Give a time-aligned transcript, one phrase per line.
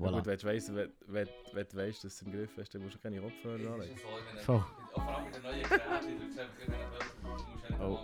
[0.00, 0.16] Ja, voilà.
[0.16, 2.82] gut, wenn du weißt, wenn, wenn, wenn du weißt, dass du im Griff hast, dann
[2.82, 3.96] musst du keine Kopfhörer anlegen.
[4.44, 4.64] Voll.
[4.94, 7.98] Vor allem mit den neuen Geräten, du musst einfach immer noch- ja Oh,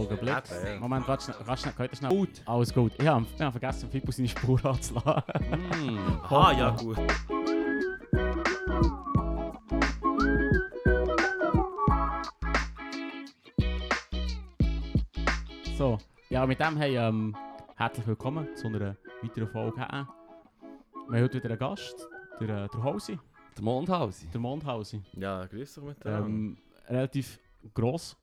[0.00, 0.34] Oh, der Blick.
[0.64, 0.80] Ja.
[0.80, 2.10] Moment, warte schnell, warte schnell, könnt ihr schnell...
[2.10, 2.42] Gut.
[2.46, 2.92] Alles gut.
[2.98, 5.22] Ich habe hab vergessen, Fippo seine Spur anzulassen.
[5.50, 5.98] Mm.
[6.22, 6.98] Aha, ja gut.
[15.76, 15.98] So,
[16.30, 17.36] ja, mit dem hey, ähm,
[17.76, 19.86] herzlich willkommen zu einer weiteren Folge.
[21.08, 22.08] Wir haben heute wieder einen Gast,
[22.40, 23.18] der, äh, der Hausi,
[23.56, 24.26] Der Mondhausi.
[24.28, 25.02] der Mondhausi.
[25.14, 26.12] Ja, grüß dich mit dem.
[26.12, 26.58] Ähm,
[26.88, 27.38] relativ
[27.72, 28.16] gross,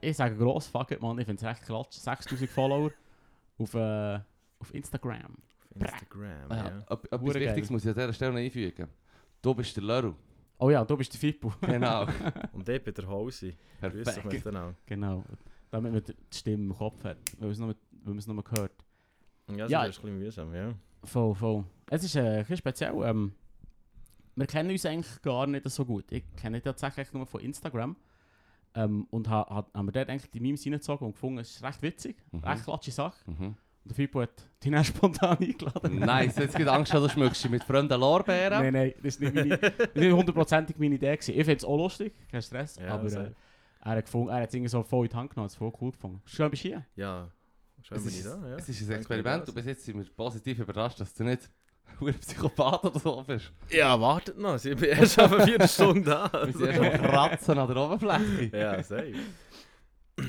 [0.00, 2.90] ich sage gross, fuck it, man, ich finde es recht klatsch, 6000 Follower
[3.58, 4.20] auf, äh,
[4.58, 5.36] auf Instagram.
[5.74, 6.64] Auf Instagram, Ah, ja.
[6.64, 6.78] ja.
[6.88, 7.72] Etwas Hure Wichtiges geil.
[7.72, 8.88] muss ich an dieser Stelle noch einfügen.
[9.42, 10.14] Du bist der Leru.
[10.58, 11.52] Oh ja, du bist der Fippo.
[11.60, 12.06] Genau.
[12.52, 13.54] Und ich bin der Hausi.
[13.80, 14.74] Grüß dich miteinander.
[14.86, 15.24] genau,
[15.70, 17.76] damit man die Stimme im Kopf hat, weil man es nur, weil
[18.14, 18.72] man es nur hört.
[19.50, 19.84] Ja, das Ja.
[19.84, 20.72] ist ein bisschen mühsam, ja.
[21.04, 21.64] Voll, voll.
[21.90, 22.94] Es ist äh, ein bisschen speziell.
[23.04, 23.32] Ähm,
[24.36, 26.10] wir kennen uns eigentlich gar nicht so gut.
[26.10, 27.96] Ich kenne dich tatsächlich nur von Instagram.
[28.74, 31.62] Ähm, und ha, ha, haben wir dort eigentlich die Memes reingezogen und gefunden, es ist
[31.62, 32.16] recht witzig.
[32.32, 32.40] Mhm.
[32.40, 33.18] Recht klatsche Sache.
[33.30, 33.46] Mhm.
[33.46, 33.56] Und
[33.90, 34.30] der Fippo hat
[34.62, 35.98] dich dann spontan eingeladen.
[36.00, 38.62] Nice, jetzt gibt Angst, du schmückst dich mit fremden Lorbeeren.
[38.62, 41.14] Nein, nein, das war nicht, meine- hundertprozentig meine Idee.
[41.16, 41.32] Gewesen.
[41.32, 42.76] Ich finde es auch lustig, kein Stress.
[42.76, 43.32] Ja, aber äh,
[43.82, 45.56] er hat gefunden, er hat es irgendwie so voll in die Hand genommen, hat es
[45.56, 46.22] voll cool gefunden.
[46.24, 46.86] Schön bist du hier.
[46.96, 47.30] Ja,
[47.82, 48.56] schön bin ich da, ja.
[48.56, 51.50] es ist ein Experiment und bis jetzt sind wir positiv überrascht, dass du nicht
[52.00, 53.52] ein Psychopath oder so bist.
[53.70, 56.30] Ja, wartet noch, ich bin erst auf eine Viertelstunde da.
[56.46, 58.50] Wir sind erst mal kratzen an der Oberfläche.
[58.56, 59.14] ja, safe.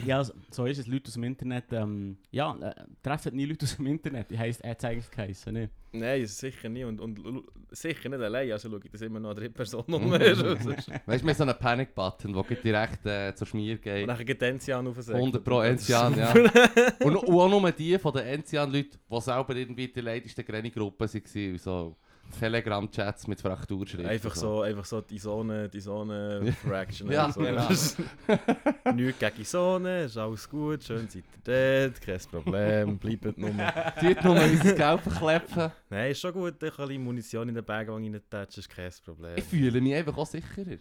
[0.06, 0.88] Ja, so- ist es.
[0.88, 4.32] Leute aus dem Internet, ähm, ja, äh, treffen nie Leute aus dem Internet.
[4.32, 5.70] Die heisst, er hat es eigentlich geheißen, ne?
[5.92, 6.86] Nein, sicher nicht.
[6.86, 8.52] Und, und sicher nicht allein.
[8.52, 9.94] Also schaue ich das immer noch eine dritte Person Mhm.
[9.94, 10.12] um.
[10.12, 14.10] weißt du, wir so einen Panic-Button, der direkt äh, zur Schmier Und geht.
[14.10, 15.16] dann geht Enzian auf den Sack.
[15.18, 16.34] 100 pro Enzian, ja.
[17.04, 21.52] Und, und auch nur die von den Enzian-Leuten, die selber irgendwie die leidigste Greni-Gruppe waren,
[21.52, 21.96] und so
[22.40, 24.08] Telegram-Chats mit Frakturschrift.
[24.08, 27.12] Einfach so, einfach so die Sonne, die Sonne Fraction.
[27.12, 27.42] Ja, so.
[27.42, 27.68] genau.
[28.94, 33.50] Nichts gegen die Sonne, ist alles gut, schön seid ihr dort, kein Problem, bleibt nur.
[33.50, 35.72] Die nur unser Geld verkleppen.
[35.90, 39.38] Nein, ist schon gut, ein bisschen Munition in den Bergwang reintatschen, ist kein Problem.
[39.38, 40.78] Ich fühle mich einfach auch sicherer.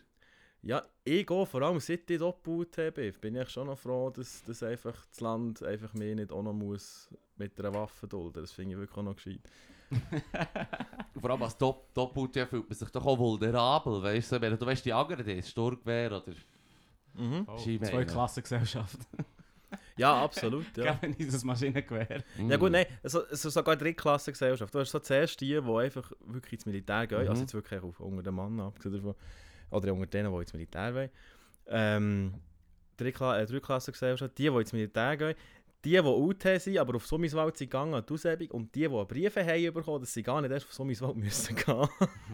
[0.66, 4.08] Ja, ich gehe vor allem seit ich dort gebaut habe, bin ich schon noch froh,
[4.08, 8.40] dass, dass einfach das Land einfach mehr nicht auch noch muss mit einer Waffe dulden.
[8.40, 9.40] Das finde ich wirklich auch noch gescheit.
[11.20, 14.40] Vor allem als Dopp Doppeltier fühlt man sich doch auch vulnerabel, weißt du?
[14.40, 16.22] Wenn du weißt, die anderen, die ist Sturmgewehr oder...
[17.14, 17.46] Mhm.
[17.58, 18.06] Ski Zwei meinen.
[18.06, 18.98] Klassengesellschaft.
[19.96, 20.76] Ja, absolut.
[20.76, 20.94] Ja.
[21.00, 22.22] Geben das Maschinengewehr.
[22.48, 24.72] Ja gut, nein, also, also sogar Drittklassengesellschaft.
[24.74, 27.28] Du hast so zuerst die, die einfach wirklich ins Militär gehen, Mhm.
[27.28, 29.14] also jetzt wirklich auf, unter den Mann abgesehen davon,
[29.70, 31.10] oder unter denen, die ins Militär wollen.
[31.66, 32.34] Ähm,
[32.96, 35.34] Drittkla äh, Drittklassengesellschaft, die, die ins Militär gehen,
[35.84, 39.04] die, die UT sind, aber auf Summiswald sind gegangen, an die Aushebung, und die, die
[39.04, 41.88] Briefe haben bekommen, dass sie gar nicht erst auf Summiswald müssen gehen.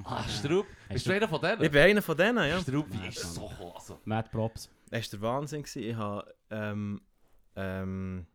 [0.05, 0.67] Ah, Strupp.
[0.89, 1.63] Bist du einer von denen?
[1.63, 2.61] ich bin einer von denen, ja.
[2.61, 3.73] Strupp, wie ist so gekommen?
[3.75, 4.71] Also, Mad Props.
[4.91, 5.63] Es war der Wahnsinn.
[5.63, 5.83] Gewesen.
[5.83, 7.01] Ich habe, ähm,
[7.57, 8.27] ähm,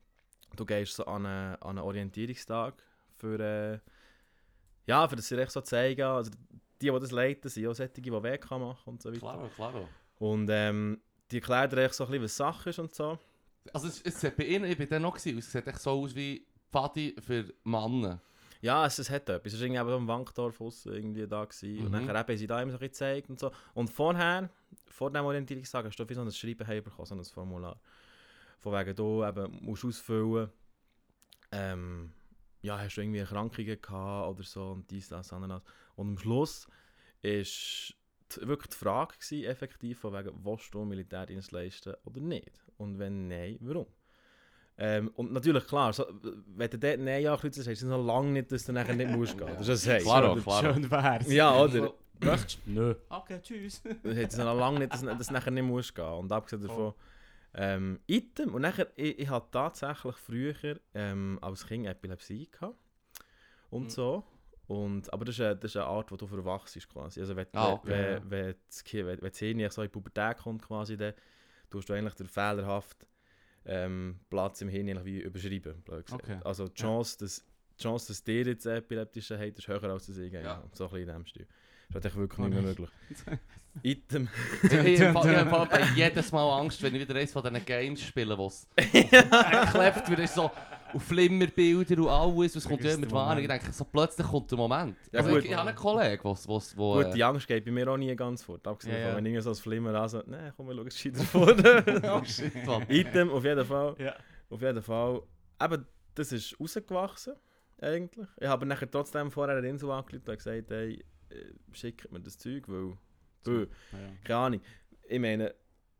[0.56, 2.76] du gehst so an einen, an einen Orientierungstag
[3.16, 3.80] für, äh,
[4.86, 6.02] ja, für das sie echt so zeigen.
[6.04, 6.32] Also
[6.82, 9.20] die, die das leiten, sind auch solche, die WK machen und so weiter.
[9.20, 9.88] klaro, klaro.
[10.18, 11.02] Und ähm,
[11.32, 13.18] die erklären dir echt so ein bisschen, was Sache ist und so.
[13.74, 15.92] Also es, es sieht bei ihnen, ich bin dann noch gewesen, es sieht echt so
[15.92, 18.20] aus wie Pfadi für Männer.
[18.62, 19.54] Ja, es, es hat etwas.
[19.54, 21.46] Es war irgendwie am Wankdorf irgendwie da.
[21.46, 21.80] Gewesen.
[21.80, 21.92] Und Mhm.
[21.92, 23.52] dann eben haben sie da immer so gezeigt und so.
[23.74, 24.50] Und vorher,
[24.88, 27.80] vor dem Orientierungstag, hast du wie so ein Schreiben haben bekommen, so ein Formular.
[28.60, 30.50] Von wegen, du eben musst ausfüllen,
[31.52, 32.12] ähm,
[32.62, 35.62] ja, hast du irgendwie Erkrankungen gehabt oder so und dies, das, anderes.
[35.96, 36.68] Und am Schluss
[37.22, 37.94] ist
[38.32, 42.52] die, wirklich die Frage gewesen, effektiv, von wegen, willst du Militärdienst leisten oder nicht?
[42.78, 43.86] Und wenn nein, warum?
[44.78, 46.06] Ähm, und natürlich, klar, so,
[46.48, 49.38] wenn du dort Nein ankreuzt, heisst das noch lange nicht, dass du nachher nicht musst
[49.38, 49.48] gehen.
[49.58, 50.02] Das ist Hey.
[50.02, 50.74] Klaro, Schön- klaro.
[50.74, 51.32] Schön wär's.
[51.32, 51.94] Ja, oder?
[52.20, 52.72] Möchtest du?
[52.72, 52.96] Nö.
[53.10, 53.82] Okay, tschüss.
[54.04, 56.06] Das heisst noch lange nicht, dass du dass du nachher nicht musst gehen.
[56.06, 56.94] Und abgesehen davon,
[57.54, 58.54] ähm, Item.
[58.54, 60.56] Und nachher, ich, ich hatte tatsächlich früher
[60.94, 62.76] ähm, als Kind Epilepsie gehabt.
[63.70, 63.90] Und Mhm.
[63.90, 64.24] so.
[64.68, 67.20] Und, aber das ist, eine, das ist eine Art, wo du verwachst quasi.
[67.20, 68.22] Also wenn, Ah, okay, wenn, ja.
[68.30, 68.56] wenn,
[68.94, 71.14] wenn, wenn das Hirn so in die Pubertät kommt quasi, dann
[71.70, 73.06] tust du eigentlich den fehlerhaft
[73.66, 75.84] ähm, Platz im Hirn wie überschreiben.
[75.88, 76.40] Okay.
[76.44, 77.46] Also die Chance, dass,
[77.78, 80.34] die Chance, dass dir jetzt epileptische hat, ist höher als das ich.
[80.34, 80.42] Ja.
[80.42, 80.64] Ja.
[80.74, 81.48] So ein bisschen in dem Stil.
[81.90, 82.90] Das ist eigentlich wirklich nicht mehr möglich.
[83.84, 84.30] Item.
[84.64, 88.38] Ich habe ich ich jedes Mal Angst, wenn ich wieder eines von diesen Games spiele,
[88.38, 90.50] wo es geklebt wird, ist so
[90.96, 93.44] auf Flimmerbilder und alles, was kommt ja den Warnung.
[93.44, 94.96] Ich denke, so plötzlich kommt der Moment.
[95.12, 97.66] Ja, also ich, ich habe einen Kollegen, was, was, wo, Gut, äh, die Angst geht
[97.66, 98.66] bei mir auch nie ganz fort.
[98.66, 99.18] Abgesehen Ja, davon, ja.
[99.18, 101.48] wenn irgendwie so ein Flimmer ansagt, nein, komm, wir schauen es gescheiter vor.
[102.22, 102.86] oh shit, Mann.
[102.90, 103.96] Item, auf jeden Fall.
[104.00, 104.16] Ja.
[104.50, 105.22] Auf jeden Fall.
[105.62, 107.34] Eben, das ist rausgewachsen.
[107.82, 108.28] eigentlich.
[108.40, 111.36] Ich habe nachher trotzdem vorher eine Insel angerufen und gesagt, hey, äh,
[111.74, 112.94] schickt mir das Zeug, weil,
[113.44, 114.08] bö, Ja, ja.
[114.24, 114.62] keine Ahnung.
[115.08, 115.54] Ich meine,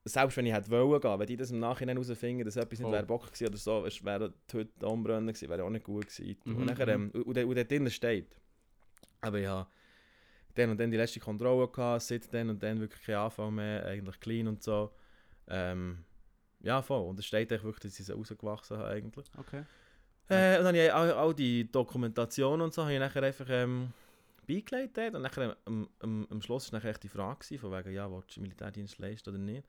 [0.06, 2.82] selbst wenn ich hätte wollen gehen, wenn die das im Nachhinein herausfinden, dass etwas nicht
[2.82, 2.94] Voll.
[2.94, 6.38] wäre Bock gewesen oder so, es wäre heute Umbrennen gewesen, wäre auch nicht gut gewesen.
[6.46, 8.36] Mhm, und, nachher, ähm, und, und, und dort drinnen steht.
[9.22, 9.68] Aber habe
[10.54, 13.86] dann und dann die letzte Kontrolle gehabt, seit dann und dann wirklich kein Anfall mehr,
[13.86, 14.92] eigentlich clean und so.
[15.48, 16.06] Ähm,
[16.62, 17.10] ja, voll.
[17.10, 19.26] Und es steht eigentlich wirklich, dass ich sie rausgewachsen habe eigentlich.
[19.38, 19.64] Okay.
[20.30, 23.48] Äh, und dann habe ich all, all die Dokumentation und so habe ich nachher einfach
[23.50, 23.92] ähm,
[24.48, 24.98] beigelegt.
[24.98, 28.10] Und nachher am, am, am Schluss war nachher echt die Frage gewesen, von wegen, ja,
[28.10, 29.68] willst du Militärdienst leisten oder nicht?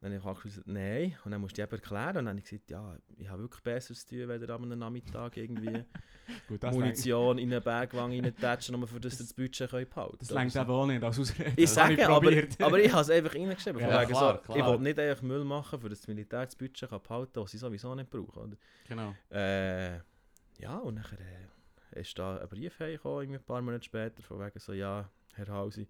[0.00, 1.14] Dann habe ich gesagt, nein.
[1.24, 2.08] Und dann musste ich eben erklären.
[2.08, 5.36] Und dann habe ich gesagt, ja, ich habe wirklich Besseres zu tun, wenn am Nachmittag
[5.36, 5.84] irgendwie
[6.48, 10.30] Gut, Munition in eine Bergwange reintatschen, nur für das ihr das Budget könnt behalten Das
[10.30, 11.52] längt eben auch nicht als Ausrede.
[11.54, 12.60] Ich sage, aber, probiert.
[12.62, 13.80] aber ich habe es einfach reingeschrieben.
[13.80, 14.54] Ja, klar, so.
[14.54, 17.50] Ich will nicht einfach Müll machen, für das Militär das Budget kann behalten kann, was
[17.50, 18.42] sie sowieso nicht brauchen.
[18.42, 18.56] Oder?
[18.88, 19.14] Genau.
[19.30, 19.96] Äh,
[20.60, 21.04] ja, und dann
[21.92, 25.48] äh, ist da ein Brief irgendwie ein paar Monate später, von wegen so, ja, Herr
[25.48, 25.88] Hausi,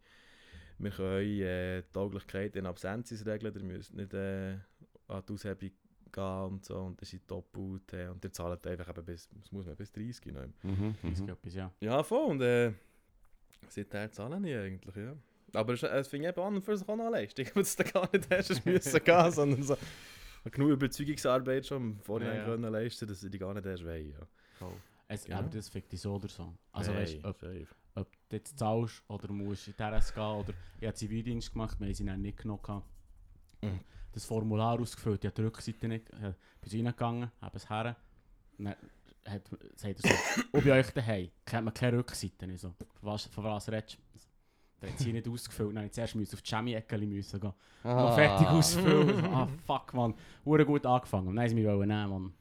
[0.83, 4.57] wir können äh, die Tauglichkeit in Absentis regeln, ihr müsst nicht äh,
[5.09, 5.71] an die Aushebung
[6.13, 9.53] gehen und so, und das sind doppelt, äh, und ihr zahlt einfach eben bis, das
[9.53, 10.55] muss man bis 30 nehmen.
[10.63, 11.29] Mhm, Das ist mhm.
[11.29, 11.73] etwas, ja.
[11.81, 12.73] Ja, voll, und äh,
[13.69, 15.15] seither zahlen die eigentlich, ja.
[15.53, 17.77] Aber es, es finde ich eben an und für sich auch noch Leistung, weil es
[17.77, 19.77] da gar nicht erst müssen gehen, sondern so
[20.51, 22.47] genug Überzeugungsarbeit schon Vorhinein Ja, ja.
[22.47, 24.67] können leisten, dass sie die gar nicht erst wollen, ja.
[25.13, 25.39] Es, Genau.
[25.39, 26.55] Aber das fickt dich so oder so.
[26.71, 27.67] Also Hey, weißt du, ob, safe.
[27.97, 31.81] ob du jetzt zahlst oder musst in die RS gehen oder ich habe Zivildienst gemacht,
[31.81, 32.83] wir haben sie dann nicht genommen.
[33.61, 33.81] Mhm.
[34.13, 37.97] Das Formular ausgefüllt, ich habe die Rückseite nicht, ich bin reingegangen, habe es her.
[38.59, 38.69] Dann
[39.27, 42.47] hat, sagt er so, ob bei euch daheim kennt man keine Rückseite.
[42.47, 44.19] Ich so, von was, von was redest du?
[44.81, 47.53] Dann hat sie nicht ausgefüllt, dann musste ich zuerst müssen auf die müssen gehen.
[47.83, 49.25] Noch fertig ausfüllen.
[49.27, 50.15] ah, fuck, man.
[50.45, 51.39] Hure gut angefangen.
[51.39, 52.33] Haben sie mich wollen nehmen, man.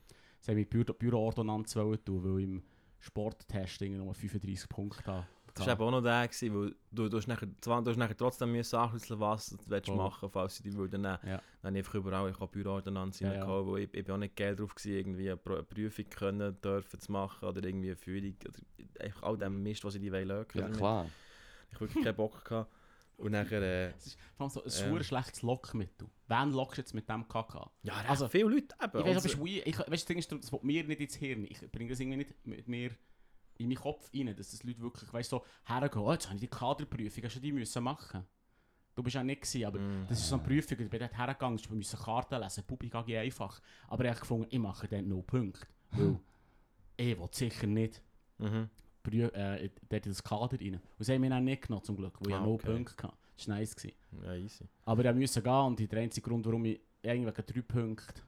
[0.41, 2.63] Sie mich Büro, Büroordonnanz wollen tun, weil ich im
[2.99, 5.27] Sporttest irgendwie nur 35 Punkte habe.
[5.53, 8.15] Das war eben auch noch der, gewesen, weil du, du, hast nachher, du hast nachher
[8.15, 9.97] trotzdem müssen anschliessen, was du willst Voll.
[9.97, 11.19] machen falls sie dich würden nehmen.
[11.25, 11.41] Ja.
[11.61, 14.35] Dann habe ich überall ich habe Büroordonnanz Ja, reingehauen, weil ich, ich bin auch nicht
[14.35, 19.03] Geld drauf gewesen, irgendwie eine, Prüfung können, dürfen zu machen oder irgendwie eine Führung oder
[19.03, 20.45] einfach all dem Mist, was sie die wollen.
[20.53, 21.07] Ja, klar.
[21.71, 22.71] Ich wirklich keinen Bock gehabt.
[23.19, 25.03] Und nachher, äh, ist vor allem so ein Ähm.
[25.03, 26.07] schlechtes Lockmittel.
[26.27, 27.69] Wen lockst du jetzt mit dem Kaka?
[27.83, 28.99] ja, Also, viele Leute eben.
[28.99, 29.67] Ich weiß, aber weird.
[29.67, 31.45] Ich, weißt, das Ding ist, das will mir nicht ins Hirn.
[31.49, 32.91] Ich bringe das irgendwie nicht mit mir
[33.57, 36.41] in meinen Kopf rein, dass das Leute wirklich, weißt so, hergehen, oh, jetzt habe ich
[36.41, 38.25] die Kaderprüfung, hast du die müssen machen?
[38.95, 40.05] Du bist ja nicht gewesen, aber Mm.
[40.07, 43.17] das ist so eine Prüfung, ich bin dort hergegangen, wir müssen Karten lesen, Publik AG
[43.17, 43.61] einfach.
[43.89, 45.67] Aber ich habe gefunden, ich mache dann no Punkte.
[45.91, 46.19] Weil
[46.97, 48.01] ich will sicher nicht
[48.37, 48.69] Mhm.
[49.09, 50.75] Prü äh, dort in das Kader rein.
[50.97, 52.67] Und sie haben mich dann nicht genommen, zum Glück, weil ich Ah, no okay.
[52.73, 53.17] Punkte hatte.
[53.37, 53.75] Das war nice.
[53.75, 53.95] Gewesen.
[54.23, 54.65] Ja, easy.
[54.85, 58.21] Aber ich musste gehen und der einzige Grund, warum ich irgendwie wegen drei Punkte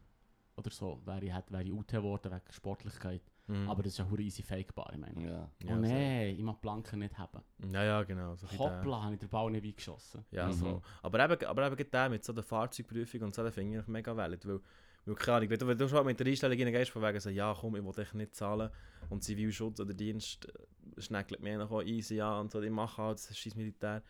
[0.55, 3.21] oder so wäre ich, hätte- wäre ich UT geworden wegen Sportlichkeit.
[3.47, 3.69] Mhm.
[3.69, 5.21] Aber das ist ja hure easy fakebar, ich meine.
[5.27, 5.49] Ja.
[5.63, 7.41] ja, oh nein, ich mag die Blanken nicht haben.
[7.59, 7.67] so.
[7.69, 8.35] ja, ja, genau.
[8.35, 10.23] So Hoppla, habe ich den Ball nicht eingeschossen.
[10.31, 10.53] Ja, Mhm.
[10.53, 10.81] so.
[11.01, 14.15] Aber eben, aber eben der mit so der Fahrzeugprüfung und so, den finde ich mega
[14.15, 14.61] valid, weil,
[15.05, 17.29] weil keine Ahnung, wenn du, wenn du schon mit der Einstellung reingehst, von wegen so,
[17.29, 18.69] ja komm, ich will dich nicht zahlen
[19.09, 23.17] und Zivilschutz oder Dienst äh, schneckelt mir noch easy an und so, ich mache halt
[23.17, 24.01] das scheiß Militär.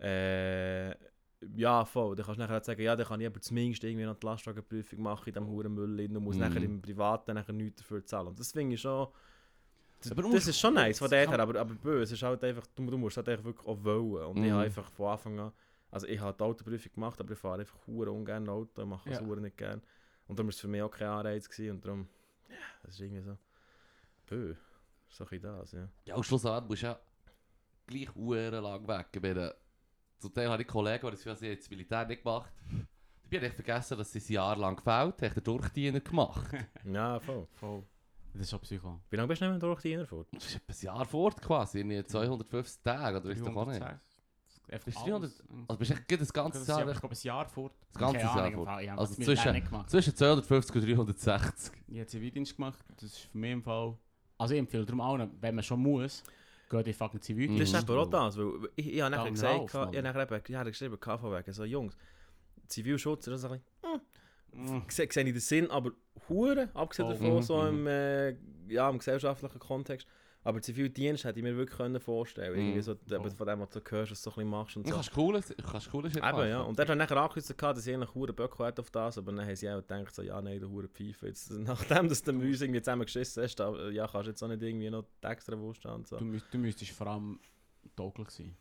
[0.00, 0.90] Äh,
[1.56, 2.16] ja, voll.
[2.16, 5.00] Dann kannst du nachher sagen, ja, dann kann ich aber zumindest irgendwie noch die Lastwagenprüfung
[5.00, 6.40] machen in diesem huren Müll drin und muss Mhm.
[6.42, 8.28] nachher im Privaten nachher nichts dafür zahlen.
[8.28, 9.08] Und das finde ich schon...
[10.00, 12.02] Das, du das musst- ist schon nice von dort her, aber, aber böse.
[12.04, 14.26] Es ist halt einfach, du, du musst halt einfach wirklich auch wollen.
[14.26, 14.52] Und ich Mhm.
[14.52, 15.52] habe einfach von Anfang an...
[15.90, 19.08] Also ich habe die Autoprüfung gemacht, aber ich fahre einfach hure ungern Auto, ich mache
[19.10, 19.26] es Ja.
[19.36, 19.80] nicht gern.
[20.28, 22.08] Und darum war es für mich auch kein Anreiz gewesen, und darum...
[22.48, 23.36] Ja, das ist irgendwie so...
[24.26, 24.54] Bö.
[25.08, 25.88] So ein bisschen das, ja.
[26.04, 27.00] Ja, und schlussendlich musst du ja
[27.86, 29.06] gleich uhren lang weg.
[29.12, 29.54] Ich meine,
[30.18, 32.52] zum Teil habe ich Kollegen, die das für sie das Militär nicht gemacht
[33.30, 36.50] Die haben echt vergessen, dass sie ein Jahr lang gefällt haben, den Durchdiener gemacht.
[36.84, 37.46] Ja, voll.
[37.54, 37.84] Voll.
[38.34, 39.00] Das ist schon Psycho.
[39.10, 40.28] Wie lange bist du nicht mehr durch die Innerfurt?
[40.32, 43.84] Das ist etwa ein Jahr fort quasi, in 250 Tagen, oder ist doch auch nicht.
[44.68, 44.72] 306.
[44.72, 45.38] Einfach Bist du alles.
[45.38, 46.90] 300 Also bist du echt das ganze Jahr...
[46.90, 47.72] ich glaube, ein Jahr fort.
[47.92, 48.98] Das ganze Keine Jahr Ahnung, fort.
[48.98, 49.90] Also zwischen- nicht gemacht.
[49.90, 51.72] Zwischen 250 und 360.
[51.88, 52.78] Ich habe Zivildienst gemacht.
[52.96, 53.96] Das ist für mich im Fall...
[54.38, 56.22] Also ich empfehle darum allen, wenn man schon muss,
[56.70, 57.74] geht in fucking Zivildienst.
[57.74, 60.42] Das ist eben auch das, weil ich, ich habe nachher gesagt, ich habe nachher eben,
[60.46, 61.96] ich habe geschrieben, von wegen so, Jungs,
[62.68, 64.00] Zivilschutz, das ist ein bisschen,
[64.50, 64.80] Mm.
[64.88, 65.90] sehe ich den Sinn, aber
[66.28, 67.18] hure, abgesehen Voll.
[67.18, 67.68] davon, so mhm.
[67.68, 68.30] im, äh,
[68.68, 70.06] ja, im gesellschaftlichen Kontext.
[70.44, 72.60] Aber Zivildienst hätte ich mir wirklich können vorstellen Mhm.
[72.60, 74.90] Irgendwie so, von dem, was du hörst, was du so ein bisschen machst und Du
[74.90, 74.94] so.
[74.96, 75.40] kannst coole,
[75.70, 76.58] kannst coole Shit Eben, ja.
[76.58, 76.68] machen.
[76.68, 79.32] Und dort habe ich nachher gehabt, dass ich eigentlich hure Böcke hätte auf das, aber
[79.32, 81.26] dann haben sie auch gedacht, so, ja, nein, du hure Pfeife.
[81.26, 84.62] Jetzt, nachdem dass du uns irgendwie zusammen geschissen hast, ja, kannst du jetzt auch nicht
[84.62, 86.16] irgendwie noch die extra Wurst haben so.
[86.16, 87.40] Du, du müsstest vor allem
[87.96, 88.56] Togel sein.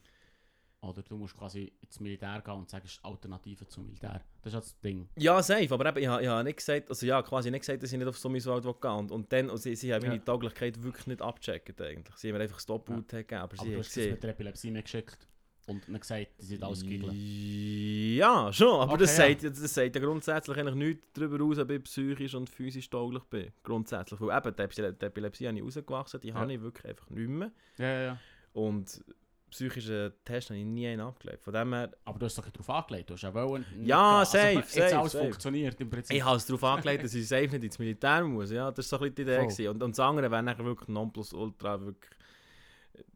[0.87, 4.21] Oder du musst quasi ins Militär gehen und sagst Alternative zum Militär.
[4.41, 5.09] Das ist ja das Ding.
[5.17, 7.83] Ja, safe, aber eben, ich habe ich ha nicht gesagt, also ja, quasi nicht gesagt,
[7.83, 10.09] dass ich nicht auf Summiswald gehen und, und dann, und sie, sie haben Ja.
[10.09, 12.15] meine Tauglichkeit wirklich nicht abgecheckt eigentlich.
[12.15, 14.23] Sie haben mir einfach das Stop-Out gegeben, aber Aber sie du haben hast das mit
[14.23, 15.27] der Epilepsie mir geschickt
[15.65, 17.13] und dann gesagt, die sind alles Giggeln.
[18.15, 21.69] Ja, schon, aber das, Okay, sagt, das sagt ja grundsätzlich eigentlich nichts darüber aus, ob
[21.71, 23.51] ich psychisch und physisch tauglich bin.
[23.63, 26.35] Grundsätzlich, weil eben die Epilepsie, die Epilepsie habe ich rausgewachsen, die Ja.
[26.35, 27.51] habe ich wirklich einfach nicht mehr.
[27.77, 28.19] Ja, ja, ja.
[28.53, 29.03] Und
[29.49, 31.43] psychischen Test habe ich nie einen abgelegt.
[31.43, 33.09] Von dem her, Aber du hast doch darauf angelegt.
[33.09, 33.65] Du hast ja wollen.
[33.81, 35.23] Ja, safe, jetzt safe, alles safe.
[35.25, 36.15] funktioniert im Prinzip.
[36.15, 38.51] ich habe es darauf angelegt, dass ich safe nicht ins Militär muss.
[38.51, 39.41] Ja, das war so ein bisschen die Idee.
[39.43, 39.67] Gewesen.
[39.69, 42.11] Und, und das andere wäre nachher wirklich Nonplusultra, wirklich,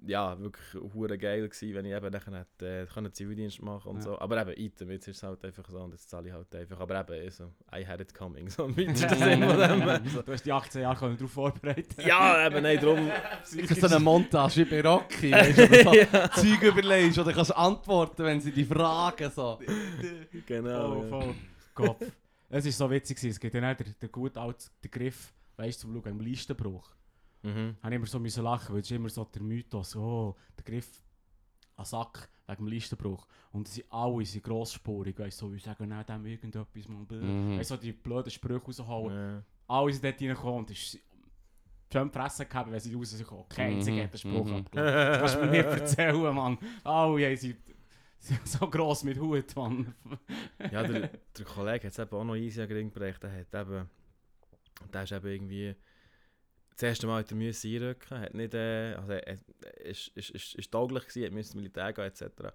[0.05, 3.97] ja, wirklich hure geil gewesen, wenn ich eben nachher hätte, äh, können Zivildienst machen und
[3.97, 4.01] Ja.
[4.03, 4.19] so.
[4.19, 6.79] Aber eben, item, jetzt ist es halt einfach so und jetzt zahle ich halt einfach.
[6.79, 10.23] Aber eben, also, I had it coming, so im weitesten von dem.
[10.25, 12.01] Du hast die 18 Jahre können darauf vorbereiten.
[12.05, 13.11] Ja, eben, nein, darum...
[13.43, 17.33] Sicher so eine Montage wie bei Rocky, weißt du, wo du so Zeug überlegst oder
[17.33, 19.29] kannst antworten, wenn sie dich fragen.
[19.31, 19.59] So.
[20.45, 20.97] Genau.
[20.97, 21.35] Oh, voll.
[21.73, 22.05] Kopf.
[22.49, 23.31] Es war so witzig, gewesen.
[23.31, 26.19] es gibt ja nicht den, den gut alten den Griff, weißt du, zum Schauen, im
[26.21, 26.91] Listenbruch.
[27.43, 27.75] Mhm.
[27.81, 30.63] habe ich immer so müssen lachen, weil es ist immer so der Mythos, oh, der
[30.63, 31.03] Griff
[31.75, 33.27] an Sack wegen dem Listenbruch.
[33.51, 37.05] Und sie sind alle sind grossspurig, weißt du, so, wir sagen nach dem irgendetwas mal,
[37.09, 37.57] Mhm.
[37.57, 39.17] weißt du, so die blöden Sprüche rausholen.
[39.17, 39.43] Ja.
[39.67, 40.99] Alle sind dort reingekommen und ist
[41.91, 43.27] schön die Fresse gehabt, wenn sie raus sind.
[43.49, 44.55] Kein einziger hat den Spruch mhm.
[44.55, 44.95] abgelassen.
[44.95, 46.57] Das kannst du mir nicht erzählen, Mann.
[46.83, 47.55] Alle haben sie
[48.19, 49.93] sind so gross mit Hut, Mann.
[50.71, 53.23] Ja, der, der Kollege hat es eben auch noch easy an den Ring gebracht.
[53.23, 53.89] Der hat eben,
[54.93, 55.75] der ist eben irgendwie
[56.81, 59.37] das erste Mal hat er müssen einrücken, hat nicht, äh, also er
[59.83, 62.23] ist, ist, ist, ist tauglich gewesen, hat müssen Militär gehen etc.
[62.23, 62.51] Und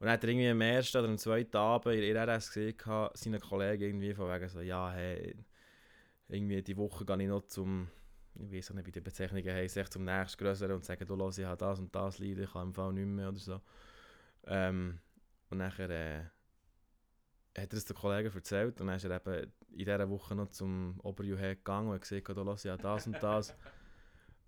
[0.00, 2.74] dann hat er irgendwie am ersten oder am zweiten Abend in der RS gesehen,
[3.14, 5.36] seinen Kollegen irgendwie von wegen so, ja, hey,
[6.28, 7.88] irgendwie die Woche gehe ich noch zum,
[8.34, 11.44] ich weiß nicht, wie die Bezeichnungen heißen, zum nächsten Größeren und sagen, du los, ich
[11.44, 13.60] habe das und das Lied, ich kann im Fall nicht mehr oder so.
[14.46, 15.00] Ähm,
[15.50, 16.24] und nachher äh,
[17.56, 20.48] hat er es den Kollegen erzählt und dann ist er eben in dieser Woche noch
[20.50, 23.54] zum Oberjuhe gegangen und hat gesagt, du ich habe das und das.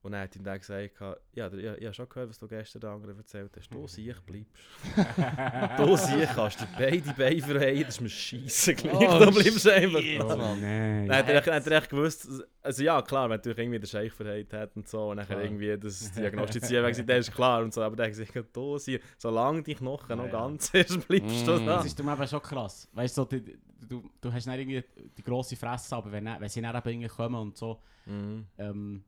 [0.01, 0.93] Und dann hat ihm der gesagt,
[1.35, 3.69] ja, ich, ich habe schon gehört, was du gestern den anderen erzählt hast.
[3.75, 4.53] Du sicher bleibst.
[5.77, 8.95] Du sicher kannst dir beide Beine verheilen, das ist mir scheisse gleich.
[8.95, 10.01] Oh, du bleibst einfach.
[10.01, 10.37] shit, da.
[10.37, 10.61] Mann.
[10.61, 11.09] nein.
[11.09, 12.29] Dann hat er, hat er echt gewusst,
[12.63, 15.43] also ja klar, wenn natürlich irgendwie der Scheich verheilt hat und so und nachher Klar.
[15.45, 19.01] irgendwie das Diagnostizieren wegen der ist klar und so, aber der hat gesagt, du sicher,
[19.19, 20.31] solange die Knochen Ja, noch ja.
[20.31, 21.67] ganz ist, bleibst du Mm.
[21.67, 21.77] da.
[21.77, 22.89] Das ist darum eben schon krass.
[22.93, 24.85] Weißt du, so, die- du, du hast nicht irgendwie
[25.17, 28.47] die grosse Fresse, aber wenn, wenn sie dann eben irgendwie kommen und so Mhm.
[28.59, 29.05] ähm,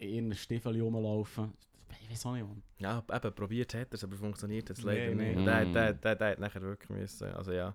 [0.00, 1.52] in Stiefeln rumlaufen,
[2.02, 2.62] ich weiß auch nicht, Mann.
[2.78, 5.28] Ja, eben, probiert hat er es, aber funktioniert Nee, leider nee.
[5.28, 5.36] nicht.
[5.38, 5.72] Und Der, Mm.
[5.72, 7.74] der, der, der hat nachher wirklich müssen, also ja,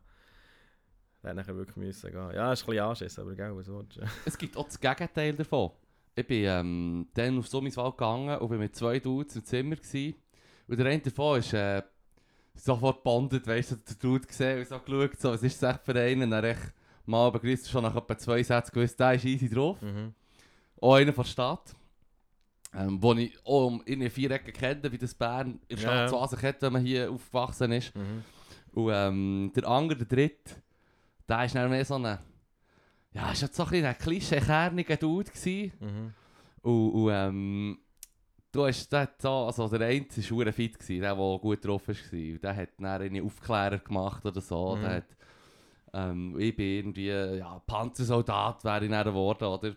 [1.21, 2.31] der hat nachher wirklich müssen gehen.
[2.33, 4.01] Ja, ist ein bisschen Anschiss, aber gell, was willst du?
[4.25, 5.71] Es gibt auch das Gegenteil davon.
[6.15, 9.75] Ich bin ähm, dann auf Summiswald gegangen und bin mit zwei Dudes im Zimmer.
[9.75, 10.15] Gewesen.
[10.67, 11.83] Und der eine davon ist äh,
[12.55, 15.85] sofort bondet, weißt du, der Dude gesehen und so geschaut, so, was ist das echt
[15.85, 16.23] für einen?
[16.23, 16.73] Und dann echt
[17.05, 19.81] mal begrüßt, schon nach etwa zwei Sätzen gewusst, der ist easy drauf.
[19.81, 20.13] Mhm.
[20.81, 21.75] Auch einer von der Stadt.
[22.77, 25.93] Ähm, wo ich auch um in vier Ecken kenne, wie das Bern in der Stadt
[25.93, 26.07] Ja.
[26.09, 27.95] so an sich hat, wenn man hier aufgewachsen ist.
[27.95, 28.23] Mhm.
[28.73, 30.55] Und ähm, der andere, der dritte,
[31.27, 32.17] der ist dann mehr so ein...
[33.13, 35.71] Ja, ist jetzt so ein bisschen ein klischee-kerniger Dude gewesen.
[35.79, 36.13] Mhm.
[36.63, 37.79] Und, und ähm,
[38.51, 41.87] du hast hat so, also der eine war schwer fit, gewesen, der, der gut drauf
[41.87, 41.95] war.
[42.11, 44.75] Und der hat dann einen Aufklärer gemacht oder so.
[44.75, 44.81] Mhm.
[44.81, 45.17] Der hat,
[45.93, 49.75] ähm, ich bin irgendwie ja, Panzersoldat wäre ich dann geworden, oder?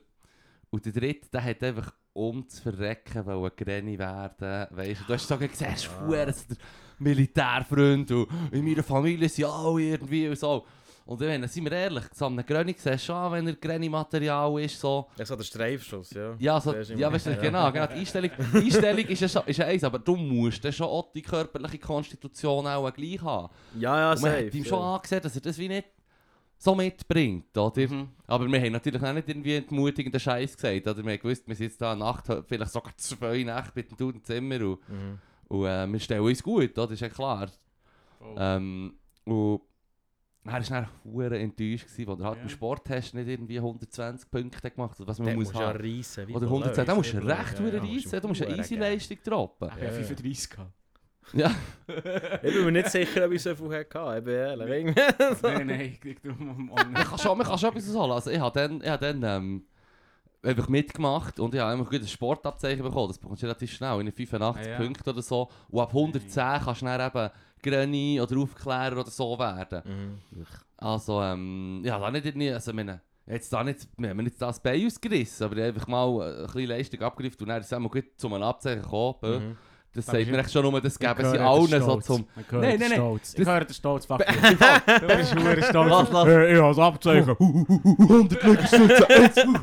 [0.71, 4.67] Und der dritte, der hat einfach um zu verrecken, weil er Granny werden.
[4.71, 5.31] Weißt du, du hast
[5.75, 6.09] ist Ah.
[6.09, 6.57] verdammt der
[6.99, 10.65] Militärfreund und in meiner Familie sind alle irgendwie und so.
[11.07, 14.79] Und ich meine, sind wir ehrlich, einem Granny siehst du schon, wenn er Granny-Material ist,
[14.79, 15.07] so...
[15.17, 16.35] Ja, so der Streifschuss, ja.
[16.39, 17.37] Ja, so, ja, weißt du, ja.
[17.41, 17.87] genau, genau.
[17.87, 20.87] Die Einstellung, die Einstellung ist ja, schon, ist ja eins, aber du musst dann schon
[20.87, 23.51] auch die körperliche Konstitution auch gleich haben.
[23.79, 24.47] Ja, ja, Und man safe.
[24.49, 24.95] hat ihm schon ja.
[24.97, 25.89] angesehen, dass er das wie nicht
[26.59, 27.89] so mitbringt, oder?
[27.89, 28.09] Mhm.
[28.27, 31.05] Aber wir haben natürlich auch nicht irgendwie entmutigenden Scheiß gesagt, oder?
[31.05, 33.97] Wir haben gewusst, wir sind jetzt da eine Nacht, vielleicht sogar zwei Nächte mit dem
[33.97, 35.19] Dude im Zimmer und, Mhm.
[35.49, 36.87] und äh, wir stellen uns gut, oder?
[36.89, 37.49] Das ist ja klar.
[38.19, 38.35] Voll.
[38.39, 39.61] Ähm, und
[40.45, 40.53] er
[41.05, 42.43] war dann enttäuscht, gewesen, weil er halt Ja.
[42.45, 45.79] im Sporttest nicht irgendwie 120 Punkte gemacht hat, was man Der muss haben.
[45.79, 46.27] reissen.
[46.27, 48.77] wie Oder von 110, da musst du recht ja, reissen, du musst eine easy.
[48.77, 49.69] Leistung droppen.
[49.69, 50.03] Ich Ja, habe ja.
[50.05, 50.73] 35 gehabt.
[51.33, 51.51] Ja.
[52.43, 54.95] Ich bin mir nicht sicher, ob ich so viel hatte, ich bin ehrlich.
[54.95, 58.13] Nein, nein, ich krieg darum Man kann schon, man kann schon etwas holen.
[58.13, 59.65] Also ich habe dann, ich habe dann ähm,
[60.43, 63.09] einfach mitgemacht und ich habe einfach ein Sportabzeichen bekommen.
[63.09, 64.77] Das bekommst du relativ schnell, in 85 Ah, ja.
[64.77, 65.49] Punkten oder so.
[65.71, 66.31] Und ab 110
[66.63, 67.31] kannst du dann eben
[67.63, 69.83] Granny oder Aufklärer oder so werden.
[69.85, 70.47] Mhm.
[70.77, 74.41] Also, ähm, ja, da nicht irgendwie, also ich meine, jetzt da nicht, wir haben nicht
[74.41, 77.61] das Bein ausgerissen, aber ich habe einfach mal äh, ein bisschen Leistung abgegriffen und dann
[77.61, 79.49] ist es gut zu einem Abzeichen gekommen.
[79.49, 79.57] Mhm.
[79.95, 82.27] Das Da sagt mir echt schon nur, das geben sie allen so zum...
[82.51, 83.21] Nein, nein, nein.
[83.37, 84.07] Ich höre den Stolz.
[84.07, 84.27] Fuck you.
[84.27, 85.91] Du bist verdammt stolz.
[85.91, 86.29] Lass, lass.
[86.29, 87.37] Ich habe das Abzeichen.
[87.39, 89.59] 100 Liegestützen.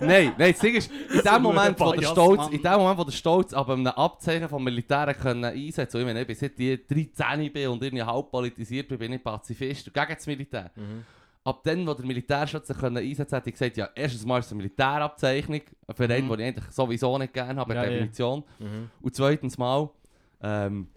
[0.00, 3.04] nein, nein, das Ding ist, in dem Moment, wo der Stolz, in dem Moment, wo
[3.04, 6.86] der Stolz aber einem Abzeichen vom Militär können einsetzen, ich meine, ich bin seit ich
[6.86, 10.70] 13 bin und irgendwie halb politisiert bin, bin ich Pazifist gegen das Militär.
[10.76, 11.04] Mhm.
[11.46, 14.58] Ab dann, wo der Militärschutz sich einsetzen konnte, gesagt, ja, erstens mal ist es eine
[14.58, 16.30] Militärabzeichnung, ein Verein, Mhm.
[16.30, 17.90] den ich eigentlich sowieso nicht gerne habe, Ja, ja.
[17.90, 18.42] Definition.
[18.58, 18.90] Mhm.
[19.00, 19.88] Und zweitens mal,
[20.40, 20.88] ähm,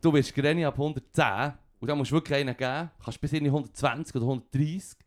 [0.00, 3.44] du bist Granny ab 110 und da musst du wirklich einen geben, kannst bis in
[3.46, 4.98] 120 oder 130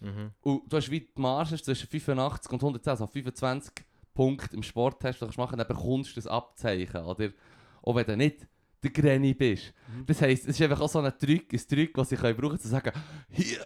[0.00, 0.30] Mhm.
[0.42, 3.72] und du hast wie die Marge zwischen 85 und 110, also 25
[4.14, 7.30] Punkte im Sporttest, du kannst machen, dann bekommst du das Abzeichen, oder?
[7.82, 8.46] Auch wenn du nicht
[8.82, 9.74] der Granny bist.
[9.94, 10.06] Mhm.
[10.06, 12.58] Das heisst, es ist einfach auch so ein Trick, ein Trick, was ich brauchen kann,
[12.58, 12.92] zu sagen,
[13.30, 13.58] hier,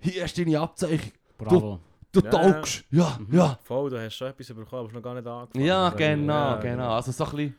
[0.00, 1.80] hier hast du deine Abzeichen, Bravo.
[2.12, 2.30] du Ja.
[2.30, 3.34] taugst, ja, Mhm.
[3.36, 3.58] ja.
[3.64, 5.64] Voll, du hast schon etwas bekommen, aber hast noch gar nicht angefangen.
[5.64, 6.92] Ja, genau, ja, genau.
[6.92, 7.54] Also so ein bisschen...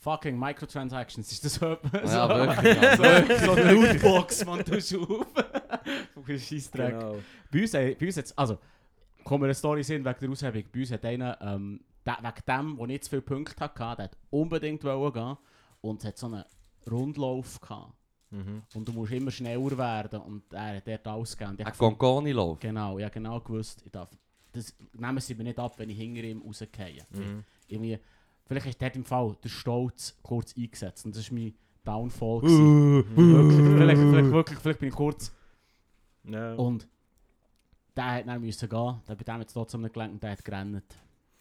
[0.00, 1.76] Fucking Microtransactions, ist das so?
[1.92, 2.96] Ja, so, wirklich, ja,
[3.46, 5.26] so, eine Lootbox, man, du auf.
[6.16, 6.98] Du Scheissdreck.
[6.98, 7.16] Genau.
[7.52, 8.58] Bei uns, äh, bei uns jetzt, also,
[9.22, 10.64] kommen wir eine Story sehen wegen der Aushebung.
[10.72, 14.04] Bei uns hat einer, ähm, der, wegen dem, der nicht zu viele Punkte hatte, der
[14.06, 15.36] hat unbedingt wollen gehen
[15.82, 16.44] und hat so einen
[16.90, 17.92] Rundlauf gehabt.
[18.32, 18.62] Mhm.
[18.74, 22.58] Und du musst immer schneller werden und er hat dort ich Ein hab gefunden- Gongoni-Lauf.
[22.60, 24.08] Genau, ja genau gewusst, ich darf,
[24.52, 27.04] das nehmen sie mir nicht ab, wenn ich hinter ihm rausgehe.
[27.10, 27.44] Mhm.
[27.68, 27.98] Irgendwie,
[28.46, 32.40] vielleicht ist dort im Fall der Stolz kurz eingesetzt und das war mein Downfall.
[32.40, 33.04] gewesen.
[33.16, 35.32] wirklich, vielleicht, vielleicht, wirklich, vielleicht bin ich kurz
[36.24, 36.54] Ja.
[36.54, 36.86] und
[37.96, 40.44] der hat dann müssen gehen, der bei dem jetzt trotzdem nicht gelangt und der hat
[40.44, 40.82] gerannt.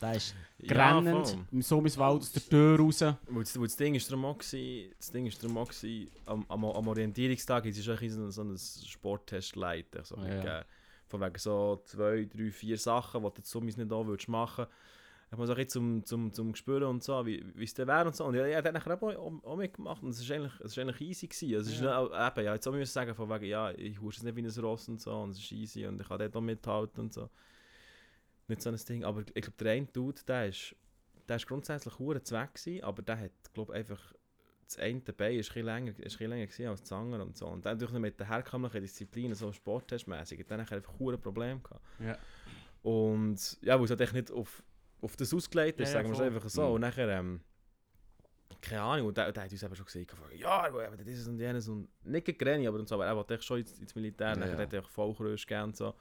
[0.02, 1.46] Der ist Ja, grennend, voll.
[1.52, 3.02] im Sommerswald aus der Tür raus.
[3.02, 6.10] Weil das, weil das Ding ist darum auch gewesen, das Ding ist darum auch gewesen,
[6.26, 10.64] am, am, am Orientierungstag ist es ein bisschen so ein Sporttest leiten, so Ja.
[11.08, 14.66] Von wegen so zwei, drei, vier Sachen, die du summis nicht auch würdest machen.
[15.30, 18.06] Ich muss auch jetzt zum, zum, zum spüren und so, wie wie es dann wäre
[18.06, 18.26] und so.
[18.26, 21.00] Und ja, ja, dann auch, auch, auch mitgemacht und es ist eigentlich, es ist eigentlich
[21.02, 21.56] easy gewesen.
[21.56, 22.02] Also, es ist Ja.
[22.02, 24.42] nicht, eben, ja, jetzt auch müssen sagen von wegen, ja, ich huste es nicht wie
[24.60, 27.14] ein Ross und so und es ist easy und ich kann dort auch mithalten und
[27.14, 27.30] so.
[28.52, 30.76] Nicht so ein Ding, aber ich glaube, der eine Dude, der ist,
[31.30, 34.14] der ist grundsätzlich hure Zweck gewesen, aber der hat, glaube einfach
[34.66, 37.24] das eine Bein ist ein bisschen länger, ist ein bisschen länger gewesen als das andere
[37.24, 37.48] und so.
[37.48, 41.82] Und dann durch mit den herkömmlichen Disziplinen, so sporttestmäßig, hat er einfach hure Problem gehabt.
[42.00, 42.18] Ja.
[42.82, 44.62] Und ja, weil es halt echt nicht auf,
[45.02, 46.68] auf das ausgelegt ist, Ja, sagen wir es einfach so.
[46.68, 46.74] Mhm.
[46.74, 47.42] Und nachher, ähm,
[48.62, 51.70] keine Ahnung, und der, der hat uns eben schon gesagt, ja, aber dieses und jenes
[51.70, 54.36] und nicht Granny, aber und so, aber er wollte echt schon ins, ins Militär, Ja,
[54.36, 54.60] nachher ja.
[54.60, 55.94] hat er auch Vollkrösch gegeben und so.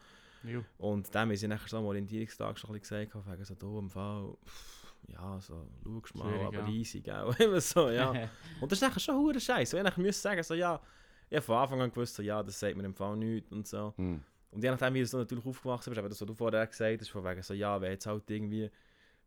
[0.45, 0.65] Jo.
[0.79, 3.79] Und dem haben sie nachher so am Orientierungstag schon ein bisschen gesagt, wegen so, du
[3.79, 6.01] im Fall, pff, ja, so, schau mal,
[6.33, 6.69] Schwierig, aber ja.
[6.69, 8.11] easy, gell, immer so, ja.
[8.61, 9.77] Und das ist nachher schon hure Scheiße.
[9.77, 10.81] Ich nachher müssen sagen, so, ja,
[11.29, 13.67] ich habe von Anfang an gewusst, so, ja, das sagt mir im Fall nichts und
[13.67, 13.93] so.
[13.97, 14.23] Hm.
[14.53, 17.01] Und je nachdem, wie du so natürlich aufgewachsen bist, aber das, was du vorher gesagt
[17.01, 18.69] hast, von wegen so, ja, wenn jetzt halt irgendwie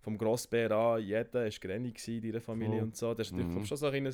[0.02, 2.84] vom Grossbär an, jeder ist Granny in deiner Familie Voll.
[2.84, 3.65] und so, das ist natürlich Mhm.
[3.65, 4.13] schon so ein Ein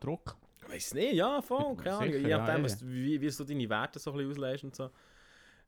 [0.00, 0.36] Druck.
[0.62, 3.98] ich weiß nicht, ja, voll, keine Ahnung, je nachdem, ja, wie, wie du deine Werte
[3.98, 4.90] so ein bisschen auslegst und so.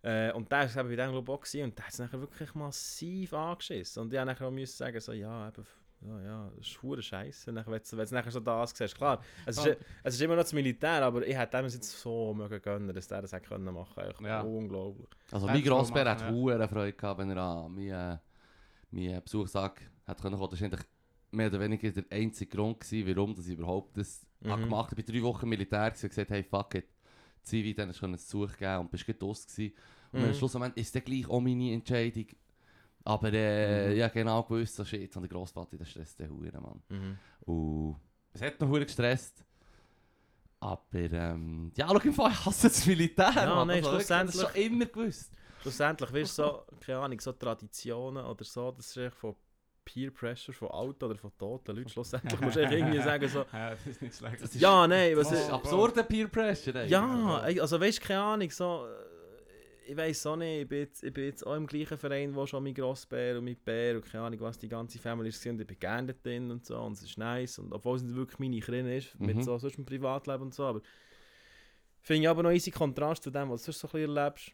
[0.07, 2.55] Äh, und der war bei dem glaube auch gewesen, und der hat es nachher wirklich
[2.55, 4.03] massiv angeschissen.
[4.03, 5.67] Und ich habe nachher auch müssen sagen, so, ja, eben,
[6.03, 8.95] ja, ja, das ist hure Scheiße, wenn du nachher so das siehst.
[8.97, 9.75] Klar, es ist, Ja.
[10.05, 13.09] es ist immer noch das Militär, aber ich hätte dem jetzt so mögen gönnen, dass
[13.09, 13.99] der das hätte können machen.
[14.05, 14.43] Echt Ja.
[14.43, 15.09] Unglaublich.
[15.33, 16.35] Also mein Grossbär machen, hat ja.
[16.35, 18.19] hohe Freude gehabt, wenn er an meinen, äh,
[18.91, 20.51] meinen Besuchstag hat können kommen.
[20.51, 20.87] Das war eigentlich
[21.33, 24.51] mehr oder weniger der einzige Grund, gewesen, warum dass ich überhaupt das Mhm.
[24.51, 25.01] habe gemacht habe.
[25.01, 26.87] Ich war drei Wochen Militär und gesagt, hey fuck it,
[27.43, 29.19] Zivi, dann hast du einen Besuch geben und bist gerade
[30.17, 30.23] gewesen.
[30.23, 30.29] Und Mhm.
[30.29, 32.27] am Schlussendlich ist es gleich auch meine Entscheidung.
[33.05, 33.97] Aber äh, Mhm.
[33.97, 36.83] ja genau gewusst, so shit, und der Grossvater, der stresst den Huren, Mann.
[36.89, 37.19] Mhm.
[37.53, 37.97] Und
[38.33, 39.45] es hat noch hure gestresst.
[40.59, 43.31] Aber ähm, ja, schau im Fall, ich hasse das Militär.
[43.35, 43.69] Ja, Mann.
[43.69, 45.33] nein, Also, wirklich, das schlussendlich- schon immer gewusst.
[45.63, 49.35] Schlussendlich wirst du so, keine Ahnung, so Traditionen oder so, das ist echt von
[49.85, 51.89] Peer Pressure, von alten oder von toten Leuten.
[51.89, 54.43] Schlussendlich musst du echt irgendwie sagen so, Ja, das ist nicht schlecht.
[54.43, 55.51] Das ist- ja, nein, was Das ist...
[55.51, 56.75] absurde Peer Pressure.
[56.75, 56.89] ey.
[56.89, 58.87] Ja, also weißt du, keine Ahnung, so...
[59.89, 62.45] Ich weiß auch nicht, ich bin, jetzt, ich bin jetzt auch im gleichen Verein, wo
[62.45, 65.61] schon mein Grossbär und mein Bär und keine Ahnung, was die ganze Family ist und
[65.61, 68.39] ich bin gerne drin und so und es ist nice und obwohl es nicht wirklich
[68.41, 69.27] meine Krinne ist, Mhm.
[69.27, 70.81] mit so sonst im Privatleben und so, aber
[72.01, 74.53] finde ich aber noch easy Kontrast zu dem, was du sonst so ein bisschen erlebst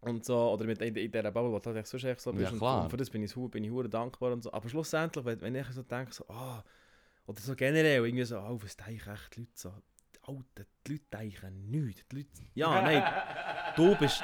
[0.00, 2.44] und so, oder mit in, in dieser Bubble, wo du halt sonst echt so bist
[2.44, 2.84] Ja, und, klar.
[2.84, 5.66] und für das bin ich, bin ich dankbar und so, aber schlussendlich, wenn, wenn ich
[5.66, 6.64] so denke, so, ah,
[7.26, 9.72] oder so generell, irgendwie so, oh, was denken echt die Leute so,
[10.28, 14.22] Alter, die Leute denken nichts, die Leute, ja, nein, du bist,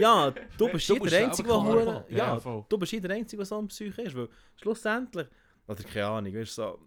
[0.00, 2.36] ja, du bist Du hier bist der Einzige, der hure, ja,
[2.68, 5.28] du bist hier der Einzige, der so ein Psyche ist, weil schlussendlich,
[5.66, 6.78] oder keine Ahnung, weißt du, so,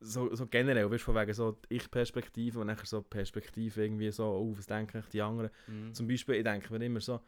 [0.00, 4.10] so, so generell, weißt du, von wegen so die Ich-Perspektive und nachher so Perspektive irgendwie
[4.10, 5.50] so, oh, was denken die anderen.
[5.66, 5.94] Mhm.
[5.94, 7.20] Zum Beispiel, ich denke mir immer so,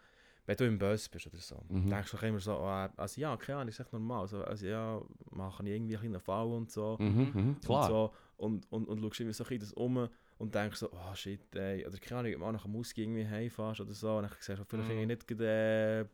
[0.46, 1.88] wenn du im Bus bist oder so, Mhm.
[1.88, 4.20] denkst du immer so, ah, also ja, keine Ahnung, ist echt normal.
[4.22, 6.96] Also, also ja, mache ich irgendwie einen Fall und so.
[7.00, 7.88] Mhm, mhm, Und, klar.
[7.88, 11.14] so und, und, und schaust irgendwie so ein bisschen das um und denkst so, oh
[11.14, 11.87] shit, ey.
[11.87, 14.33] Oder keine Ahnung, wenn du mal nach dem Ausgang irgendwie heimfährst oder so, und dann
[14.38, 15.07] siehst du vielleicht Mhm.
[15.07, 16.09] nicht gerade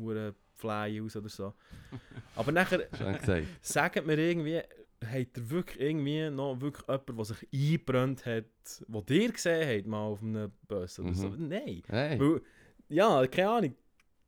[0.00, 1.54] äh, Fly aus oder so.
[2.34, 2.88] Aber nachher
[3.62, 4.58] sagt mir irgendwie,
[5.04, 8.44] hat er wirklich irgendwie noch wirklich jemand, der sich eingebrannt hat,
[8.88, 11.28] der dir gesehen hat, mal auf einem Bus oder so?
[11.28, 11.48] Mhm.
[11.48, 11.82] Nein.
[11.88, 12.18] Hey.
[12.18, 12.40] Weil,
[12.88, 13.74] ja, keine Ahnung.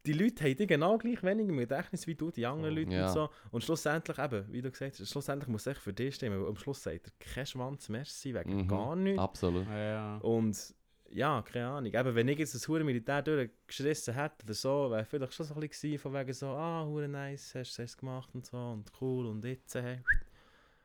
[0.07, 3.09] Die Leute haben die genau gleich wenig im Gedächtnis wie du, die anderen Leute Ja.
[3.09, 3.29] und so.
[3.51, 6.49] Und schlussendlich eben, wie du gesagt hast, schlussendlich muss es echt für dich stimmen, weil
[6.49, 8.69] am Schluss sagt er kein Schwanz merci wegen Mhm.
[8.69, 9.19] gar nichts.
[9.21, 9.67] Absolut.
[9.67, 10.17] Ja, ja.
[10.19, 10.75] Und
[11.11, 11.93] ja, keine Ahnung.
[11.93, 15.55] Eben, wenn ich jetzt das hure Militär durchgeschissen hätte oder so, wäre vielleicht schon so
[15.55, 18.57] ein bisschen gewesen, von wegen so, ah, hure nice, hast du es gemacht und so
[18.57, 19.99] und cool und jetzt, hey.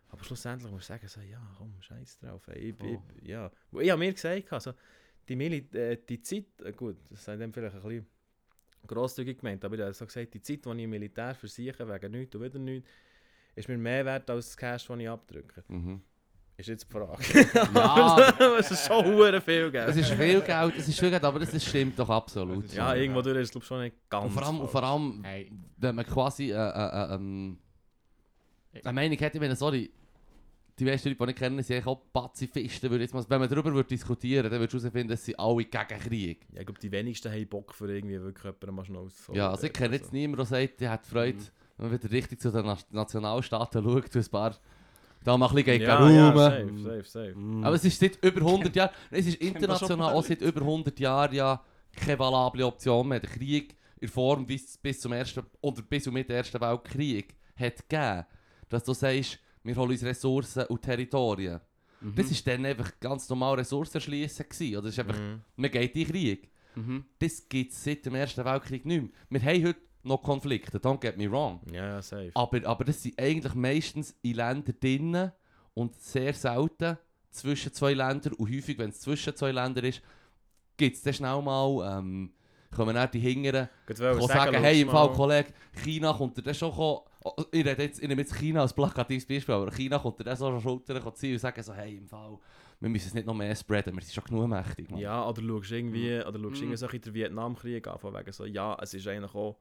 [0.09, 2.47] Aber schlussendlich muss ich sagen, so, ja, komm, scheiß drauf.
[2.47, 2.69] Ey.
[2.69, 3.01] Ich, Oh.
[3.21, 3.51] ich, ja.
[3.79, 4.73] Ich habe mir gesagt, also,
[5.27, 8.07] die, Mili äh, die Zeit, äh, gut, das sei dann vielleicht ein bisschen
[8.85, 12.11] grosszügig gemeint, aber ich habe so gesagt, die Zeit, die ich im Militär versichere, wegen
[12.11, 12.89] nichts und wieder nichts,
[13.55, 15.63] ist mir mehr wert als das Cash, das ich abdrücke.
[15.67, 16.01] Mhm.
[16.55, 17.23] Ist jetzt die Frage.
[17.73, 19.89] Ja, es ist schon hure viel Geld.
[19.89, 22.71] es ist viel Geld, es ist viel Geld, aber das stimmt doch absolut.
[22.73, 24.25] Ja, irgendwo durch ist es schon nicht ganz.
[24.25, 27.57] Und vor allem, und vor allem Hey, wenn man quasi äh, äh, äh, ähm,
[28.83, 29.91] eine Meinung hätte, wenn sorry,
[30.83, 32.89] die meisten Leute, die ich kenne, sind eigentlich auch Pazifisten.
[32.89, 35.65] Würde jetzt mal, wenn man darüber würde diskutieren dann würdest du herausfinden, dass sie alle
[35.65, 36.45] gegen Krieg.
[36.53, 39.37] Ja, ich glaube, die wenigsten haben Bock für irgendwie wirklich jemanden mal schnell auszuholen.
[39.39, 41.43] Ja, also ich kenne jetzt niemanden, der sagt, der hat Freude, Mhm.
[41.77, 44.55] wenn man wieder richtig zu den Na- Nationalstaaten schaut, ein paar
[45.23, 46.77] da mal ein bisschen Ja, gegen ja, Ruhmen.
[46.77, 47.33] safe, safe, safe.
[47.39, 47.63] mm.
[47.63, 51.33] Aber es ist seit über 100 Jahren, es ist international auch seit über 100 Jahren
[51.33, 51.63] ja
[51.95, 53.21] keine valable Option mehr.
[53.21, 56.59] Der Krieg in der Form bis, bis zum ersten oder bis und mit dem Ersten
[56.59, 58.25] Weltkrieg hat gegeben,
[58.67, 61.59] dass du sagst, wir holen uns Ressourcen und Territorien.
[62.01, 62.15] Mhm.
[62.15, 64.77] Das war dann einfach ganz normal Ressourcenschliessen gewesen.
[64.77, 65.41] Oder es ist einfach, Mhm.
[65.55, 66.51] man geht in den Krieg.
[66.75, 67.05] Mhm.
[67.19, 69.11] Das gibt es seit dem Ersten Weltkrieg nicht mehr.
[69.29, 71.61] Wir haben heute noch Konflikte, don't get me wrong.
[71.71, 72.31] Ja, safe.
[72.33, 75.31] Aber, aber das sind eigentlich meistens in Ländern drinnen
[75.73, 76.97] und sehr selten
[77.31, 78.33] zwischen zwei Ländern.
[78.33, 80.01] Und häufig, wenn es zwischen zwei Ländern ist,
[80.75, 82.33] gibt es dann schnell mal, ähm,
[82.75, 85.11] kommen dann die Hingeren, kann wollte sagen, hey, im Fall.
[85.13, 87.01] Kollege, China kommt dir dann schon kommen,
[87.51, 90.47] ich, rede jetzt, ich nehme jetzt China als plakatives Beispiel, aber China kommt dann so
[90.47, 92.37] an die Schulter ziehen und sagen so, hey, im Fall,
[92.79, 94.89] wir müssen es nicht noch mehr spreaden, wir sind schon genug mächtig.
[94.89, 94.99] Mann.
[94.99, 96.55] Ja, oder schaust irgendwie, oder schaust Mhm.
[96.55, 99.57] irgendwie so ein bisschen den Vietnamkrieg an, von wegen so, ja, es ist eigentlich auch,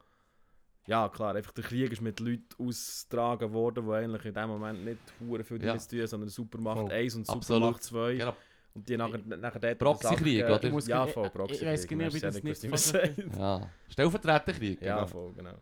[0.87, 4.85] ja klar, einfach der Krieg ist mit Leuten ausgetragen worden, die eigentlich in dem Moment
[4.85, 5.69] nicht hure viel Ja.
[5.69, 6.91] damit zu tun sondern Supermacht Voll.
[6.93, 7.27] 1 und.
[7.27, 8.15] Supermacht 2.
[8.17, 8.37] Genau.
[8.75, 9.79] Und die nachher, nachher dort...
[9.79, 10.65] Proxykrieg, Sache- oder?
[10.65, 11.75] Ich muss Ja, voll, ich- Proxykrieg.
[11.75, 13.15] ich ob ich Merci, das nicht wie sagt.
[13.39, 13.69] Ja.
[13.91, 14.81] Stellvertreterkrieg.
[14.83, 15.07] Ja, genau.
[15.07, 15.55] voll, genau.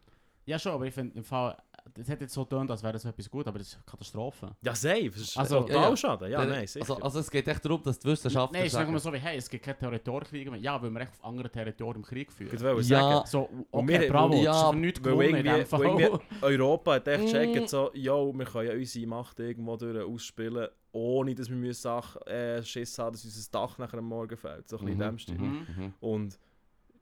[0.46, 1.56] Ja, schon, aber ich finde im Fall,
[1.94, 4.54] das hat jetzt so getönt, als wäre das etwas gut, aber das ist eine Katastrophe.
[4.62, 5.06] Ja, safe.
[5.08, 5.96] Es ist Also- total Ja, ja.
[5.96, 6.28] schade.
[6.30, 6.80] Ja, nein, sicher.
[6.82, 9.18] also, also es geht echt darum, dass die Wissenschaftler Nein, ich sage mal so wie,
[9.18, 10.60] hey, es gibt keine Territorkriege mehr.
[10.60, 12.54] Ja, weil wir echt auf anderen Territorien Krieg führen.
[12.54, 13.00] Ich wollte Ja.
[13.00, 17.24] sagen, So, Und okay, wir- bravo, ja, das ist nichts gewonnen irgendwie- Europa hat echt
[17.26, 21.80] gecheckt, so, yo, wir können ja unsere Macht irgendwo durch ausspielen, ohne dass wir müssen
[21.82, 24.68] Sach äh, Schiss haben, dass unser Dach nachher am Morgen fällt.
[24.68, 25.38] So ein bisschen in dem Stil.
[25.38, 25.94] mhm, mhm.
[26.00, 26.38] Und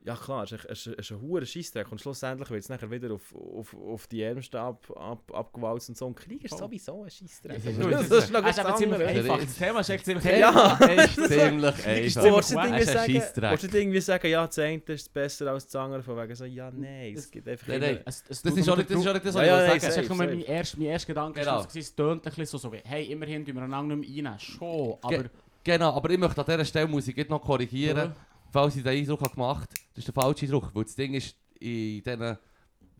[0.05, 2.69] ja klar, es ist, es ist, es ist ein hoher Scheissdreck und schlussendlich wird es
[2.69, 6.07] nachher wieder auf, auf, auf die Ärmsten ab, ab, abgewalzt und so.
[6.07, 6.57] Und Krieg ist Oh.
[6.57, 7.55] sowieso ein Scheissdreck.
[7.57, 9.39] Das ist- Gut, Das das ist noch ist ganz aber ziemlich einfach.
[9.39, 10.73] Das Thema ist echt ziemlich Ja.
[10.77, 10.79] einfach.
[11.27, 11.75] Ziemlich Du einfach.
[11.81, 12.65] ziemlich willst nicht cool.
[12.65, 15.75] irgendwie Es ist ein sagen, nicht irgendwie sagen, ja, das eine ist besser als das
[15.75, 17.99] andere, von wegen so, ja, nein, es gibt einfach Nein, nein.
[18.05, 19.97] Es, es Das ist auch nicht das, ist das Ja, was ja, ich sagen Das
[19.97, 21.39] ist nur mein erster, Gedanke.
[21.41, 21.65] Genau.
[21.73, 24.39] Es tönt ein bisschen so, so wie, hey, immerhin tun wir einander nicht mehr rein.
[24.39, 25.25] Schon, aber...
[25.61, 28.13] Genau, aber ich möchte an dieser Stelle muss ich noch korrigieren,
[28.51, 29.81] falls ich den Eindruck habe gemacht habe.
[29.93, 32.37] Das ist der falsche Eindruck, weil das Ding ist, in diesen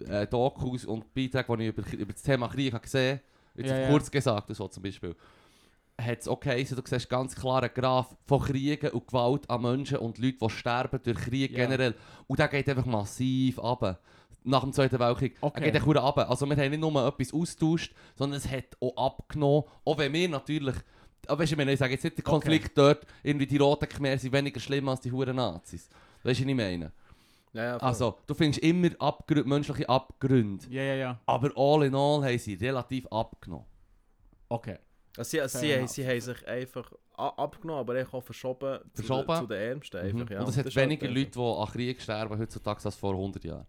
[0.08, 3.70] äh, Dokus und Beiträgen, die ich über, über das Thema Krieg habe gesehen habe, jetzt
[3.70, 3.90] Ja, ja.
[3.90, 5.16] kurz gesagt, so zum Beispiel,
[6.00, 9.62] hat es okay, so, du siehst ganz klar einen Graph von Kriegen und Gewalt an
[9.62, 11.66] Menschen und Leuten, die sterben durch Krieg Ja.
[11.66, 11.96] generell.
[12.28, 14.00] Und der geht einfach massiv runter.
[14.46, 15.36] Nach dem Zweiten Weltkrieg.
[15.42, 15.60] Okay.
[15.60, 16.30] Er geht echt runter.
[16.30, 19.64] Also wir haben nicht nur etwas austauscht, sondern es hat auch abgenommen.
[19.84, 20.76] Auch wenn wir natürlich...
[21.30, 22.32] Aber weißt du, ich meine, ich sage jetzt nicht, der Okay.
[22.32, 25.88] Konflikt dort, irgendwie die Roten Khmer sind weniger schlimm als die Huren Nazis.
[26.24, 26.92] Weißt du, was ich meine?
[27.54, 27.78] Ja, ja.
[27.78, 30.66] Also, du findest immer Abgrü menschliche Abgründe.
[30.70, 31.20] Ja, ja, ja.
[31.26, 33.66] Aber all in all haben sie relativ abgenommen.
[34.50, 34.78] Okay.
[35.18, 35.90] Also sie, sie, haben- enough.
[35.92, 39.28] sie haben sich einfach abgenommen, aber auch verschoben, Zu, Verschoben.
[39.28, 39.98] den, zu den Ärmsten.
[40.02, 40.32] Einfach, Mhm.
[40.32, 40.40] ja.
[40.42, 43.14] Und es hat Das ist halt weniger Leute, die an Krieg sterben heutzutage als vor
[43.14, 43.66] 100 Jahren.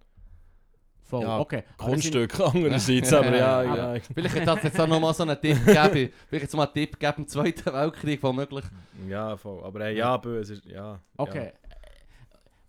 [1.10, 1.64] Voll, Ja, okay.
[1.76, 4.00] Kunststück andererseits, aber ja, Aber- ja.
[4.14, 6.12] Vielleicht hat das jetzt auch nochmal so einen Tipp gegeben.
[6.28, 8.64] Vielleicht jetzt mal einen Tipp gegeben im Zweiten Weltkrieg, womöglich.
[9.08, 9.62] Ja, voll.
[9.64, 11.00] Aber hey, ja, böse ist, ja.
[11.16, 11.52] Okay.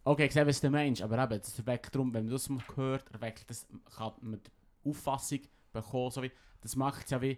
[0.04, 2.64] Okay, ich sehe, was du meinst, aber eben, das erweckt darum, wenn man das mal
[2.76, 4.42] hört, erweckt das, kann man
[4.84, 5.40] die Auffassung
[5.72, 7.38] bekommen, so wie, das macht es ja wie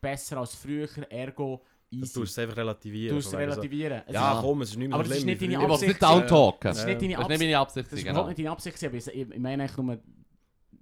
[0.00, 2.14] besser als früher, ergo Du easy.
[2.14, 3.14] tust es einfach relativieren.
[3.14, 4.02] Du es relativieren.
[4.08, 5.62] Es Ja, komm, es ist nicht mehr Aber das ist nicht deine früher.
[5.62, 6.58] Ich will nicht Absicht, downtalken.
[6.62, 7.40] Das ist nicht deine Das ist nicht Absicht.
[7.40, 8.26] meine Absicht, Das ist genau.
[8.26, 9.98] nicht deine Absicht, aber ich, ich meine eigentlich nur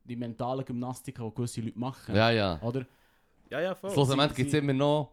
[0.04, 2.14] die mentale Gymnastik, die gewisse Leute machen.
[2.14, 2.60] Ja, ja.
[2.62, 2.86] Oder?
[3.50, 3.90] Ja, ja, voll.
[3.90, 5.12] Schlussendlich gibt es immer noch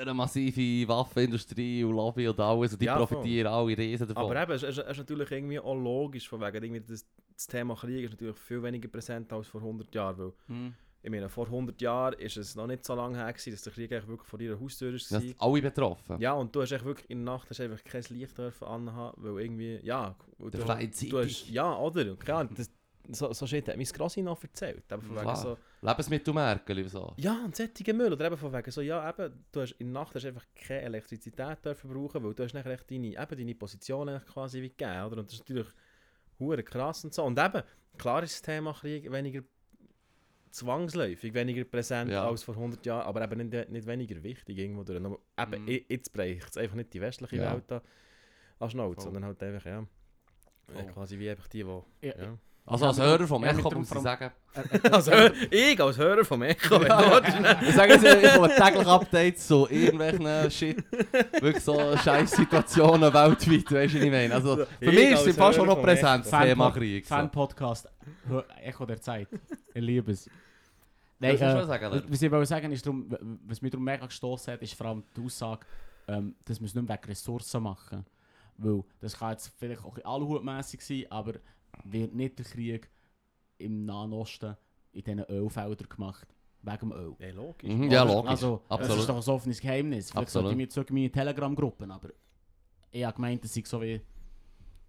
[0.00, 4.24] eine massive Waffenindustrie und Lobby und alles und die Ja, profitieren alle riesen davon.
[4.24, 7.46] Aber eben, es ist, es ist natürlich irgendwie auch logisch, von wegen, irgendwie das, das
[7.48, 10.18] Thema Krieg ist natürlich viel weniger präsent als vor 100 Jahren.
[10.18, 10.74] Weil, Hm.
[11.02, 13.72] ich meine, vor 100 Jahren ist es noch nicht so lange her, gewesen, dass der
[13.72, 15.20] Krieg eigentlich wirklich vor ihrer Haustür das war.
[15.20, 16.20] sind alle betroffen.
[16.20, 19.20] Ja, und du hast echt wirklich in der Nacht hast einfach kein Licht dürfen anhaben,
[19.20, 22.04] weil irgendwie, ja, Der du, freie du hast, ja, oder?
[22.54, 22.70] Das,
[23.14, 24.84] so, so shit hat mein Grossi noch erzählt.
[24.90, 25.36] Eben von wegen Klar.
[25.36, 27.14] so, Lebensmittelmärkte und so.
[27.16, 28.12] ja, und sättige Müll.
[28.12, 30.46] Oder eben von wegen so, ja, eben, du hast in der Nacht hast du einfach
[30.54, 34.62] keine Elektrizität dürfen brauchen, weil du hast nachher echt deine, eben deine Position eigentlich quasi
[34.62, 35.18] wie gegeben, oder?
[35.18, 35.68] Und das ist natürlich
[36.38, 37.24] hure krass und so.
[37.24, 37.62] Und eben,
[37.98, 39.42] klar ist das Thema Krieg weniger
[40.50, 42.26] zwangsläufig, weniger präsent Ja.
[42.26, 44.98] als vor 100 Jahren, aber eben nicht, nicht weniger wichtig irgendwo durch.
[45.04, 45.18] Aber
[45.56, 45.68] eben, Mhm.
[45.68, 47.52] i- jetzt bricht es einfach nicht die westliche Ja.
[47.52, 47.82] Welt da
[48.58, 49.04] an Schnauze, Voll.
[49.04, 49.86] sondern halt einfach, ja,
[50.66, 50.80] Voll.
[50.80, 52.06] äh, quasi wie einfach die, die...
[52.08, 52.38] Ja, Ja.
[52.68, 54.30] Also als Ja, Hörer vom ja, Echo muss ich sagen,
[54.90, 55.12] Also,
[55.50, 57.62] ich als Hörer vom Echo, wenn du willst.
[57.68, 60.84] ich sage jetzt, ich komme täglich Updates zu irgendwelchen Shit,
[61.40, 64.34] wirklich so scheiß Situationen weltweit, weißt du, was ich meine?
[64.34, 66.30] Also für Ich mich ist als es fast schon noch präsent, das.
[66.42, 67.06] Thema Fan- Krieg.
[67.06, 67.14] So.
[67.14, 67.88] Fan-Podcast.
[68.64, 69.28] Echo der Zeit.
[69.72, 70.28] Ich liebe es.
[71.20, 72.02] Nein, du äh, sagen, Lerner?
[72.08, 73.08] was ich wollte sagen ist, darum,
[73.46, 75.64] was mich darum mega gestossen hat, ist vor allem die Aussage,
[76.08, 78.04] ähm, dass wir es nicht mehr wegen Ressourcen machen.
[78.58, 81.34] Weil das kann jetzt vielleicht auch allhutmässig sein, aber
[81.84, 82.90] wird nicht der Krieg
[83.58, 84.56] im Nahen Osten
[84.92, 86.26] in diesen Ölfeldern gemacht.
[86.62, 87.14] Wegen dem Öl.
[87.20, 87.70] Ja, logisch.
[87.70, 88.30] Mhm, ja, logisch.
[88.30, 89.00] Also, das Absolut.
[89.00, 90.10] ist doch ein offenes Geheimnis.
[90.10, 92.08] Vielleicht sollte ich mir zurück in meine Telegram-Gruppen, aber
[92.90, 94.00] ich habe gemeint, das sei so wie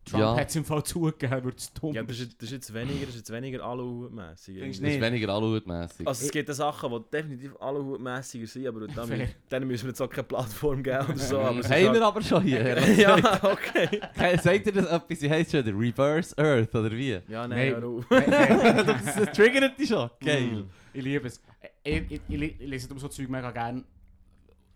[0.10, 0.36] Trump Ja.
[0.38, 1.94] hat es im Fall zugegeben, wird es dumm.
[1.94, 4.56] Ja, das ist, das ist jetzt weniger, das ist jetzt weniger aluhutmässig.
[4.60, 6.08] Das du ist weniger allhutmässig.
[6.08, 9.30] Also es gibt Sachen, die definitiv aluhutmässiger sind, aber dann, Fair.
[9.50, 11.40] dann müssen wir jetzt auch keine Plattform geben oder so.
[11.40, 12.78] aber ist Haben wir halt- aber schon hier.
[12.98, 14.02] Ja, okay.
[14.16, 15.22] Hey, Sagt ihr das etwas?
[15.22, 15.64] Wie heisst schon?
[15.64, 17.12] Der Reverse Earth oder wie?
[17.28, 17.50] Ja, Nein.
[17.50, 18.06] nein, hör auf.
[18.10, 20.10] das triggert dich schon.
[20.24, 20.48] Geil.
[20.64, 20.70] Mm.
[20.94, 21.42] Ich liebe es.
[21.84, 23.84] Ich, ich, ich, ich lese darum so Zeug mega gerne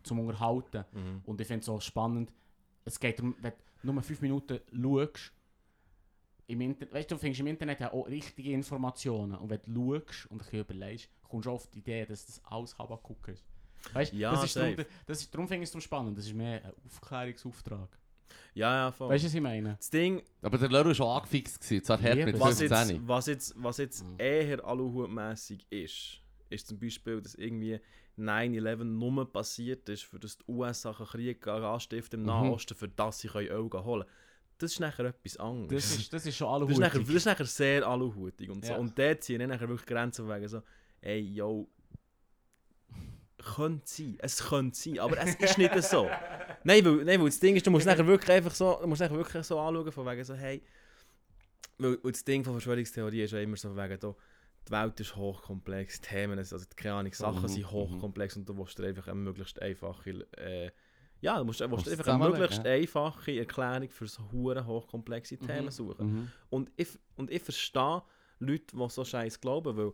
[0.04, 0.84] zum Unterhalten.
[0.94, 1.22] Mhm.
[1.26, 2.32] Und ich finde es so spannend.
[2.86, 5.32] Es geht darum, wenn du nur 5 Minuten schaust,
[6.48, 9.36] im Internet, weißt du, du findest im Internet ja auch richtige Informationen.
[9.36, 12.78] Und wenn du schaust und dich überlegst, kommst du auf die Idee, dass das alles
[12.78, 13.44] Habakuk ist.
[13.94, 14.88] Weißt du, Ja, das ist darum, safe.
[15.06, 16.18] das ist, darum finde ich es so spannend.
[16.18, 17.90] Das ist mehr ein Aufklärungsauftrag.
[18.54, 19.10] Ja, ja, voll.
[19.10, 19.76] Weißt du, was ich meine?
[19.78, 21.62] das Ding, Aber der Lörr war schon angefixt.
[21.62, 21.84] gewesen.
[21.86, 22.32] Zwar hart Liebe.
[22.34, 22.90] mit was 15.
[22.98, 24.16] jetzt, was jetzt, was jetzt Mhm.
[24.18, 27.80] eher aluhutmässig ist, ist zum Beispiel, dass irgendwie
[28.18, 32.28] 9-11 nur passiert ist, für das die USA einen Krieg anstiften im Mhm.
[32.28, 34.06] Nahen Osten, für das sie Öl holen können.
[34.58, 35.90] Das ist nachher etwas anderes.
[35.90, 38.64] Das ist, das ist schon alle Das ist, nachher, das ist nachher sehr aluhutig und
[38.64, 38.74] so.
[38.74, 38.78] Ja.
[38.78, 40.62] Und dort ziehen nachher wirklich Grenzen wegen so,
[41.02, 41.68] ey, yo,
[43.42, 46.08] könnte sein, es könnte sein, aber es ist nicht so.
[46.64, 49.02] Nein, weil, nein, weil das Ding ist, du musst nachher wirklich einfach so, du musst
[49.02, 50.62] nachher wirklich so anschauen, von wegen so, hey,
[51.80, 54.16] weil, das Ding von Verschwörungstheorie ist ja immer so wegen, da,
[54.68, 57.72] die Welt ist hochkomplex, die Themen, also keine Ahnung, Sachen Mhm, sind mhm.
[57.72, 60.72] hochkomplex und du musst dir einfach eine möglichst einfache, äh,
[61.20, 62.72] ja, du musst, du einfach eine möglichst ja.
[62.72, 65.72] einfache Erklärung für so hure hochkomplexe Themen Mhm.
[65.72, 66.08] suchen.
[66.12, 66.32] Mhm.
[66.50, 68.02] Und ich, und ich verstehe
[68.40, 69.94] Leute, die so scheiß glauben, weil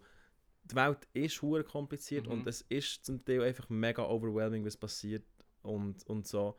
[0.64, 2.32] die Welt ist hure kompliziert Mhm.
[2.34, 5.26] und es ist zum Teil einfach mega overwhelming, was passiert
[5.64, 6.58] und, und so.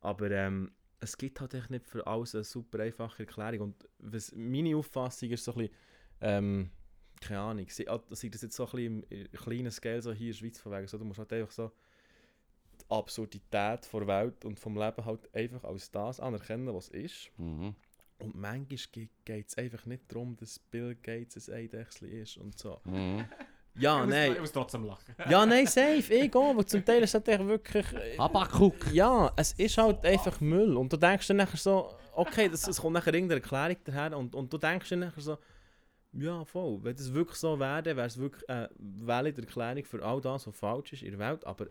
[0.00, 3.60] Aber ähm, es gibt halt echt nicht für alles eine super einfache Erklärung.
[3.60, 5.74] Und was meine Auffassung ist so ein bisschen,
[6.20, 6.70] ähm,
[7.20, 10.28] keine Ahnung, sei, ah, sei das jetzt so ein bisschen im kleinen Scale so hier
[10.28, 11.72] in der Schweiz von wegen, so, du musst halt einfach so
[12.80, 17.30] die Absurdität der Welt und vom Leben halt einfach als das anerkennen, was ist.
[17.38, 17.74] Mhm.
[18.18, 22.80] Und manchmal geht es einfach nicht darum, dass Bill Gates ein Eidechsel ist und so.
[22.84, 23.24] Mhm.
[23.78, 24.32] Ja, ich muss, nein.
[24.32, 25.14] Ich muss trotzdem lachen.
[25.28, 27.92] Ja, nein, safe, ich gehe, weil zum Teil ist es halt echt wirklich...
[27.92, 28.92] äh, Habakuk.
[28.92, 30.76] Ja, es ist halt einfach Müll.
[30.76, 34.34] Und du denkst dann nachher so, okay, das, es kommt nachher irgendeine Erklärung daher und,
[34.34, 35.36] und du denkst dann nachher so,
[36.18, 40.20] ja, voll, wenn das wirklich so wäre, wäre es wirklich eine valide Erklärung für all
[40.20, 41.66] das, was falsch ist in der Welt, aber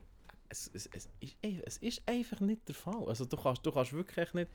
[0.50, 3.04] es, es, es, ist, es ist einfach nicht der Fall.
[3.08, 4.50] Also du kannst, du kannst wirklich nicht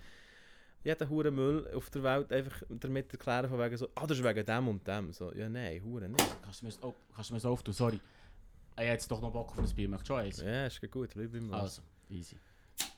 [0.85, 4.25] jeden Huren Müll auf der Welt einfach damit erklären, von wegen so, ah, das ist
[4.25, 5.13] wegen dem und dem.
[5.13, 6.37] So, ja, nein, Huren nicht.
[6.43, 7.75] Kannst du mir das, oh, kannst du mir das auftun?
[7.75, 7.97] Sorry.
[7.97, 9.89] Ich habe jetzt doch noch Bock auf ein Bier.
[9.89, 10.41] Möchtest du schon eins?
[10.41, 11.61] Ja, ist gut, bleib immer.
[11.61, 12.37] Also, easy.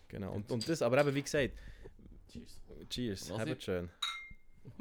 [0.07, 0.33] Genau.
[0.33, 1.55] Und, und das, aber eben, wie gesagt,
[2.29, 2.61] Cheers.
[2.89, 3.89] cheers, Was habt ich- schön.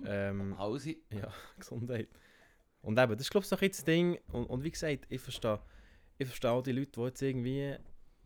[0.05, 1.01] Ähm, Hausi.
[1.11, 2.09] Ja, Gesundheit.
[2.81, 4.19] Und eben, das ist glaube ich so ein das Ding.
[4.31, 5.59] Und, und wie gesagt, ich verstehe,
[6.17, 7.75] ich verstehe auch die Leute, die jetzt irgendwie,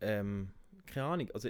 [0.01, 0.51] ähm,
[0.85, 1.49] keine Ahnung, also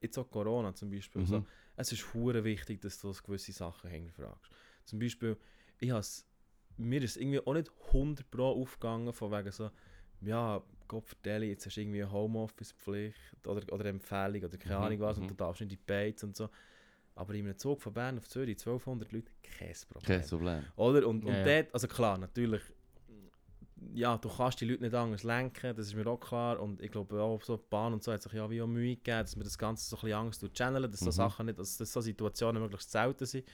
[0.00, 1.22] jetzt auch Corona zum Beispiel.
[1.22, 1.26] Mhm.
[1.26, 4.50] So, es ist hure wichtig, dass du gewisse Sachen hinterfragst.
[4.84, 5.36] Zum Beispiel,
[5.78, 6.26] ich has,
[6.76, 9.70] mir ist irgendwie auch nicht 100 Pro aufgegangen von wegen so,
[10.20, 14.82] ja, Gott vertelle, jetzt hast du irgendwie eine Homeoffice-Pflicht oder, oder Empfehlung oder keine Mhm,
[14.84, 15.22] Ahnung was mhm.
[15.24, 16.48] und du darfst nicht in die Bates und so.
[17.16, 20.20] Aber in einem Zug von Bern auf Zürich, 1200 Leute, kein Problem.
[20.20, 20.64] Kein Problem.
[20.76, 21.06] Oder?
[21.06, 21.44] Und, und ja.
[21.44, 22.62] dort, also klar, natürlich,
[23.92, 26.58] ja, du kannst die Leute nicht anders lenken, das ist mir auch klar.
[26.60, 28.96] Und ich glaube auch so die Bahn und so hat sich ja wie auch Mühe
[28.96, 31.12] gegeben, dass wir das Ganze so ein bisschen Angst channeln, dass so Mhm.
[31.12, 33.44] Sachen nicht, dass, dass so Situationen möglichst selten sind.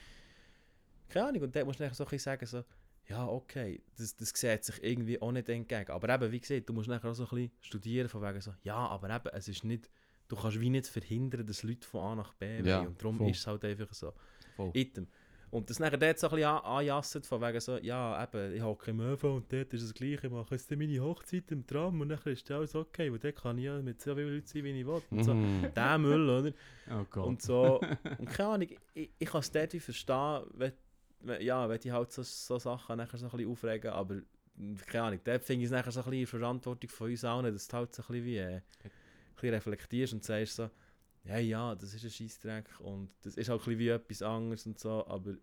[1.09, 2.65] Keine Ahnung, und dort musst du nachher so ein bisschen sagen, so,
[3.09, 5.91] ja, okay, das, das sieht sich irgendwie auch nicht entgegen.
[5.91, 8.55] Aber eben, wie gesagt, du musst nachher auch so ein bisschen studieren, von wegen so,
[8.63, 9.91] ja, aber eben, es ist nicht,
[10.31, 12.89] du kannst wie nicht verhindern, dass Leute von A nach B Ja, wollen.
[12.89, 13.31] Und darum voll.
[13.31, 14.13] ist es halt einfach so.
[14.57, 14.71] Voll.
[14.75, 15.07] Item.
[15.51, 18.63] Und das nachher dort so ein bisschen an- anjasset, von wegen so, ja, eben, ich
[18.63, 22.01] hocke im ÖV und dort ist es gleich, ich mache jetzt meine Hochzeit im Tram
[22.01, 24.63] und dann ist alles okay, weil dort kann ich ja mit so vielen Leuten sein,
[24.63, 25.03] wie ich will.
[25.11, 25.35] Und so.
[25.35, 25.67] Mhm.
[25.75, 26.53] Der Müll, oder?
[26.93, 27.27] Oh Gott.
[27.27, 27.81] Und so,
[28.19, 30.73] und keine Ahnung, ich, ich kann es dort wie verstehen, wenn,
[31.23, 34.15] wenn, ja, wenn die halt so, so Sachen nachher so ein bisschen aufregen, aber
[34.55, 37.25] mm, keine Ahnung, dort finde ich es nachher so ein bisschen in Verantwortung von uns
[37.25, 38.61] allen, dass du halt so ein bisschen wie, äh,
[39.41, 40.71] bisschen reflektierst und sagst so,
[41.25, 44.67] ja, ja, das ist ein Scheissdreck und das ist halt ein bisschen wie etwas anderes
[44.67, 45.35] und so, aber,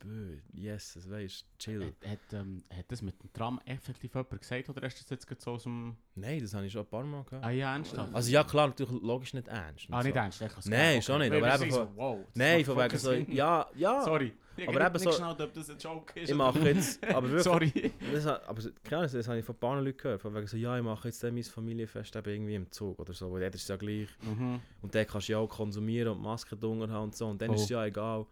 [0.00, 1.84] bö, yes, das weißt chill.
[1.86, 5.10] Hat, hat, ähm, hat das mit dem Tram effektiv jemand gesagt oder hast du das
[5.10, 5.96] jetzt gerade so aus dem...
[6.14, 7.44] Nein, das habe ich schon ein paar Mal gehabt.
[7.44, 8.14] Ah ja, ernsthaft?
[8.14, 9.86] Also ja, klar, natürlich logisch nicht ernst.
[9.90, 10.18] ah, nicht so.
[10.18, 10.42] ernst?
[10.42, 14.02] Ich Nein, gedacht, schon nicht, aber eben so, wow, Nein, von wegen so, ja, ja,
[14.02, 14.32] Sorry.
[14.56, 16.28] Ich Aber eben nicht so- ob das ein Joke ist.
[16.28, 17.92] ich mache jetzt, aber wirklich, Sorry.
[18.12, 20.20] Das, aber keine Ahnung, das habe ich von ein paar Leuten gehört.
[20.20, 23.12] Von wegen so, ja, ich mache jetzt dann mein Familienfest eben irgendwie im Zug oder
[23.14, 23.32] so.
[23.32, 24.08] Weil dort ist ja gleich.
[24.20, 24.60] Mhm.
[24.82, 27.28] Und dort kannst du ja auch konsumieren und Masken drunter haben und so.
[27.28, 28.26] Und dann ist es ja egal.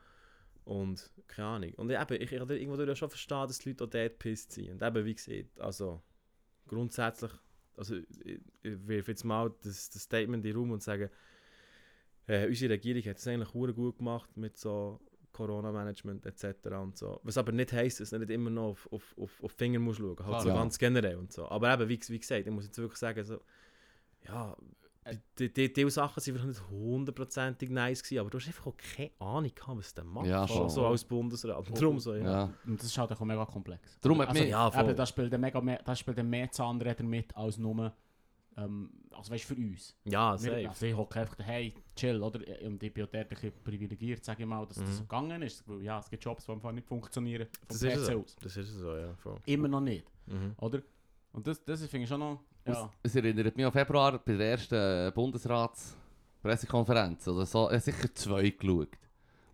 [0.69, 1.75] Und keine Ahnung.
[1.77, 4.71] Und eben, ich, ich kann irgendwo schon verstehen, dass die Leute auch dort pisst sind.
[4.71, 6.03] Und eben, wie gesagt, also
[6.67, 7.33] grundsätzlich,
[7.75, 11.11] also ich, ich wirf jetzt mal das, das Statement in den Raum und sage,
[12.27, 15.01] äh, unsere Regierung hat es eigentlich gut gemacht mit so
[15.33, 16.67] Corona-Management etc.
[16.83, 17.19] und so.
[17.23, 20.01] Was aber nicht heisst, dass du nicht immer noch auf, auf, auf, auf Finger musst
[20.01, 20.55] schauen, halt Klar, so ja.
[20.55, 21.49] ganz generell und so.
[21.49, 23.41] Aber eben, wie, wie gesagt, ich muss jetzt wirklich sagen, so,
[24.27, 24.55] ja,
[25.39, 28.77] die, die, die Sachen sind vielleicht nicht hundertprozentig nice gewesen, aber du hast einfach auch
[28.77, 30.71] keine Ahnung gehabt, was der macht, Ja, so, schon.
[30.71, 31.69] so als Bundesrat.
[31.69, 32.23] Und darum so, ja.
[32.25, 32.55] Ja.
[32.67, 33.99] Und das ist halt auch mega komplex.
[34.01, 34.85] Darum hat also, mich- Ja, voll.
[34.85, 37.93] eben, da spielt dann mega mehr, da spielt dann mehr Zahnräder mit als nur,
[38.57, 39.97] ähm, also weißt du, für uns.
[40.05, 40.69] Ja, Wir, safe.
[40.69, 42.41] also ich hocke einfach daheim, chill, oder?
[42.67, 44.85] Und ich bin auch dort ein bisschen privilegiert, sage ich mal, dass Mhm.
[44.87, 45.69] das so gegangen ist.
[45.69, 48.21] Weil ja, es gibt Jobs, die einfach nicht funktionieren vom Das ist PC so.
[48.21, 48.37] aus.
[48.43, 49.15] Das ist so, ja.
[49.15, 49.39] Voll.
[49.47, 50.55] Immer noch nicht, Mhm.
[50.59, 50.81] oder?
[51.33, 52.91] Und das, das finde ich schon noch, ja.
[53.03, 57.67] Es erinnert mich an Februar bei der ersten Bundesratspressekonferenz oder so.
[57.69, 58.89] Ich habe sicher zwei geschaut.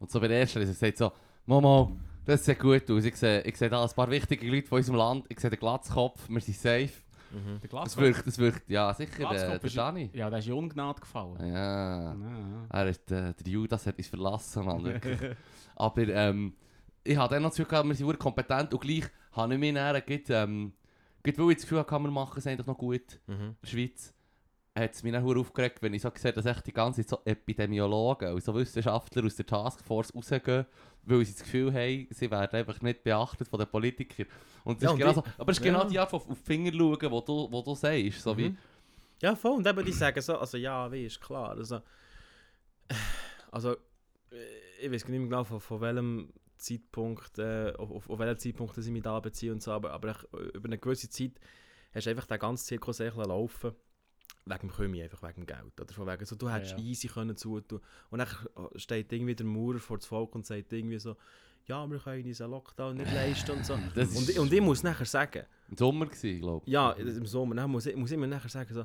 [0.00, 1.12] Und so bei der ersten habe ich gesagt so,
[1.46, 3.04] Momo, das sieht gut aus.
[3.04, 5.26] Ich sehe, ich sehe da ein paar wichtige Leute von unserem Land.
[5.28, 6.90] Ich sehe den Glatzkopf, wir sind safe.
[7.30, 7.46] Mhm.
[7.46, 10.10] Der Das Glatzkopf, wirkt, das wirkt, ja sicher, äh, der ist- Dani.
[10.12, 11.36] ja, der ist in Ungnade gefallen.
[11.52, 12.14] Ja.
[12.14, 12.66] Ja.
[12.70, 15.18] Er ist, äh, der Judas hat uns verlassen, Mann, wirklich.
[15.76, 16.54] Aber ähm,
[17.02, 20.02] ich habe dann noch das Gefühl wir sind kompetent und gleich habe ich mich dann,
[20.50, 20.72] ähm,
[21.24, 23.34] gerade weil ich das Gefühl hatte, wir machen es eigentlich noch gut Mhm.
[23.34, 24.14] in der Schweiz,
[24.76, 27.08] hat es mich dann verdammt aufgeregt, wenn ich so sehe, dass echt die ganze Zeit
[27.10, 30.66] so Epidemiologen und so Wissenschaftler aus der Taskforce rausgehen,
[31.04, 34.26] weil sie das Gefühl haben, sie werden einfach nicht beachtet von den Politikern.
[34.64, 35.72] Und das Ja, ist genau so, aber es ist ja.
[35.72, 38.20] genau die Art von auf die Finger schauen, wo du, wo du sagst.
[38.22, 38.58] So wie, Mhm.
[39.22, 39.52] Ja, voll.
[39.52, 41.50] Und eben die sagen so, also ja, wie ist klar.
[41.50, 41.80] Also,
[43.50, 43.76] also
[44.82, 46.30] ich weiß nicht mehr genau von, von welchem
[46.64, 50.10] Zeitpunkt, äh, auf, auf, auf welchen Zeitpunkt ich mich da beziehe und so, aber, aber
[50.10, 51.32] ich, über eine gewisse Zeit
[51.92, 53.72] hast du einfach den ganzen Zirkus laufen
[54.46, 55.80] wegen dem Krimi, einfach wegen dem Geld.
[55.80, 56.78] Oder von wegen so, du hättest ja.
[56.78, 57.80] easy können zutun.
[58.10, 58.28] Und dann
[58.76, 61.16] steht irgendwie der Maurer vor das Volk und sagt irgendwie so,
[61.66, 63.74] ja, wir können einen Lockdown nicht leisten und so.
[63.96, 66.72] Und, und ich muss nachher sagen, im Sommer gewesen, glaube ich.
[66.72, 68.84] ja, im Sommer dann muss ich, muss ich mir nachher sagen, so,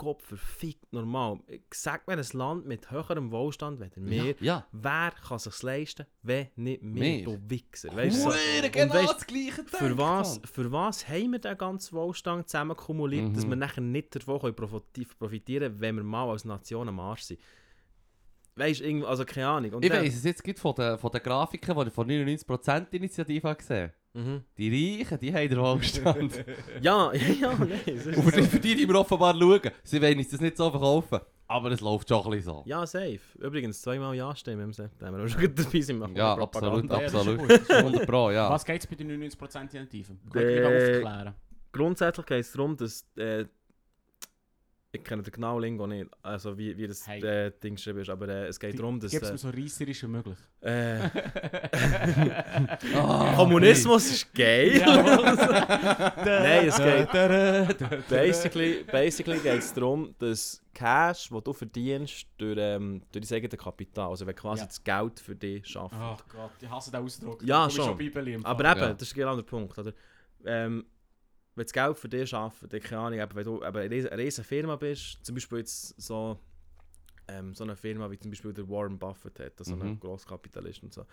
[0.00, 1.40] Gott verfickt normal.
[1.74, 6.48] Sag mir ein Land mit höherem Wohlstand, wenn wir, Ja, wer kann sich leisten, wenn
[6.56, 7.24] nicht Wir.
[7.26, 7.94] du Wichser.
[7.94, 8.36] Weißt du, so,
[8.72, 13.36] genau weisst, das gleiche für, was, für was haben wir den ganzen Wohlstand zusammen kumuliert,
[13.36, 13.50] dass Mhm.
[13.50, 17.40] wir nachher nicht davon können profiti- profitieren wenn wir mal als Nation am Arsch sind?
[18.56, 19.72] Weißt du, also keine Ahnung.
[19.74, 22.86] Und Ich weiss es jetzt gibt von den, von den Grafiken, die ich von 99%
[22.92, 24.42] Initiative habe gesehen Mhm.
[24.58, 26.44] Die Reichen, die haben den Wohlstand.
[26.82, 28.14] Ja, ja, ja, nein.
[28.16, 31.20] Und für für die, die wir offenbar schauen, sie wollen uns das nicht so verkaufen.
[31.46, 32.62] Aber es läuft schon ein bisschen so.
[32.66, 33.20] Ja, safe.
[33.38, 35.16] Übrigens, zweimal Ja stimmen im September.
[35.18, 37.38] Wir schon dabei sind, wir Ja, absolut, absolut.
[37.38, 37.76] gut, das ist gut.
[37.76, 38.50] 100 Pro, ja.
[38.50, 40.18] Was geht es bei den 99% Initiativen?
[40.32, 41.34] Könnt Der- ihr aufklären?
[41.72, 43.06] Grundsätzlich geht es darum, dass.
[43.16, 43.44] Äh,
[44.92, 47.22] ich kenne den genauen Lingo nicht, also wie, wie das Hey.
[47.24, 49.10] äh, Ding geschrieben ist, aber äh, es geht darum, dass.
[49.12, 50.36] Gib es Äh, mir so reisserisch wie möglich.
[50.62, 50.98] äh,
[52.94, 54.80] Ah, Kommunismus ist geil!
[56.24, 58.08] Nein, es geht.
[58.08, 63.58] Basically, basically geht es darum, dass Cash, das du verdienst, durch, ähm, durch dein eigenes
[63.62, 64.66] Kapital, also wenn quasi Ja.
[64.66, 65.94] das Geld für dich schafft.
[65.98, 67.42] Ach Gott, ich hasse den Ausdruck.
[67.42, 67.98] Ja, schon.
[67.98, 68.92] Im Aber eben, Ja.
[68.92, 69.76] das ist genau der Punkt.
[69.78, 69.92] Oder?
[70.44, 70.84] Ähm,
[71.60, 74.44] wenn das Geld für dich arbeitet, dann keine Ahnung, eben, wenn du eben eine riesen
[74.44, 76.38] Firma bist, zum Beispiel jetzt so,
[77.28, 79.82] ähm, so eine Firma wie zum Beispiel der Warren Buffett hat, so Mhm.
[79.82, 81.04] ein Grosskapitalist und so.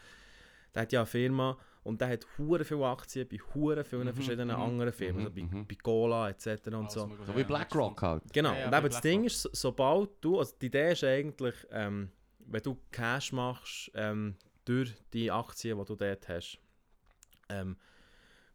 [0.74, 4.14] Der hat ja eine Firma und der hat hure viele Aktien bei hure vielen Mhm,
[4.14, 5.68] verschiedenen mhm, anderen Firmen, mhm, also bei, mhm.
[5.68, 6.68] bei Cola etc.
[6.78, 7.12] und so.
[7.26, 8.24] So wie BlackRock halt.
[8.32, 11.04] Genau, Ja, ja, und eben das Ding ist, so- sobald du, also die Idee ist
[11.04, 16.58] eigentlich, ähm, wenn du Cash machst ähm, durch die Aktien, die du dort hast,
[17.50, 17.76] ähm,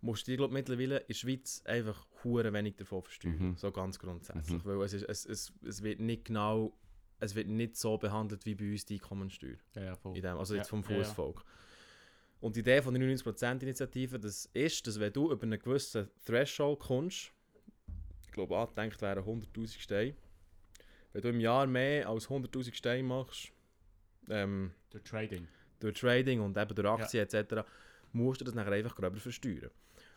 [0.02, 3.50] musst du dir glaub, mittlerweile in der Schweiz einfach hure wenig davon versteuern.
[3.50, 3.56] Mhm.
[3.56, 4.62] So ganz grundsätzlich.
[4.64, 4.64] Mhm.
[4.64, 6.76] Weil es, ist, es, es, es wird nicht genau,
[7.20, 9.56] es wird nicht so behandelt wie bei uns die Einkommensteuer.
[9.74, 10.16] Ja, ja, voll.
[10.16, 11.04] In dem, also jetzt Ja, vom ja, ja.
[11.04, 11.44] Fußvolk.
[12.40, 16.80] Und die Idee von der 99%-Initiative, das ist, dass wenn du über einen gewissen Threshold
[16.80, 17.32] kommst,
[18.26, 20.16] ich glaube angedenkt wären 100'000 Steine,
[21.12, 23.52] wenn du im Jahr mehr als 100'000 Steine machst,
[24.28, 25.46] ähm, Durch Trading.
[25.78, 27.64] durch Trading und eben durch Aktien etc.,
[28.12, 29.70] musst du das nachher einfach gröber versteuern.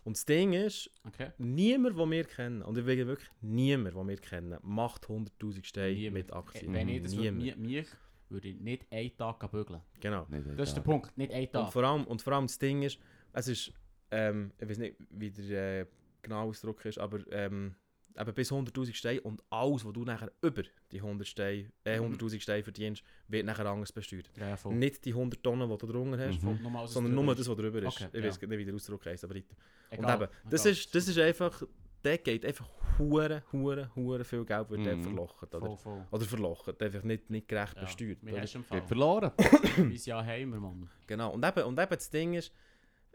[0.06, 1.32] Und das Ding ist, Okay.
[1.40, 5.94] niemand, den wir kennen, und ich will wirklich niemand, den wir kennen, macht 100'000 Steine
[5.96, 6.14] Niemand.
[6.14, 6.74] mit Aktien.
[6.74, 7.60] Wenn ich das würde, Niemand.
[7.60, 7.88] mich
[8.30, 9.82] würde ich nicht einen Tag bügeln.
[10.00, 10.26] Genau.
[10.56, 10.82] Das ist der.
[10.82, 11.74] Punkt, nicht einen Und Tag.
[11.74, 13.00] vor, allem, und vor allem das Ding ist,
[13.34, 13.74] es ist,
[14.12, 15.86] ähm, ich weiß nicht, wie der äh,
[16.22, 17.76] genaue Ausdruck ist, aber ähm,
[18.18, 22.14] eben bis 100'000 Steine und alles, was du nachher über die 100 Steine, äh, Mhm.
[22.14, 24.30] 100'000 Steine verdienst, wird nachher anders besteuert.
[24.38, 24.72] Ja, ja.
[24.72, 26.60] Nicht die 100 Tonnen, die du drunter hast, Mhm.
[26.88, 27.40] Sondern nur ist.
[27.40, 27.88] das, was drüber ist.
[28.02, 28.30] Okay, ich ja.
[28.30, 29.56] weiß nicht, wie der Ausdruck heisst, aber weiter.
[29.90, 30.72] Egal, und eben, das egal.
[30.74, 31.64] ist, das ist einfach,
[32.04, 35.04] der geht einfach hure, hure, hure viel Geld wird dort Mhm.
[35.04, 35.48] verlochen.
[35.50, 36.06] Oder, Voll, voll.
[36.12, 38.20] oder verlochen, einfach nicht, nicht gerecht Ja, besteuert.
[38.38, 38.70] Hast.
[38.70, 39.32] Geht verloren.
[39.78, 40.90] Mein Jahr haben wir, Mann.
[41.08, 42.54] Genau, und eben, und eben das Ding ist,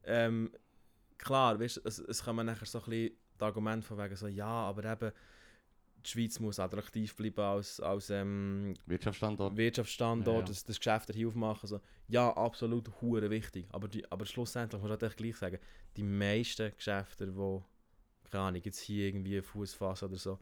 [0.04, 0.50] ähm,
[1.20, 4.46] klar, weißt, es, es kommen nachher so ein bisschen die Argumente von wegen so, ja,
[4.46, 5.12] aber eben,
[6.04, 9.56] die Schweiz muss attraktiv bleiben als, als ähm, Wirtschaftsstandort.
[9.56, 10.48] Wirtschaftsstandort, Ja, ja.
[10.48, 11.66] Das, das Geschäft hier aufmachen.
[11.66, 11.80] So.
[12.08, 13.66] Ja, absolut, hure wichtig.
[13.70, 15.58] Aber, die, aber schlussendlich muss ich halt gleich sagen,
[15.96, 17.60] die meisten Geschäfte, die,
[18.30, 20.38] keine Ahnung, jetzt hier irgendwie Fuß fassen oder so,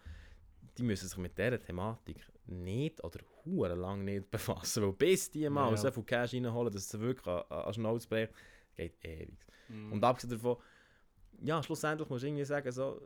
[0.76, 4.84] die müssen sich mit dieser Thematik nicht oder hure lang nicht befassen.
[4.84, 5.76] Weil bis die mal Ja, ja.
[5.76, 8.32] so viel Cash reinholen, dass es wirklich an, an Schnauze bricht,
[8.78, 9.38] geht ewig.
[9.68, 9.92] Mhm.
[9.92, 10.56] Und abgesehen davon,
[11.42, 13.00] ja, schlussendlich musst du irgendwie sagen, so,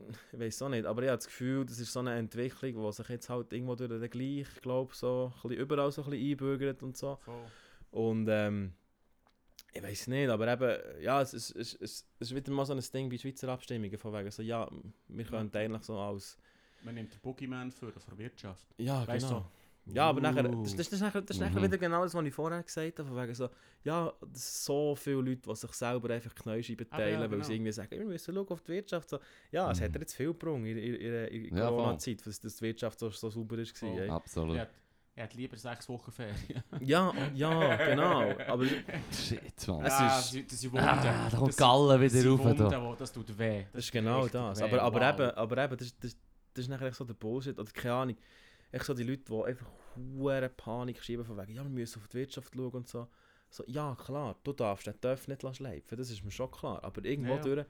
[0.32, 2.92] ich weiß auch nicht, aber ich habe das Gefühl, das ist so eine Entwicklung, die
[2.92, 6.30] sich jetzt halt irgendwo durch den gleich, glaube so, ein bisschen überall so ein bisschen
[6.32, 7.16] einbürgert und so.
[7.24, 7.44] Voll.
[7.92, 8.72] Und ähm,
[9.72, 12.74] ich weiß nicht, aber eben, ja, es, ist- es, es, es ist wieder mal so
[12.74, 14.70] ein Ding bei Schweizer Abstimmungen, von wegen so, ja,
[15.08, 16.38] wir können eigentlich so als,
[16.82, 18.66] Man nimmt den Boogeyman für, der Wirtschaft.
[18.78, 19.40] ja, Weißt genau.
[19.40, 19.46] du?
[19.86, 21.64] Ja, aber nachher, das, das, das ist nachher, das ist nachher Mhm.
[21.64, 23.48] wieder genau das, was ich vorher gesagt habe, von wegen so,
[23.84, 27.44] ja, das so viele Leute, die sich selber einfach Knäuscheiben Ah, ja, teilen, weil genau.
[27.44, 29.08] sie irgendwie sagen, wir müssen schauen auf die Wirtschaft.
[29.10, 29.18] So,
[29.52, 29.84] ja, es Mhm.
[29.84, 31.12] hat ja jetzt viel gebrungen in, in,
[31.46, 31.68] in, Ja.
[31.68, 33.80] Corona-Zeit, dass, dass die Wirtschaft so, so sauber ist.
[33.80, 34.08] War, ey.
[34.10, 34.56] Absolut.
[34.56, 34.70] Er hat,
[35.14, 36.62] er hat lieber sechs Wochen Ferien.
[36.80, 38.34] ja, ja, genau.
[38.48, 39.84] Aber Shit, Mann.
[39.86, 40.84] Es ja, ist- das, das sind Wunden.
[40.86, 42.40] Ah, da kommt das, Galle das wieder rauf.
[42.44, 42.82] Wunden, Da.
[42.84, 43.64] wo- das tut weh.
[43.72, 44.58] das ist tut genau das.
[44.60, 44.64] weh.
[44.64, 45.14] Aber, aber Wow.
[45.20, 46.16] eben, aber eben das, das,
[46.54, 47.56] das ist nachher echt so der Bullshit.
[47.58, 48.16] Oder keine Ahnung.
[48.72, 52.08] Echt so die Leute, die einfach hohe Panik schieben, von wegen, ja, wir müssen auf
[52.08, 53.08] die Wirtschaft schauen und so.
[53.48, 56.82] So, ja, klar, du darfst den Töff nicht schleifen, das ist mir schon klar.
[56.82, 57.42] Aber irgendwo Ja, ja.
[57.42, 57.66] durch.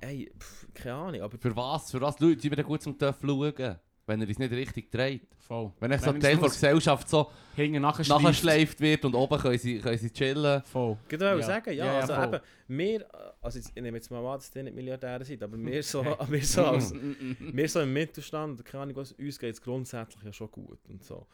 [0.00, 1.90] Ey, pff, keine Ahnung, aber Für was?
[1.90, 3.78] Für was Leute wieder gut zum Töff schauen?
[4.06, 5.28] Wenn er uns nicht richtig dreht.
[5.38, 5.72] Voll.
[5.78, 9.78] Wenn echt so Wenn Teil es der Gesellschaft so nachgeschleift wird und oben können sie,
[9.78, 10.62] können sie chillen.
[10.64, 10.96] Voll.
[11.08, 11.42] Ich wollte Ja.
[11.42, 12.24] sagen, ja, Ja, ja, also voll.
[12.26, 12.40] eben,
[12.78, 13.06] wir,
[13.40, 16.02] also jetzt, ich nehme jetzt mal an, dass ihr nicht Milliardäre seid, aber wir so,
[16.28, 16.92] wir so, als,
[17.38, 21.04] wir so im Mittelstand, keine Ahnung was, uns geht es grundsätzlich ja schon gut und
[21.04, 21.26] so.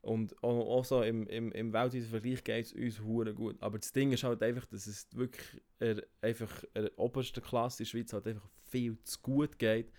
[0.00, 3.56] Und auch, auch so im, im, im weltweiten Vergleich geht es uns hure gut.
[3.60, 7.84] Aber das Ding ist halt einfach, dass es wirklich er, einfach der obersten Klasse in
[7.84, 9.90] der Schweiz halt einfach viel zu gut geht.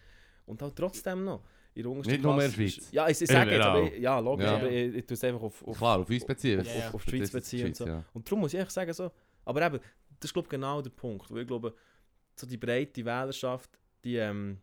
[0.47, 1.43] Und halt trotzdem noch.
[1.76, 2.91] In der untersten Nicht nur in der Schweiz.
[2.91, 3.78] Ja, ich, ich sage jetzt, Überall.
[3.86, 4.55] aber ich, ja, logisch, Ja.
[4.55, 6.63] aber ich, ich tue es einfach auf, auf, Klar, auf uns beziehen.
[6.65, 6.88] Ja, ja.
[6.88, 7.86] auf, auf die Schweiz beziehen und so.
[7.86, 8.03] ja.
[8.13, 9.11] Und darum muss ich echt sagen, so,
[9.43, 9.80] aber eben,
[10.19, 11.76] das ist glaube ich genau der Punkt, weil ich glaube,
[12.36, 13.69] so die breite Wählerschaft,
[14.05, 14.59] die ähm,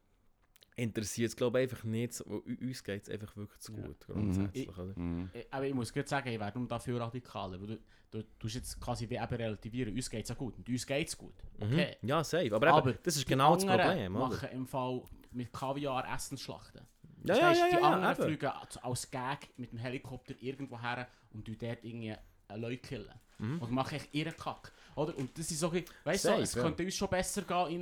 [0.75, 3.73] interessiert es glaube ich einfach nicht, so, weil u- uns geht es einfach wirklich zu
[3.75, 3.87] Ja.
[3.87, 4.69] gut, grundsätzlich.
[4.69, 4.99] Ich- oder?
[4.99, 5.29] Mhm.
[5.51, 7.61] Aber ich muss gerade sagen, ich werde um dafür radikaler.
[7.61, 7.77] Weil du,
[8.11, 9.95] du, du tust jetzt quasi wie eben relativieren.
[9.95, 10.57] Uns geht es ja gut.
[10.57, 11.35] Und uns geht es gut.
[11.61, 11.97] Okay.
[12.01, 12.09] Mhm.
[12.09, 12.55] Ja, safe.
[12.55, 14.29] Aber, eben, Aber das ist Die genau das anderen Problem, oder?
[14.29, 15.03] machen im Fall
[15.33, 16.81] mit Kaviar Essensschlachten.
[17.25, 17.73] Ja, ja, Verstehst ja, du?
[17.73, 18.25] ja, die anderen eben.
[18.25, 18.47] fliegen
[18.83, 22.15] als- Gag mit dem Helikopter irgendwo her und du dort irgendwie
[22.49, 23.13] einen Leute killen.
[23.39, 23.61] Mhm.
[23.61, 24.73] Und machen echt ihren Kack.
[24.95, 25.17] Oder?
[25.17, 27.81] Und das ist so, weißt du, Safe, es könnte uns schon besser gehen,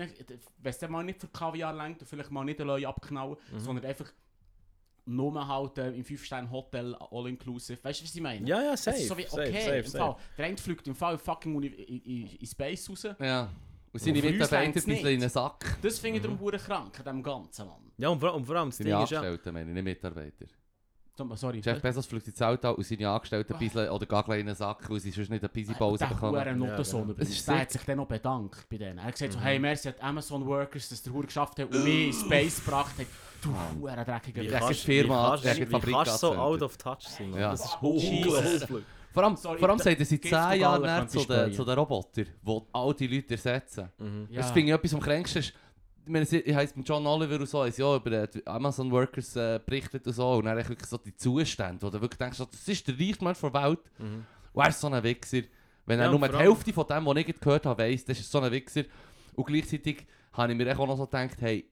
[0.59, 3.59] wenn es mal nicht für Kaviar lenkt und vielleicht mal nicht einen Leute abknallen, Mhm.
[3.59, 4.11] sondern einfach
[5.07, 7.83] nur halt äh, im 5-Sterne-Hotel all-inclusive.
[7.83, 8.47] Weißt du, was ich meine?
[8.47, 8.97] Ja, ja, safe.
[8.99, 9.99] ist so wie, safe, okay, safe, im safe.
[10.05, 13.03] Fall, der eine fliegt im Fall fucking in, in, in Space raus.
[13.19, 13.49] Ja.
[13.93, 15.79] Und seine Mitarbeiter ein bisschen in den Sack.
[15.83, 17.91] Das finde ich darum hure krank an dem Ganzen, Mann.
[17.99, 19.19] Ja, und vor, und vor allem das Seine Ding ist ja...
[19.19, 20.47] Angestellten, meine ich, nicht Mitarbeiter.
[21.35, 21.61] Sorry.
[21.63, 25.01] Jeff Bezos fliegt ins Weltall und seine Angestellten bisschen oder gar in einen Sack, weil
[25.01, 26.41] sie sonst nicht eine Pisi-Pause der bekommen.
[26.41, 28.97] Huren Notensohn Ja, übrigens, der hat sich dann noch bedankt bei denen.
[28.99, 29.43] Er hat gesagt so, Mhm.
[29.43, 32.95] hey, merci an Amazon Workers, dass der Hure geschafft hat und mich in Space gebracht
[32.99, 33.07] hat.
[33.43, 34.75] Du Huren dreckiger Dreck.
[34.77, 37.35] Firma- wie kannst, du so out of touch sein?
[37.35, 37.51] Ja.
[37.51, 38.61] Das ist Jesus.
[38.61, 38.85] unglaublich.
[39.13, 41.65] Vor allem, Sorry, vor allem er seit Gift 10 und Jahren nicht zu den, zu
[41.65, 43.89] den Robotern, die all die Leute ersetzen.
[43.99, 44.29] Mhm.
[44.31, 44.41] Ja.
[44.43, 45.43] Das finde ich etwas am kränksten.
[45.43, 45.53] Ich
[46.13, 49.61] meine, sie- ich heisst mit John Oliver und so, sie ja über Amazon Workers äh,
[49.65, 50.33] berichtet und so.
[50.33, 53.41] Und dann wirklich so die Zustände, wo du wirklich denkst, das ist der reichste Mensch
[53.41, 53.81] der Welt.
[53.99, 54.25] Mhm.
[54.53, 55.43] Und er ist so ein Wichser.
[55.87, 58.31] Wenn Ja, er nur die Hälfte von dem, was ich gehört habe, weiss, das ist
[58.31, 58.83] so ein Wichser.
[59.35, 61.65] Und gleichzeitig habe ich mir auch noch so gedacht, hey,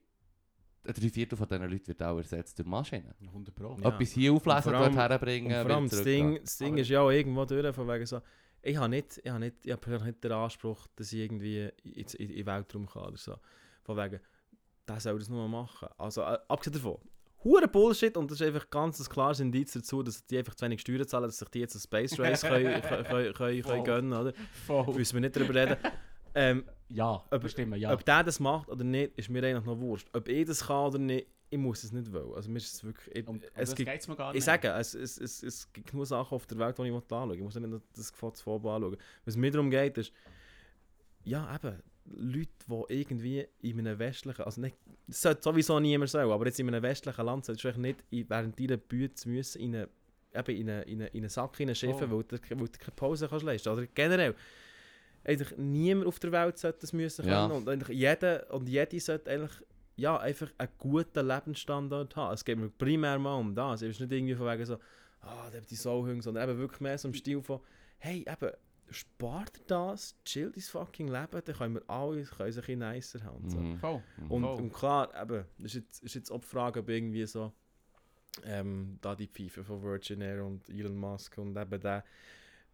[0.85, 3.13] ein Dreiviertel von diesen Leuten wird auch ersetzt durch Maschinen.
[3.21, 3.77] 100 Pro.
[3.81, 3.89] Ja.
[3.89, 6.03] Etwas hier auflesen, allem- dort herbringen, Und vor allem das.
[6.03, 8.21] Ding, das Ding ist ja auch irgendwo durch, von wegen so,
[8.61, 11.91] ich habe nicht, ich habe nicht, ich habe nicht den Anspruch, dass ich irgendwie in,
[11.93, 13.35] in, in den Weltraum kann oder so.
[13.83, 14.19] Von wegen,
[14.87, 15.89] der soll das nur machen.
[15.97, 16.97] Also, äh, abgesehen davon,
[17.43, 20.65] hure Bullshit und das ist einfach ganz ein klares Indiz dazu, dass die einfach zu
[20.65, 24.13] wenig Steuern zahlen, dass sich die jetzt ein Space Race können, können, können, können gönnen,
[24.13, 24.33] oder?
[24.65, 24.93] Voll.
[24.95, 25.77] Müssen wir nicht darüber reden.
[26.35, 27.93] Ähm, Ja, Ob- bestimmt, ja.
[27.93, 30.07] Ob der das macht oder nicht, ist mir eigentlich noch wurscht.
[30.13, 32.33] Ob ich das kann oder nicht, ich muss es nicht wollen.
[32.33, 33.15] Also mir ist es wirklich...
[33.15, 34.39] Ich, um, es gibt, geht's mir gar nicht.
[34.39, 37.29] ich sage, es, es, es, es gibt genug Sachen auf der Welt, die ich anschauen
[37.29, 37.37] will.
[37.37, 38.97] Ich muss nicht das das Vorbild anschauen.
[39.25, 40.11] Was mir darum geht, ist...
[41.23, 41.81] Ja, eben...
[42.11, 44.41] Leute, die irgendwie in einem westlichen...
[44.43, 44.75] Also nicht...
[45.07, 48.27] Das sollte sowieso niemand so, aber jetzt in einem westlichen Land solltest du nicht in,
[48.29, 52.17] während deiner Büte müssen in eben in einen in in einen Sack hineinschiffen, Oh.
[52.17, 53.69] weil, du, weil du keine Pause kannst leisten.
[53.69, 54.35] Oder generell...
[55.23, 57.47] Eigentlich niemand auf der Welt sollte das müssen Ja.
[57.47, 57.59] können.
[57.59, 59.51] Und eigentlich jeder und jede sollte eigentlich
[59.95, 62.33] ja, einfach einen guten Lebensstandard haben.
[62.33, 63.81] Es geht mir primär mal um das.
[63.81, 64.77] Es ist nicht irgendwie von wegen so,
[65.21, 67.59] ah, der hat die Sauhunge, sondern eben wirklich mehr so im Stil von,
[67.97, 68.51] hey, eben,
[68.91, 72.79] spart dir das, chill dein fucking Leben, dann können wir alle können sich ein bisschen
[72.79, 73.43] nicer haben.
[73.43, 73.59] und So.
[73.59, 73.77] Mhm.
[73.77, 74.03] Voll.
[74.29, 74.55] Und, Voll.
[74.61, 77.51] und klar, eben, das ist jetzt, ist jetzt auch die Frage, ob irgendwie so,
[78.45, 82.03] ähm, da die Pfeife von Virgin Air und Elon Musk und eben der,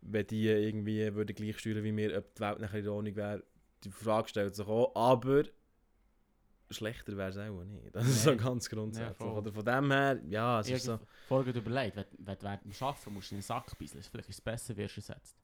[0.07, 3.43] wenn die irgendwie würden gleich steuern wie wir, ob die Welt nachher in Ordnung wäre,
[3.83, 5.43] die Frage stellt sich auch, aber
[6.69, 7.93] schlechter wäre es auch nicht.
[7.95, 9.17] Das ist so ganz grundsätzlich.
[9.17, 9.37] voll.
[9.37, 10.93] Oder von dem her, ja, es Ich ist so.
[10.93, 14.03] habe vorher überlegt, wenn, wenn du während dem Arbeiten musst du in den Sack bisseln,
[14.03, 15.37] vielleicht ist es besser, wirst du ersetzt.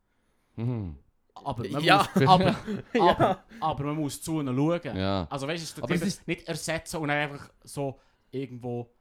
[0.55, 0.97] Mhm.
[1.33, 2.07] Aber man, Ja.
[2.15, 2.43] muss, aber,
[2.93, 3.01] Ja.
[3.09, 4.97] aber, aber man muss zu ihnen schauen.
[4.97, 5.27] Ja.
[5.29, 7.99] Also weißt du, nicht, ist- nicht ersetzen und einfach so
[8.31, 8.91] irgendwo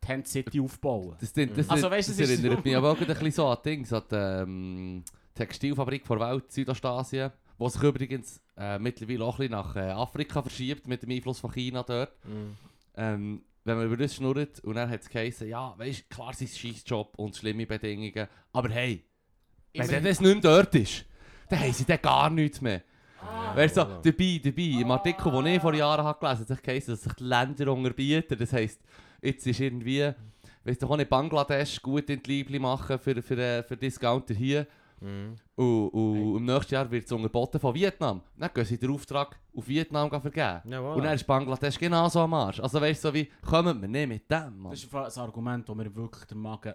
[0.00, 1.16] Tent City aufbauen.
[1.20, 3.32] Das, das, das, Also, weißt das ist erinnert so- mich aber auch gerade ein bisschen
[3.32, 9.24] so an Dings, an die ähm, Textilfabrik der Welt, Südostasien, wo sich übrigens äh, mittlerweile
[9.24, 12.12] auch ein bisschen nach äh, Afrika verschiebt mit dem Einfluss von China dort.
[12.24, 12.56] Mhm.
[12.96, 16.30] Ähm, wenn man über das schnurrt und dann hat es geheißen, ja, weißt du, klar,
[16.32, 19.04] es ist ein Job und schlimme Bedingungen, aber hey,
[19.74, 21.04] wenn Ich das nicht mehr dort ist,
[21.48, 22.82] dann haben sie dann gar nichts mehr.
[23.22, 23.54] Ah.
[23.54, 26.58] Weißt du, so, dabei, dabei, im Artikel, den ich vor Jahren habe gelesen habe, hat
[26.58, 28.38] es geheißen, dass sich die Länder unterbieten.
[28.38, 28.80] Das heisst,
[29.22, 30.12] jetzt ist irgendwie,
[30.64, 34.34] weißt du, auch nicht Bangladesch gut in die Liebli machen für, für, äh, für Discounter
[34.34, 34.66] hier.
[35.00, 35.36] Mhm.
[35.56, 38.22] Und, und im nächsten Jahr wird es unterboten von Vietnam.
[38.36, 40.60] Dann gehen sie den Auftrag auf Vietnam vergeben.
[40.64, 40.94] Ja, voilà.
[40.94, 42.60] Und dann ist Bangladesch genauso am Arsch.
[42.60, 44.72] Also weißt du, so wie, kommen wir nicht mit dem, Mann.
[44.72, 46.74] Das ist ein Argument, das mir wirklich den Magen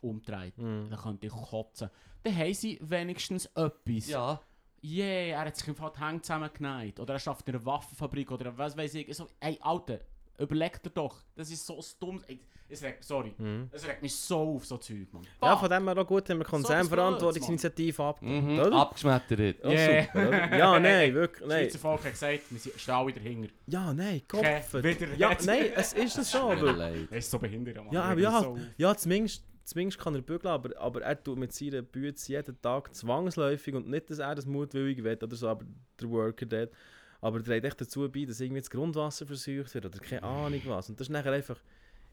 [0.00, 0.56] umdreht.
[0.58, 0.88] Mhm.
[0.90, 1.90] Da könnte ich kotzen.
[2.22, 4.08] Dann haben sie wenigstens etwas.
[4.08, 4.40] Ja.
[4.82, 7.00] Yeah, er hat sich im Fall die Hände zusammengenäht.
[7.00, 9.16] Oder er schafft in einer Waffenfabrik oder was weiß ich.
[9.16, 10.00] So, ey, Alter,
[10.38, 11.16] überleg dir doch.
[11.34, 11.82] Das ist so.
[12.26, 13.32] Ey, Es regt, sorry.
[13.38, 13.68] Mhm.
[13.70, 15.22] Es regt mich so auf, so Zeug, Mann.
[15.40, 18.58] Ja, von dem her auch gut, haben wir So Konzernverantwortungsinitiative abgegeben, Mhm.
[18.60, 18.72] oder?
[18.76, 19.56] Abgeschmettert.
[19.64, 20.02] Ja, Yeah.
[20.04, 20.56] super, oder?
[20.58, 21.62] Ja, nein, wirklich, nein.
[21.64, 23.48] Schweizer Volk hat gesagt, wir sind- stehen alle dahinter.
[23.68, 24.74] Ja, nein, Kopf.
[24.74, 26.76] wieder- Ja, nein, es ist das so, aber...
[26.76, 27.92] Er ist so behindert, Mann.
[27.92, 31.38] Ja, Er aber ja, so ja zumindest, zumindest kann er bügeln, aber, aber er tut
[31.38, 35.48] mit seiner Büte jeden Tag zwangsläufig und nicht, dass er das mutwillig will oder so,
[35.48, 35.64] aber
[36.00, 36.70] der Worker dort.
[37.26, 40.60] Aber er trägt echt dazu bei, dass irgendwie das Grundwasser versucht wird oder keine Ahnung
[40.66, 40.88] was.
[40.88, 41.58] Und das ist nachher einfach,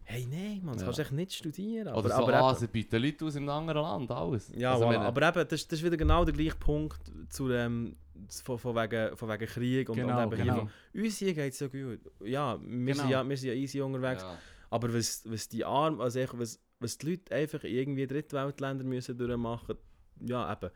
[0.05, 0.85] hey, nein, man, das Ja.
[0.85, 1.87] kannst du echt nicht studieren.
[1.89, 4.51] Oder Aber, so, aber ah, eben- sie bieten Leute aus in einem anderen Land, alles.
[4.55, 4.97] Ja, Also, voilà.
[4.99, 6.99] aber eben, das, das ist wieder genau der gleiche Punkt
[7.29, 7.95] zu, ähm,
[8.43, 10.53] von, von, wegen, von wegen Krieg und, Genau, und eben genau.
[10.53, 11.99] hier von, uns hier geht es ja gut.
[12.23, 13.09] Ja, wir, sind Genau.
[13.09, 14.23] ja, wir sind ja easy unterwegs.
[14.23, 14.37] Ja.
[14.71, 19.77] Aber was, was die Armen, also was, was die Leute einfach irgendwie Drittweltländer müssen durchmachen,
[20.25, 20.71] ja eben,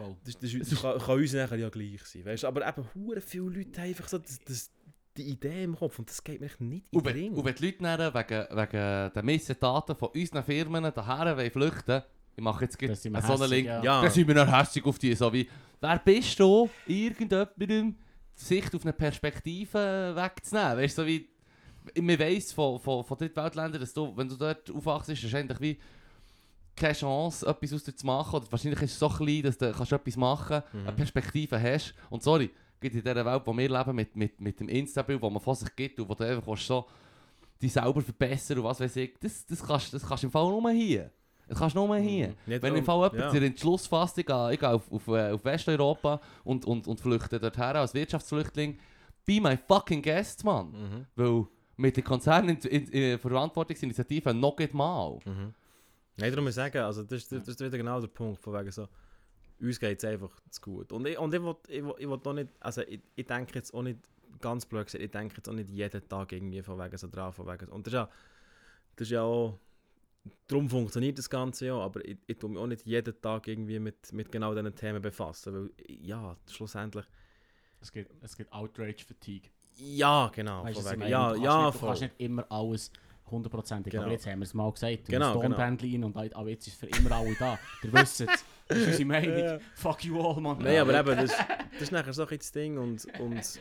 [0.00, 0.16] Voll.
[0.24, 2.44] das, das, das kann, kann uns nachher ja gleich sein, weißt?
[2.44, 4.70] Aber eben, hure viele Leute haben einfach so das, das,
[5.16, 7.32] die Idee im Kopf und das geht mir echt nicht in den Ring.
[7.34, 12.02] und wenn die Leute dann wegen, wegen der Missetaten von unseren Firmen daher wollen flüchten
[12.36, 13.82] ich mache jetzt gleich so einen Link, ja.
[13.82, 14.02] Ja.
[14.02, 15.48] dann sind wir noch hässlich auf die, so wie,
[15.80, 17.96] wer bist du, irgendjemandem
[18.34, 21.28] Sicht auf eine Perspektive wegzunehmen, weißt du, so wie,
[22.00, 25.78] man weiss von, von, von Drittweltländern, dass du, wenn du dort aufwachst, ist wahrscheinlich wie
[26.80, 29.72] keine Chance, etwas aus dir zu machen, oder wahrscheinlich ist es so klein, dass du
[29.72, 30.80] kannst etwas machen Mhm.
[30.86, 31.94] eine Perspektive hast.
[32.08, 32.50] Und sorry,
[32.80, 35.74] in dieser Welt, wo wir leben, mit, mit, mit dem Insta-Bild, wo man von sich
[35.76, 36.86] gibt und wo du einfach so
[37.62, 39.14] dich selber verbessern und was weiß ich.
[39.20, 41.10] Das, das, kannst, das kannst du im Fall nur hier.
[41.46, 42.28] Das kannst du nur hier.
[42.28, 42.34] Mhm.
[42.46, 43.30] Nicht Wenn um- im Fall jemand ja.
[43.32, 46.98] den Entschluss fasst, ich gehe, ich gehe auf, auf, äh, auf Westeuropa und, und, und
[47.00, 48.78] flüchte dorthin als Wirtschaftsflüchtling,
[49.26, 50.70] be my fucking guest, Mann.
[50.70, 51.06] Mhm.
[51.16, 51.44] Weil
[51.76, 55.18] mit der Konzernverantwortungsinitiative noch geht mal.
[55.24, 55.54] Mhm.
[56.20, 58.52] Nein, darum muss ich sagen, also das, ist- das ist wieder genau der Punkt, von
[58.54, 58.88] wegen so,
[59.60, 60.92] uns geht es einfach zu gut.
[60.92, 63.54] Und ich, und ich will, ich will, ich will auch nicht, also ich, ich denke
[63.54, 63.98] jetzt auch nicht,
[64.40, 67.32] ganz blöd gesagt, ich denke jetzt auch nicht jeden Tag irgendwie von wegen so dran,
[67.32, 67.72] von wegen so.
[67.72, 68.08] Und das ist ja,
[68.96, 69.58] das ist ja auch,
[70.46, 73.78] darum funktioniert das Ganze ja, aber ich, ich tue mich auch nicht jeden Tag irgendwie
[73.78, 77.04] mit, mit genau diesen Themen befassen, weil, ja, schlussendlich,
[77.80, 79.50] Es gibt, es gibt Outrage Fatigue.
[79.78, 82.92] ja, genau, Weißt von wegen, ja, du kannst ja, nicht, du kannst nicht immer alles
[83.30, 83.92] hundertprozentig.
[83.92, 84.04] Genau.
[84.04, 85.06] Aber jetzt haben wir es mal gesagt.
[85.06, 87.58] Genau, genau, rein und aber jetzt ist für immer alle da.
[87.82, 88.44] Ihr wisst es.
[88.68, 89.38] Das ist unsere Meinung.
[89.38, 89.58] Ja.
[89.74, 90.58] Fuck you all, man.
[90.58, 91.36] Nein, aber eben, das,
[91.72, 93.60] das ist nachher so ein das Ding und, und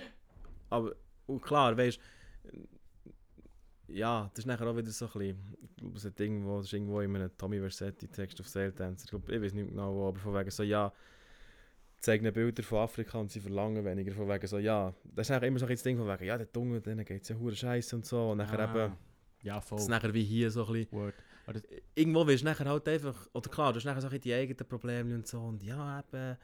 [0.69, 0.95] aber
[1.25, 1.99] und klar, weißt
[3.91, 6.57] ja, das ist nachher auch wieder so ein bisschen, ich glaube, so ein Ding, wo,
[6.57, 9.53] das ist irgendwo in einem Tommy Versetti Text auf Sale Dancer, ich, glaube, ich weiß
[9.53, 10.91] nicht genau wo, aber von wegen so, ja,
[11.99, 15.47] zeigen Bilder von Afrika und sie verlangen weniger, von wegen so, ja, das ist nachher
[15.47, 17.55] immer so ein das Ding von wegen, ja, der Dunge, denen geht es ja hure
[17.55, 18.93] scheiße und so, und nachher Ah, eben,
[19.43, 19.79] Ja, das voll.
[19.79, 21.15] ist nachher wie hier so ein bisschen, Word.
[21.95, 24.67] irgendwo willst du nachher halt einfach, oder klar, du hast nachher so ein die eigenen
[24.67, 26.37] Probleme und so, und ja, eben,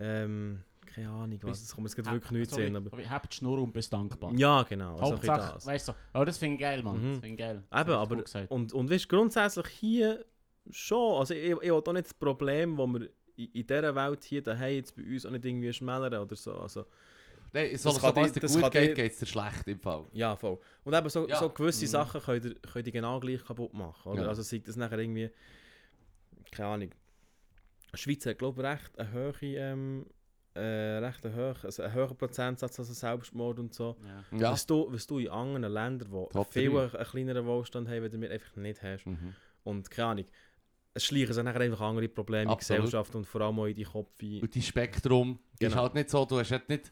[0.00, 2.90] ähm, keine Ahnung, was, das kommt jetzt wirklich nicht Sorry, sehen, aber...
[3.08, 4.32] habt die Schnur und bist dankbar.
[4.34, 5.00] Ja, genau.
[5.00, 5.66] Hauptsache, das.
[5.66, 7.00] weißt du, aber das finde ich geil, Mann.
[7.00, 7.10] Mhm.
[7.12, 7.62] Das finde ich geil.
[7.72, 8.24] Eben, aber-.
[8.48, 10.24] Und, und weißt, grundsätzlich hier
[10.70, 11.18] schon.
[11.18, 14.42] Also ich, ich will auch nicht das Problem, das wir in, in dieser Welt hier
[14.42, 16.54] daheim jetzt bei uns auch nicht irgendwie schmälern oder so.
[16.54, 16.86] Also,
[17.54, 19.26] Nein, so, Das kann sobald es die- dir das gut geht, die- geht es dir
[19.26, 20.06] schlecht im Fall.
[20.12, 20.58] ja, voll.
[20.84, 21.38] Und eben so, Ja.
[21.38, 21.88] so gewisse Mhm.
[21.88, 24.12] Sachen können, die genau gleich kaputt machen.
[24.12, 24.22] Oder?
[24.22, 24.28] Ja.
[24.28, 25.30] Also sei das nachher irgendwie,
[26.50, 26.90] keine Ahnung.
[27.94, 30.06] Die Schweiz hat, glaube ich, recht eine hohe, ähm,
[30.54, 33.96] äh, recht eine hohe, also einen höheren Prozentsatz also Selbstmord und so.
[34.32, 34.38] Ja.
[34.38, 34.52] Ja.
[34.52, 38.20] Was, du, was du in anderen Ländern, die Top viel einen kleineren Wohlstand haben, wie
[38.20, 39.06] wir einfach nicht hast.
[39.06, 39.34] Mhm.
[39.64, 40.24] Und keine Ahnung,
[40.94, 42.84] es schleichen sich nachher einfach andere Probleme in die Absolut.
[42.84, 44.10] Gesellschaft und vor allem auch in die Kopf.
[44.22, 45.76] Und dein Spektrum ist Genau.
[45.82, 46.90] halt nicht so, du hast halt nicht...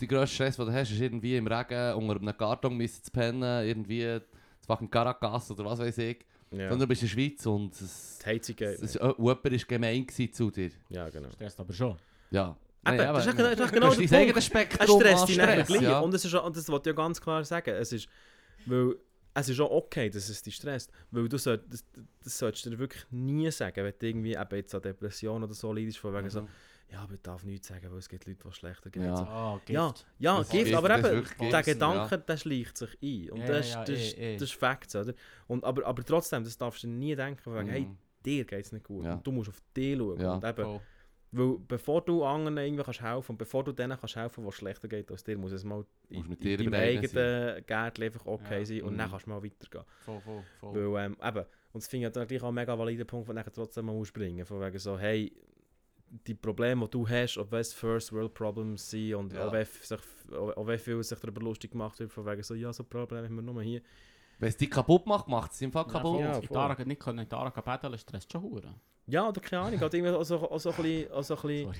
[0.00, 3.66] Der grösste Stress, den du hast, ist irgendwie im Regen unter einem Karton zu pennen,
[3.66, 4.20] irgendwie
[4.60, 6.24] zu fucking Caracas oder was weiß ich.
[6.50, 6.68] Ja.
[6.68, 9.44] Sondern du bist in der Schweiz und es, Die Heizung geht es, es, äh, jemand
[9.44, 10.70] war gemein gewesen zu dir.
[10.88, 11.30] Ja, genau.
[11.30, 11.96] Stresst aber schon.
[12.30, 12.56] Ja.
[12.86, 14.36] Eben, Nein, das ist das ist genau hast der Punkt.
[14.36, 15.82] Es Spektrum stresst an dich Stress, gleich.
[15.82, 15.98] ja.
[16.00, 17.70] Und, es ist und das wollte ich ja ganz klar sagen.
[17.74, 18.08] Es ist,
[18.66, 18.94] weil,
[19.32, 20.92] es ist auch okay, dass es dich stresst.
[21.10, 21.84] Weil du soll, das,
[22.22, 25.54] das solltest du dir wirklich nie sagen, wenn du irgendwie eben jetzt an Depression oder
[25.54, 26.48] so leidest, von wegen so, Mhm.
[26.90, 29.02] Ja, aber ich darf nichts sagen, weil es gibt Leute, die es schlechter geht.
[29.02, 29.16] Ja.
[29.16, 29.24] So.
[29.24, 29.70] Ah, Gift.
[29.70, 32.98] Ja, ja Das Gift, Gift, aber das ist eben, der Gift, Gedanke, der schleicht sich
[33.02, 33.30] ein.
[33.30, 34.36] Und Ja, das, ja, das, ist- eh, eh.
[34.36, 35.14] das ist Facts, oder?
[35.48, 37.96] Und, aber, aber trotzdem, das darfst du nie denken, von wegen, hey, Mhm.
[38.24, 39.04] dir geht es nicht gut.
[39.04, 39.14] Ja.
[39.14, 40.20] Und du musst auf dich schauen.
[40.20, 40.34] Ja.
[40.34, 40.80] Und eben,
[41.36, 44.86] weil bevor du anderen irgendwie kannst helfen und bevor du denen kannst helfen, was schlechter
[44.86, 48.24] geht als dir, muss es mal in, Musst mit in dir deinem eigenen Gärtchen einfach
[48.26, 48.64] okay Ja.
[48.64, 48.98] sein und Mhm.
[48.98, 49.84] dann kannst du mal weitergehen.
[50.04, 50.92] Voll, voll, voll.
[50.94, 51.38] Weil, ähm, eben,
[51.72, 54.46] und das finde ich natürlich auch ein mega valider Punkt, den du trotzdem mal ausbringen
[54.46, 55.32] Von wegen so, hey,
[56.26, 59.50] die Probleme, die du hast, ob es First World Problems sind und Ja.
[59.50, 60.00] wenn sich,
[60.32, 63.34] auch wenn viel sich darüber lustig gemacht wird, von wegen so, ja, so Probleme haben
[63.34, 63.82] wir nur hier.
[64.38, 66.10] Wenn es dich kaputt macht, macht es im Fall Ja, kaputt.
[66.12, 66.20] voll.
[66.20, 66.84] Ja, voll.
[66.86, 68.74] Nicht können in Tara paddeln, stresst schon hure.
[69.06, 71.42] Ja, oder keine Ahnung, halt irgendwie auch so, auch so ein bisschen, auch so ein
[71.42, 71.74] bisschen,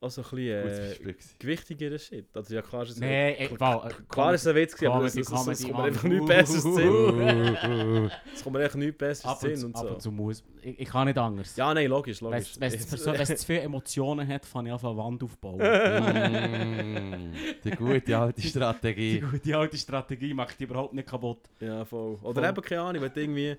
[0.00, 0.06] Sorry.
[0.06, 1.36] auch so ein bisschen äh, Gespräch gewesen.
[1.38, 2.26] gewichtigerer Shit.
[2.34, 4.92] Also ja, klar ist es Nee, ey, wow, äh, Klar ist es ein Witz, gewesen,
[4.92, 8.10] aber es, es, es, kommt einfach nichts Besseres zu Sinn.
[8.34, 9.88] Es kommt mir echt nichts Besseres ab zu und, Sinn und ab so.
[9.94, 10.44] und zu muss.
[10.62, 11.56] Ich, ich kann nicht anders.
[11.56, 12.56] Ja, nein, logisch, Wenn logisch.
[12.60, 15.58] es zu viele Emotionen hat, fange ich an, eine Wand aufbauen.
[16.68, 17.32] Mm,
[17.64, 19.20] die gute alte Die Strategie.
[19.20, 21.40] gute alte Strategie macht die überhaupt nicht kaputt.
[21.60, 22.16] ja, voll.
[22.22, 22.50] Oder Voll.
[22.50, 23.56] eben, keine Ahnung, wenn irgendwie...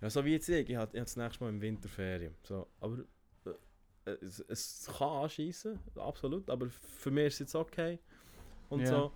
[0.00, 2.34] Ja, so wie jetzt ich, ich habe das nächste Mal im Winterferien.
[2.42, 2.98] So, aber
[4.06, 7.98] es, es kann anschießen, absolut, aber für mich ist es jetzt okay.
[8.68, 8.86] Und Ja.
[8.86, 9.12] so.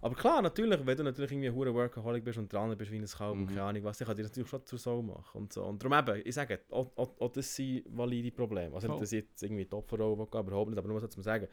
[0.00, 2.98] Aber klar, natürlich, wenn du natürlich irgendwie ein hoher Workaholic bist und dran bist wie
[2.98, 3.46] ein Kalb und Mhm.
[3.48, 5.64] keine Ahnung was, ich kann dir natürlich schon zur Sau machen und so.
[5.64, 8.74] Und darum eben, ich sage, auch, auch, auch das sind valide Probleme.
[8.76, 11.48] Also dass ich jetzt irgendwie die Opferrolle überhaupt nicht, aber nur so zu sagen,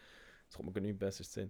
[0.48, 1.50] das kommt mir gar nicht besser Sinn.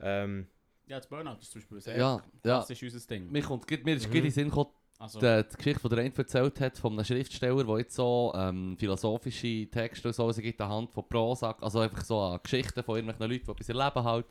[0.00, 0.46] Ähm,
[0.86, 2.60] Ja, das Burnout ist zum Beispiel sehr Ja, ja.
[2.60, 3.30] Das ist unser Ding.
[3.32, 4.14] Mir, kommt, mir ist Mhm.
[4.14, 4.70] in Sinn gekommen,
[5.00, 8.32] Also, die, die Geschichte, die der eine erzählt hat, von einem Schriftsteller, der jetzt so
[8.34, 12.82] ähm, philosophische Texte und so also gibt anhand von Prosa, also einfach so an Geschichten
[12.82, 14.26] von irgendwelchen Leuten, die etwas erleben halt.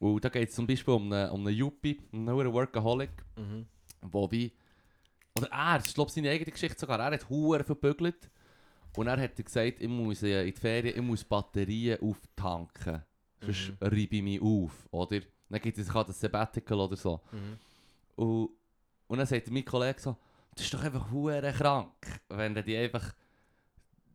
[0.00, 3.66] Und da geht es zum Beispiel um einen, um einen Yuppie, einen hohen Workaholic, mhm.
[4.02, 4.52] wo wie...
[5.38, 8.28] Oder er, ist glaube ich seine eigene Geschichte sogar, er hat Huren verbügelt.
[8.96, 13.04] Und er hat er gesagt, ich muss äh, in die Ferien, ich muss Batterien auftanken.
[13.40, 13.76] Sonst Mhm.
[13.80, 15.20] reibe ich mich auf, oder?
[15.48, 17.20] Dann gibt es sich halt ein Sabbatical oder so.
[17.30, 17.58] Mhm.
[18.16, 18.50] Und,
[19.10, 22.76] und dann sagt mein Kollege so, du bist doch einfach hure krank, wenn du dich
[22.76, 23.12] einfach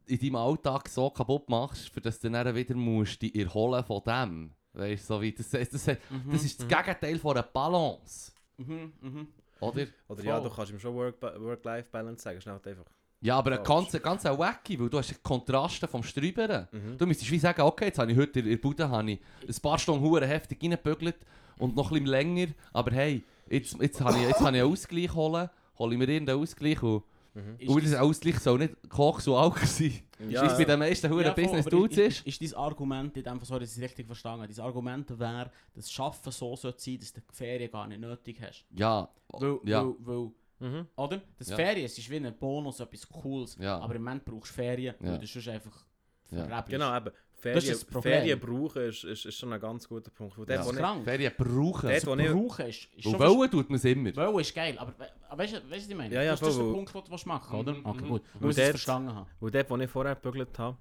[0.05, 4.01] in deinem Alltag so kaputt machst, für dass du dann wieder musst dich erholen von
[4.03, 4.53] dem.
[4.71, 6.69] Weißt du, so wie das, das, das, mhm, das ist das mhm.
[6.69, 8.31] Gegenteil von einer Balance.
[8.55, 9.27] Mhm, mhm.
[9.59, 9.87] Oder?
[10.07, 12.85] Oder ja, du kannst ihm schon Work- Work-Life-Balance sagen, ist halt einfach...
[13.21, 13.67] Ja, aber Falsch.
[13.91, 16.67] ganz, ganz ein wacky, weil du hast die Kontraste vom Sträuberen.
[16.71, 16.97] Mhm.
[16.97, 19.61] Du müsstest wie sagen, okay, jetzt habe ich heute in der Bude habe ich ein
[19.61, 21.17] paar Stunden hure heftig reingebügelt
[21.57, 24.71] und noch ein bisschen länger, aber hey, jetzt, jetzt habe ich, jetzt habe ich einen
[24.71, 25.49] Ausgleich holen,
[25.79, 27.03] hole ich mir irgendeinen Ausgleich und,
[27.37, 27.55] Mhm.
[27.59, 29.91] Ist und das- dieser Ausgleich soll nicht Koch so auch sein.
[30.29, 32.25] Ja, Wie es bei den meisten hure Ja, voll, Business aber Dudes ist.
[32.25, 35.19] Ist dein Argument in dem Fall, sorry, dass ich es richtig verstanden habe, dein Argument
[35.19, 38.63] wäre, dass das Arbeiten so sollte sein, dass du die Ferien gar nicht nötig hast.
[38.73, 40.87] Ja, Weil, ja, weil, weil Mhm.
[40.95, 41.21] oder?
[41.37, 41.55] Das Ja.
[41.55, 43.57] Ferien es ist wie ein Bonus, etwas Cooles.
[43.59, 43.77] ja.
[43.79, 45.11] Aber im Moment brauchst du Ferien, Ja.
[45.11, 45.85] weil du sonst einfach
[46.31, 46.37] Ja.
[46.45, 46.69] verrebelst.
[46.69, 47.11] Genau, eben.
[47.43, 48.03] Das ist Ferien, das.
[48.03, 50.35] Ferien brauchen ist, ist, ist schon ein ganz guter Punkt.
[50.37, 51.03] Dort, Das ist ich- krank.
[51.03, 51.89] Ferien brauchen.
[51.89, 54.15] Dort, wo ich- brauchen ist, ist schon wollen tut man es immer.
[54.15, 56.13] Wollen ist geil, aber we- aber weißt du, du, was ich meine?
[56.15, 57.73] Ja, ja, das, das ist der Punkt, den du willst machen oder?
[57.73, 58.21] Mhm, Okay, gut.
[58.41, 59.29] Dass ich es verstanden habe.
[59.39, 60.77] Weil dort, wo ich vorher gebügelt habe,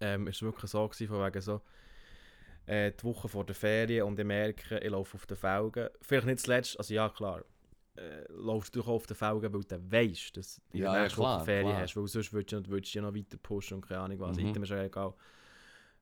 [0.00, 1.60] ähm, ist es wirklich so gewesen, von wegen so,
[2.66, 5.88] äh, die Woche vor der Ferien und ich merke, ich laufe auf den Felgen.
[6.00, 7.44] Vielleicht nicht zuletzt, also ja klar,
[7.96, 11.44] äh, laufst du auch auf den Felgen, weil du weißt, dass du Ja, ja, klar,
[11.44, 11.82] Ferien klar.
[11.82, 14.36] hast, weil sonst würdest du, würdest du ja noch weiter pushen und keine Ahnung was,
[14.36, 14.62] Mhm.
[14.62, 15.14] Ist ja egal.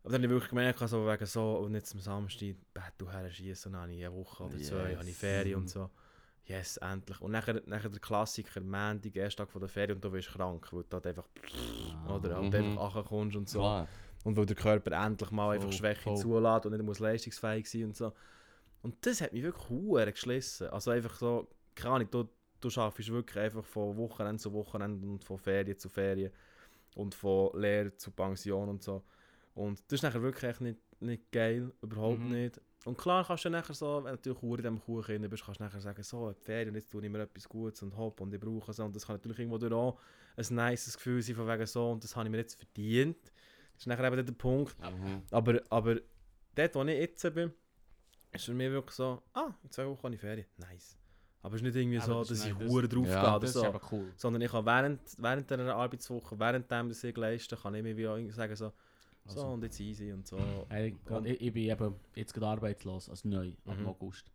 [0.03, 2.55] Aber dann habe ich wirklich gemerkt, so wegen so, und jetzt am Samstag,
[2.97, 4.99] du her schießen, dann habe ich eine Woche oder zwei, Yes.
[4.99, 5.91] habe ich Ferien und so.
[6.47, 7.21] Yes, endlich.
[7.21, 10.73] Und nachher, nachher der Klassiker, Montag, erster Tag von der Ferien und du bist krank,
[10.73, 11.29] weil du halt einfach,
[12.09, 12.79] oder, halt Mhm.
[12.79, 13.59] einfach ankommst und so.
[13.61, 13.89] Klar.
[14.25, 16.17] Und weil der Körper endlich mal einfach Schwäche voll.
[16.17, 18.13] zulässt und nicht muss leistungsfähig sein und so.
[18.83, 20.69] Und das hat mich wirklich hure geschlissen.
[20.69, 22.29] Also einfach so, keine Ahnung, du,
[22.61, 26.33] du schaffst wirklich einfach von Wochenende zu Wochenende und von Ferien zu Ferien
[26.95, 29.03] und von Lehre zu Pension und so.
[29.55, 32.31] Und das ist nachher wirklich echt nicht, nicht geil, überhaupt Mhm.
[32.31, 32.61] nicht.
[32.87, 35.65] Und klar kannst du nachher so, wenn du natürlich in diesem Kuchen bist, kannst du
[35.65, 38.41] nachher sagen, so, die Ferien, jetzt tue ich mir etwas Gutes und hopp und ich
[38.41, 38.79] brauche es.
[38.79, 39.99] Und das kann natürlich irgendwo durch auch
[40.37, 43.19] ein nices Gefühl sein, von wegen so, und das habe ich mir jetzt verdient.
[43.75, 44.77] Das ist nachher eben der Punkt.
[44.81, 45.23] Mhm.
[45.31, 45.97] Aber, aber
[46.55, 47.53] dort, wo ich jetzt bin,
[48.33, 50.47] ist für mich wirklich so, ah, in zwei Wochen habe ich Ferien.
[50.57, 50.97] Nice.
[51.43, 53.41] Aber es ist nicht irgendwie Aber so, das- dass ich das- hure drauf Ja, gehe
[53.41, 53.65] Das ist so.
[53.67, 54.13] aber cool.
[54.17, 57.97] Sondern ich kann während, während der Arbeitswoche, während dem, dass ich leiste, kann ich mir
[57.97, 58.73] wie sagen so,
[59.27, 60.39] so und jetzt easy und so.
[60.69, 63.87] Hey, ich, ich bin eben jetzt gerade arbeitslos, als neu, ab Mhm.
[63.87, 64.31] August.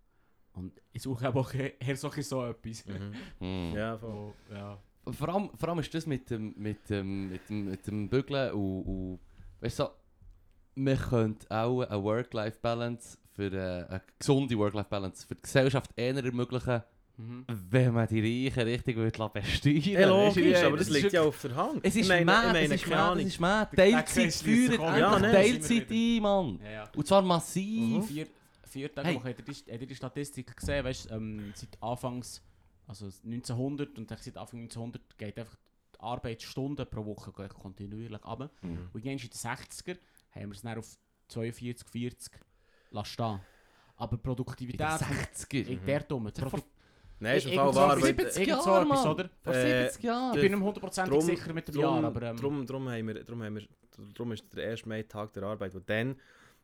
[0.53, 2.85] Und ich suche auch eher so, etwas.
[2.85, 3.13] Mhm.
[3.39, 3.75] Mhm.
[3.75, 4.33] Ja, voll.
[4.51, 4.79] Ja.
[5.11, 8.51] Vor allem, vor allem ist das mit dem, mit dem, mit dem, mit dem Bügeln
[8.53, 9.19] und, und
[9.59, 9.89] weißt du, so,
[10.75, 16.81] man könnte auch eine Work-Life-Balance für äh, eine gesunde Work-Life-Balance für die Gesellschaft eher ermöglichen,
[17.17, 17.45] Mhm.
[17.47, 21.21] wenn man die Reichen richtig würde lassen besteuern Ja, du, logisch, aber das liegt ja
[21.21, 21.79] auf der Hand.
[21.83, 23.19] Es ist mad, es ist keine mad, Ahnung.
[23.25, 23.75] es ist mad.
[23.75, 24.79] Teilzeit Kreis sich.
[24.79, 25.31] Ja, endlich?
[25.31, 26.59] Teilzeit ein, Mann.
[26.63, 26.89] Ja, ja.
[26.95, 28.05] Und zwar massiv.
[28.07, 28.27] Vier,
[28.67, 29.15] vier Tage Hey.
[29.15, 30.83] Habt ihr die, habt ihr die Statistik gesehen?
[30.83, 32.41] Weißt, ähm, seit Anfangs,
[32.87, 35.55] also 1900 und seit Anfang 1900 geht einfach
[35.95, 38.39] die Arbeitsstunden pro Woche kontinuierlich ab.
[38.61, 38.89] Mhm.
[38.93, 39.97] Und irgendwann in den 60er
[40.31, 40.97] haben wir es dann auf
[41.29, 42.33] 42, 40
[42.91, 43.39] lassen stehen.
[43.97, 44.81] Aber In Produktivität...
[44.81, 45.65] den 60er.
[45.67, 46.31] in der Dumme.
[46.37, 46.59] Vor-
[47.19, 47.97] Nein, ist im Fall wahr.
[47.97, 49.29] irgend 70 so Jahre, etwas, oder?
[49.43, 50.35] Vor Äh, 70 Jahren.
[50.35, 52.21] Ich bin nicht hundertprozentig Drum- sicher mit dem Jahr, aber...
[52.23, 53.63] Ähm, drum, drum, haben wir, drum, haben wir,
[54.13, 56.15] drum ist der erste Mai-Tag der Arbeit, wo dann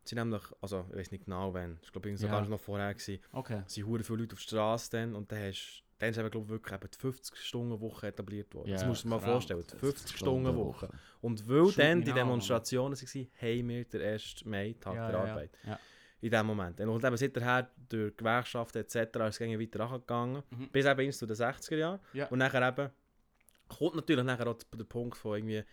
[0.03, 2.49] sind nämlich, also ich weiß nicht genau wann, ich glaube sogar Ja.
[2.49, 3.61] noch vorher gewesen, okay.
[3.67, 6.45] sind hure viele Leute auf der Straße dann und dann hast dann ist eben, glaube
[6.45, 8.71] ich, wirklich eben die 50-Stunden-Woche etabliert worden.
[8.71, 10.89] das Ja, musst du dir mal vorstellen, die 50-Stunden-Woche.
[11.21, 14.45] Und weil Shoot dann die Demonstrationen waren, haben wir den 1.
[14.45, 15.31] Mai-Tag Ja, der ja, ja.
[15.31, 15.51] Arbeit.
[15.63, 15.79] Ja.
[16.22, 16.80] In dem Moment.
[16.80, 18.95] Und eben seither durch Gewerkschaften etc.
[18.95, 20.43] ist es weiter angegangen.
[20.51, 20.69] Mhm.
[20.69, 21.99] Bis eben ins zu den 60er Jahren.
[22.13, 22.28] Ja.
[22.28, 22.89] Und nachher eben
[23.67, 25.63] kommt natürlich nachher auch der Punkt von irgendwie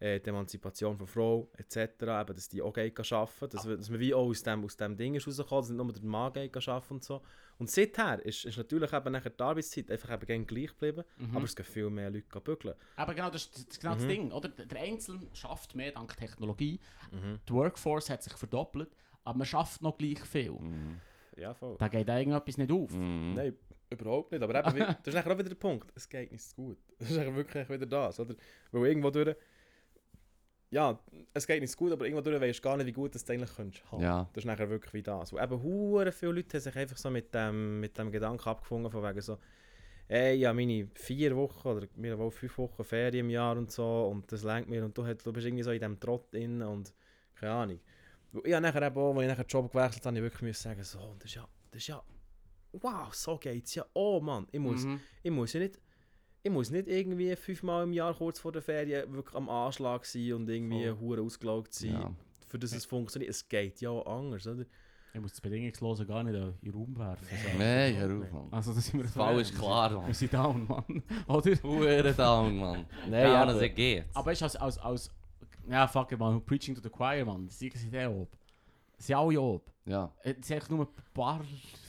[0.00, 1.76] äh, die Emanzipation von Frau etc.
[2.02, 4.96] Eben, dass die auch gehen arbeiten dass, dass man wie auch aus dem, aus dem
[4.96, 7.20] Ding ist rausgekommen, dass nicht nur der Mann arbeiten und so.
[7.58, 11.36] Und seither ist, ist natürlich eben nachher die Arbeitszeit einfach eben gleich geblieben, Mhm.
[11.36, 12.74] aber es gehen viel mehr Leute bügeln.
[12.96, 14.08] Aber genau, das ist, das ist genau das Mhm.
[14.08, 14.48] Ding, oder?
[14.48, 16.78] Der Einzelne schafft mehr dank Technologie.
[17.10, 17.40] Mhm.
[17.48, 18.94] Die Workforce hat sich verdoppelt,
[19.28, 20.52] aber man schafft noch gleich viel.
[20.52, 21.00] Mhm.
[21.36, 21.76] Ja, voll.
[21.78, 22.90] Da geht irgendetwas nicht auf.
[22.92, 23.34] Mhm.
[23.34, 23.54] Nein,
[23.90, 24.42] überhaupt nicht.
[24.42, 25.92] Aber eben, das ist auch wieder der Punkt.
[25.94, 26.78] Es geht nicht gut.
[26.98, 28.34] Das ist wirklich wieder das, oder?
[28.72, 29.36] Weil irgendwo durch...
[30.70, 30.98] Ja,
[31.32, 33.32] es geht nicht gut, aber irgendwo durch weisst du gar nicht, wie gut das du
[33.32, 34.02] eigentlich könntest haben.
[34.02, 34.28] Ja.
[34.32, 35.32] Das ist nachher wirklich wie das.
[35.32, 38.90] Weil eben hure viele Leute haben sich einfach so mit dem, mit dem Gedanken abgefunden,
[38.90, 39.38] von wegen so,
[40.08, 44.08] ey, ja, meine vier Wochen oder mir wohl fünf Wochen Ferien im Jahr und so
[44.10, 46.62] und das lenkt mir und du, hast, du bist irgendwie so in diesem Trott drin
[46.62, 46.92] und
[47.34, 47.80] keine Ahnung.
[48.34, 50.82] Habe nachher eben auch, als ich nachher den Job gewechselt habe, habe ich wirklich sagen,
[50.84, 52.02] so, das ist ja, das ist ja,
[52.72, 55.00] wow, so geht's ja, oh Mann, ich muss, Mhm.
[55.22, 55.78] ich muss ja nicht,
[56.42, 60.32] ich muss nicht irgendwie fünfmal im Jahr kurz vor der Ferien wirklich am Anschlag sein
[60.34, 62.10] und irgendwie hure ausgelaugt sein, Ja.
[62.46, 63.30] für das es funktioniert.
[63.30, 64.64] Es geht ja auch anders, oder?
[65.14, 67.26] Ich muss das Bedingungslose gar nicht in den Raum werfen.
[67.58, 68.48] Nein, hör auf, Mann.
[68.52, 70.12] Also, das sind wir Fall ist klar, Wir Mann.
[70.14, 71.02] sind down, Mann.
[71.26, 71.62] Oder?
[71.62, 72.86] Hure down, Mann.
[73.08, 74.14] Nein, Down aber- as it gets.
[74.14, 75.10] Aber du, als, als, als.
[75.68, 76.44] Ja, fuck it, man.
[76.44, 77.48] Preaching to the choir, man.
[77.48, 78.36] Sie sind eh ob.
[78.96, 79.70] Sie sind alle ob.
[79.84, 80.12] Ja.
[80.22, 81.40] Es sind eigentlich nur ein paar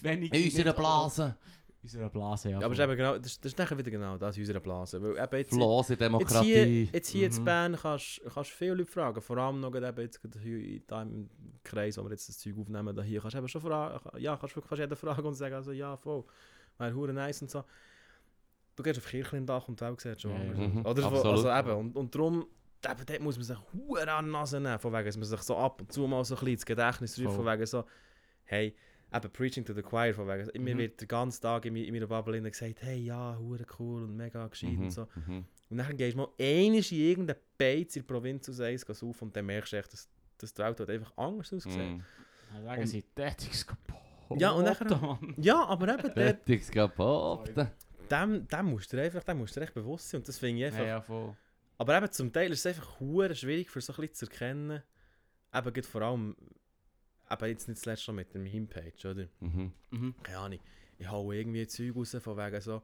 [0.02, 0.38] wenige.
[0.38, 1.36] In unserer Blase.
[1.82, 2.60] Unserer Blase, ja.
[2.60, 4.60] Ja, aber es ist eben genau, das, das ist nachher wieder genau das in unserer
[4.60, 5.02] Blase.
[5.02, 6.44] Weil eben jetzt, Flose jetzt Demokratie.
[6.44, 7.44] hier, jetzt hier in.
[7.46, 9.22] Bern kannst du viele Leute fragen.
[9.22, 11.30] Vor allem noch eben jetzt hier im
[11.64, 14.20] Kreis, wo wir jetzt das Zeug aufnehmen, da hier kannst du eben schon fragen.
[14.20, 16.26] Ja, kannst wirklich fast jeden fragen und sagen, also ja, voll.
[16.78, 17.64] Wäre hure nice und so.
[18.76, 20.58] Du gehst auf Kirchlindach und Welt sieht schon anders.
[20.58, 21.46] Mhm, Oder so, absolut.
[21.46, 22.46] also eben, und, und darum,
[22.86, 25.42] eben, dort muss man sich hure an die Nase nehmen, von wegen, dass man sich
[25.42, 27.86] so ab und zu mal so ein bisschen ins Gedächtnis ruft, von wegen so,
[28.46, 28.76] hey,
[29.14, 30.80] eben Preaching to the Choir, von wegen, mir Mhm.
[30.80, 34.48] wird den ganzen Tag in, in meiner Bubble gesagt, hey, ja, hure cool und mega
[34.48, 35.08] gescheit Mhm, und so.
[35.28, 35.46] mhm.
[35.70, 39.22] Und dann gehst du mal einmal in irgendeine Beiz in der Provinz aus eins auf
[39.22, 41.78] und dann merkst du echt, dass, dass die Welt dort einfach anders aussieht.
[41.78, 42.04] Mhm.
[42.54, 44.40] Dann sagen Und- sie, tätig kaputt.
[44.42, 45.20] Ja, und nachher-.
[45.38, 47.52] Ja, aber eben, Fertig kaputt.
[48.12, 50.60] dem, dem musst du einfach dem musst du dir echt bewusst sein und das finde
[50.62, 50.80] ich einfach...
[50.80, 51.36] Ja, ja, voll.
[51.80, 54.84] Aber eben zum Teil ist es einfach hure schwierig für so ein bisschen zu erkennen,
[55.54, 56.36] eben geht vor allem,
[57.32, 59.30] eben jetzt nicht zuletzt schon mit der Homepage, oder?
[59.40, 59.72] Mhm.
[59.90, 60.16] Mhm.
[60.22, 60.60] Keine Ahnung,
[60.98, 62.82] ich hau irgendwie Zeug raus von wegen so,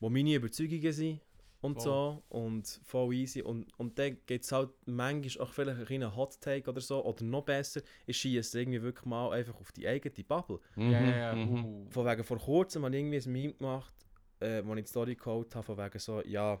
[0.00, 1.20] wo meine Überzeugungen sind
[1.60, 1.84] und Voll.
[1.84, 6.16] so und voll easy und, und dann gibt es halt manchmal auch vielleicht einen kleinen
[6.16, 9.86] Hot Take oder so oder noch besser, ich schieße irgendwie wirklich mal einfach auf die
[9.86, 10.58] eigene Bubble.
[10.74, 10.90] Mhm.
[10.90, 11.34] Ja, ja, ja.
[11.36, 11.64] Mhm.
[11.64, 11.86] uh.
[11.88, 13.94] Von wegen vor kurzem habe ich irgendwie ein Meme gemacht,
[14.40, 16.60] äh, wo ich die Story geholt habe, von wegen so, ja,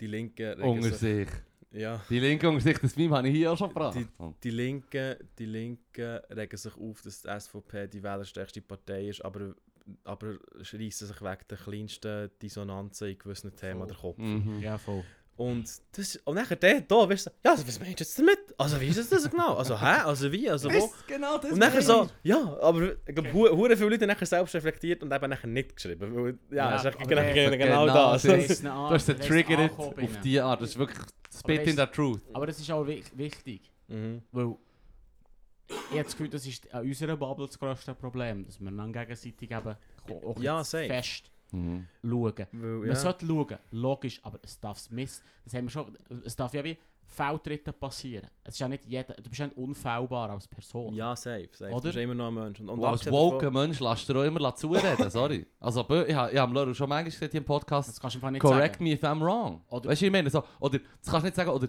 [0.00, 1.28] die Linken regen Unter sich-
[1.70, 3.98] ja, Die linke unter sich, das Meme habe ich hier auch schon gebracht.
[4.42, 9.54] die Linken, die Linken regen sich auf, dass die SVP die wählerstärkste Partei ist, aber,
[10.04, 13.86] aber schreissen sich wegen der kleinsten Dissonanzen in gewissen Themen Voll.
[13.88, 14.18] den Kopf.
[14.18, 14.60] Mhm.
[14.60, 15.04] Ja, voll.
[15.38, 18.38] Und, das, und nachher der, da, weißt du, ja, also, was meinst du jetzt damit?
[18.58, 19.54] Also wie ist das, das genau?
[19.54, 20.00] Also hä?
[20.04, 20.50] Also wie?
[20.50, 20.92] Also wo?
[21.06, 24.26] genau das Und nachher so, ja, aber ich glaube, hu- hure viele Leute haben nachher
[24.26, 26.12] selbst reflektiert und eben nachher nicht geschrieben.
[26.12, 28.22] Weil, ja, Ja, das ist aber genau, der- genau, genau das.
[28.22, 28.60] das.
[28.62, 30.22] Du hast den angehoben auf ihnen.
[30.24, 30.60] die Art.
[30.60, 30.98] Das ist wirklich
[31.32, 32.20] Spit in the truth.
[32.32, 34.22] Aber das ist auch wi- wichtig, mhm.
[34.32, 34.56] weil
[35.68, 38.92] ich habe das Gefühl, das ist an unserer Bubble das grösste Problem, dass wir dann
[38.92, 39.76] gegenseitig eben
[40.24, 41.86] auch Ja, fest Mhm.
[42.02, 42.34] schauen.
[42.52, 42.94] Weil, Man ja.
[42.94, 45.22] sollte schauen, logisch, aber es darf es miss.
[45.44, 45.96] Das haben wir schon.
[46.24, 46.76] Es darf ja wie
[47.10, 48.28] Fehltritte passieren.
[48.44, 49.14] Es ist ja nicht jeder.
[49.14, 50.92] Du bist ja nicht unfehlbar als Person.
[50.94, 51.70] ja, safe, safe.
[51.72, 51.80] Oder?
[51.80, 52.60] Du bist immer noch ein Mensch.
[52.60, 55.46] Und, und Und als abgesehen davon- woke Mensch lässt du auch immer zureden, sorry.
[55.60, 58.30] Also, ich habe hab Leru schon manchmal gesagt hier im Podcast, Das kannst du einfach
[58.30, 58.84] nicht correct sagen.
[58.84, 59.62] me if I'm wrong.
[59.70, 61.68] Oder- weißt du, ich meine, so, oder, das kannst du nicht sagen, oder,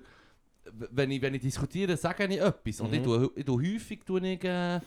[0.92, 2.82] wenn ich, wenn ich diskutiere, sage ich etwas.
[2.82, 2.94] Und Mhm.
[2.96, 4.80] ich, tue, ich tue häufig, tue ich, äh,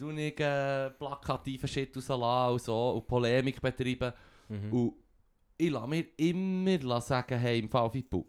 [0.00, 4.12] tue ich äh, plakativen Shit rauslassen und so, und Polemik betreiben.
[4.48, 4.72] Mhm.
[4.72, 4.94] Und
[5.56, 8.26] ich lasse mir immer sagen, hey, im Fall Fippo,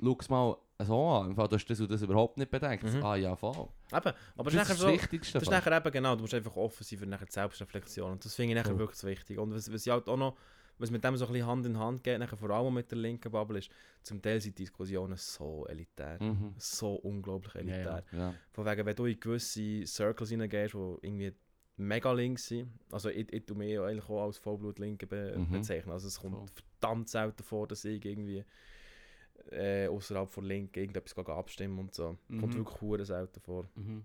[0.00, 2.84] schau es mal so an, im Fall, du hast das und das überhaupt nicht bedenkt.
[2.84, 3.04] Mhm.
[3.04, 3.68] Ah ja, voll.
[3.92, 4.88] Eben, aber das es ist ist das so...
[4.88, 5.32] Wichtigste.
[5.34, 8.12] Das ist nachher eben genau, du musst einfach offen sein für nachher Selbstreflexion.
[8.12, 8.78] Und das finde ich nachher Voll.
[8.78, 9.38] wirklich wichtig.
[9.38, 10.36] Und was, was ich halt auch noch,
[10.78, 12.98] was mit dem so ein bisschen Hand in Hand geht, nachher vor allem mit der
[12.98, 13.70] linken Bubble, ist,
[14.02, 16.20] zum Teil sind die Diskussionen so elitär.
[16.22, 16.54] Mhm.
[16.58, 18.02] So unglaublich elitär.
[18.12, 18.18] ja.
[18.18, 18.34] Ja.
[18.50, 21.32] Von wegen, wenn du in gewisse Circles hineingehst, die irgendwie
[21.76, 25.50] mega links sind, also ich, ich tue mich ja eigentlich auch als Vollblut-Linke be Mhm.
[25.52, 25.92] bezeichnen.
[25.92, 26.46] Also es kommt Voll.
[26.80, 28.44] verdammt selten vor, dass ich irgendwie
[29.50, 32.16] äh, außerhalb von Linken irgendetwas abstimmen und so.
[32.28, 32.58] Kommt Mhm.
[32.58, 34.04] wirklich hure selten vor Mhm.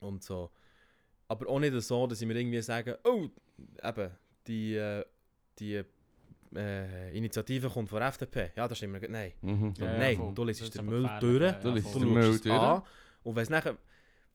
[0.00, 0.50] und so.
[1.28, 3.28] Aber auch nicht so, dass ich mir irgendwie sage, oh,
[3.82, 4.10] eben,
[4.46, 5.04] die, äh,
[5.58, 5.82] die
[6.54, 8.50] äh, Initiative kommt von der FDP.
[8.56, 9.08] Ja, das stimmt mir.
[9.08, 9.32] Nein.
[9.42, 9.74] Mhm.
[9.76, 10.34] So, Ja, ja, nein, voll.
[10.34, 12.46] du ist den Müll durch, ja, Du den Müll durch.
[12.54, 12.82] an
[13.22, 13.76] und wenn es nachher,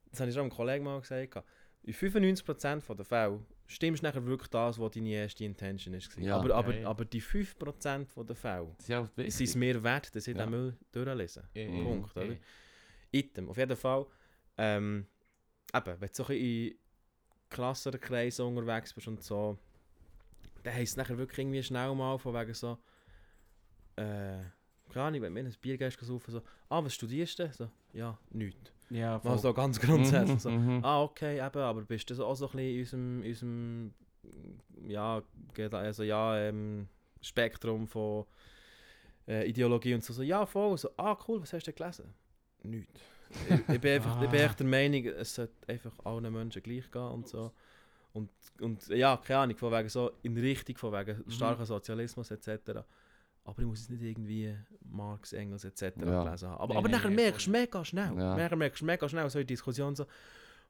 [0.09, 1.43] das habe ich schon einem Kollegen mal gesagt,
[1.83, 6.15] in 95% der Fälle stimmst du nachher wirklich das, was deine erste Intention ist.
[6.19, 6.37] Ja.
[6.37, 6.87] Aber, aber, Ja, ja.
[6.89, 10.43] aber die 5% der Fälle ja sind es mir wert, dass ich Ja.
[10.45, 11.43] den Müll durchlese.
[11.53, 11.83] Ja, ja.
[11.83, 12.21] Punkt, Ja.
[12.23, 12.35] oder?
[13.11, 13.49] Item.
[13.49, 14.05] Auf jeden Fall,
[14.57, 15.07] ähm,
[15.73, 16.75] eben, wenn du so ein in
[17.49, 19.57] Klassenkreisen unterwegs bist und so,
[20.63, 22.77] dann heisst es nachher wirklich irgendwie schnell mal von wegen so,
[23.95, 24.39] äh,
[24.91, 27.51] keine Ahnung, wenn mir ein Bier gehst, saufen, so, ah, was studierst du?
[27.53, 28.71] So, ja, nichts.
[28.89, 29.37] Ja, Mal voll.
[29.37, 30.41] so ganz grundsätzlich.
[30.41, 30.83] So, Mhm.
[30.83, 33.93] ah, okay, eben, aber bist du so auch so ein bisschen in unserem,
[34.23, 35.21] unserem ja,
[35.71, 36.87] also ja, ähm,
[37.21, 38.25] Spektrum von
[39.27, 42.13] äh, Ideologie und so, so, ja, voll, so, ah, cool, was hast du denn gelesen?
[42.63, 43.01] Nichts.
[43.49, 44.43] ich, ich, bin einfach, ich bin Ah.
[44.45, 47.51] echt der Meinung, es sollte einfach allen Menschen gleich gehen und so.
[48.13, 51.31] Und, und ja, keine Ahnung, von wegen so, in Richtung von wegen Mhm.
[51.31, 52.79] starker Sozialismus etc.
[53.43, 54.55] Aber ich muss es nicht irgendwie
[54.89, 55.81] Marx, Engels etc.
[55.97, 56.23] Ja.
[56.23, 56.59] gelesen haben.
[56.61, 58.35] Aber, Nee, aber nee, nachher nee, merkst du mega schnell, Ja.
[58.35, 60.05] nachher merkst du mega schnell so in der Diskussion so,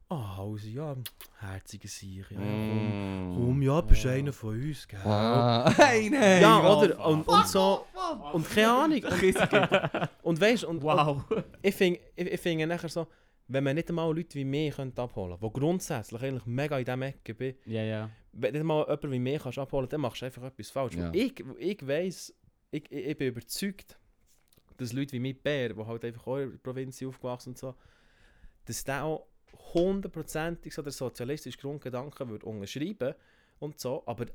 [0.09, 0.95] ah, also ja,
[1.39, 3.33] herzige Sicher, ja, Mm.
[3.35, 4.11] komm, ja, bist Ja.
[4.11, 4.99] einer von uns, gell?
[5.03, 5.69] Ah.
[5.75, 6.41] Hey, nein!
[6.41, 6.77] ja, Mann.
[6.77, 7.05] oder?
[7.07, 7.85] Und, und so,
[8.33, 9.03] und keine Ahnung.
[9.03, 9.11] Und,
[10.23, 11.23] und weißt und, und Wow.
[11.61, 13.07] ich finde ich, ich find nachher so,
[13.47, 16.85] wenn man nicht einmal Leute wie mich könnte abholen könnte, die grundsätzlich eigentlich mega in
[16.85, 18.09] diesem Ecke bin, ja, ja.
[18.31, 20.97] wenn du nicht mal jemanden wie mich kannst abholen dann machst du einfach etwas falsch.
[20.97, 22.33] Weil Ich, ich weiss,
[22.71, 23.97] ich, ich, ich bin überzeugt,
[24.77, 27.75] dass Leute wie mit Bär, die halt einfach auch in der Provinz aufgewachsen und so,
[28.65, 29.27] dass der auch
[29.73, 33.13] hundertprozentig so der sozialistische Grundgedanke würde unterschreiben
[33.59, 34.25] und so, aber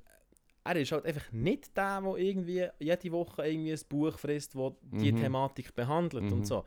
[0.64, 4.72] er ist halt einfach nicht der, der irgendwie jede Woche irgendwie ein Buch frisst, das
[4.82, 5.16] die Mhm.
[5.16, 6.32] Thematik behandelt Mhm.
[6.32, 6.64] und so.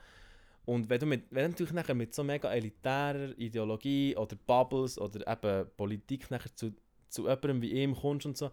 [0.69, 4.99] Und wenn du, mit, wenn du natürlich nachher mit so mega elitärer Ideologie oder Bubbles
[4.99, 6.75] oder eben Politik nachher zu,
[7.07, 8.51] zu jemandem wie ihm kommst und so,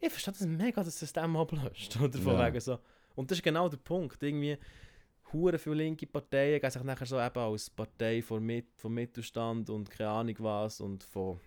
[0.00, 1.96] ich verstehe das mega, dass es dem ablöst.
[2.00, 2.48] Oder von Ja.
[2.48, 2.80] wegen so.
[3.14, 4.20] Und das ist genau der Punkt.
[4.20, 4.58] Irgendwie,
[5.32, 9.70] hure viele linke Parteien gehen sich nachher so eben als Partei vom, Mit vom Mittelstand
[9.70, 11.38] und keine Ahnung was und von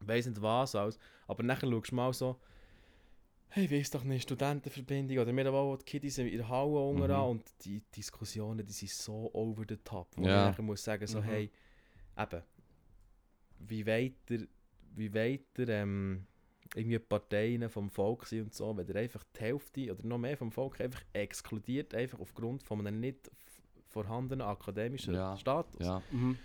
[0.00, 0.98] weiss nicht was aus.
[1.28, 2.36] Aber nachher schaust du mal so,
[3.50, 7.10] hey, wie ist doch eine Studentenverbindung oder wir auch die Kiddies in der Halle Mhm.
[7.30, 10.08] und die Diskussionen, die sind so over the top.
[10.16, 10.34] Wo Ja.
[10.36, 11.24] man nachher muss sagen, so, Mhm.
[11.24, 11.50] hey,
[12.18, 12.42] eben,
[13.58, 14.44] wie weiter,
[14.94, 16.26] wie weiter ähm,
[16.74, 20.18] irgendwie die Parteien vom Volk sind und so, wenn ihr einfach die Hälfte oder noch
[20.18, 23.30] mehr vom Volk einfach exkludiert, einfach aufgrund von einem nicht
[23.88, 25.36] vorhandenen akademischen Ja.
[25.36, 25.80] Status.
[25.86, 26.02] Ja.
[26.10, 26.36] Mhm.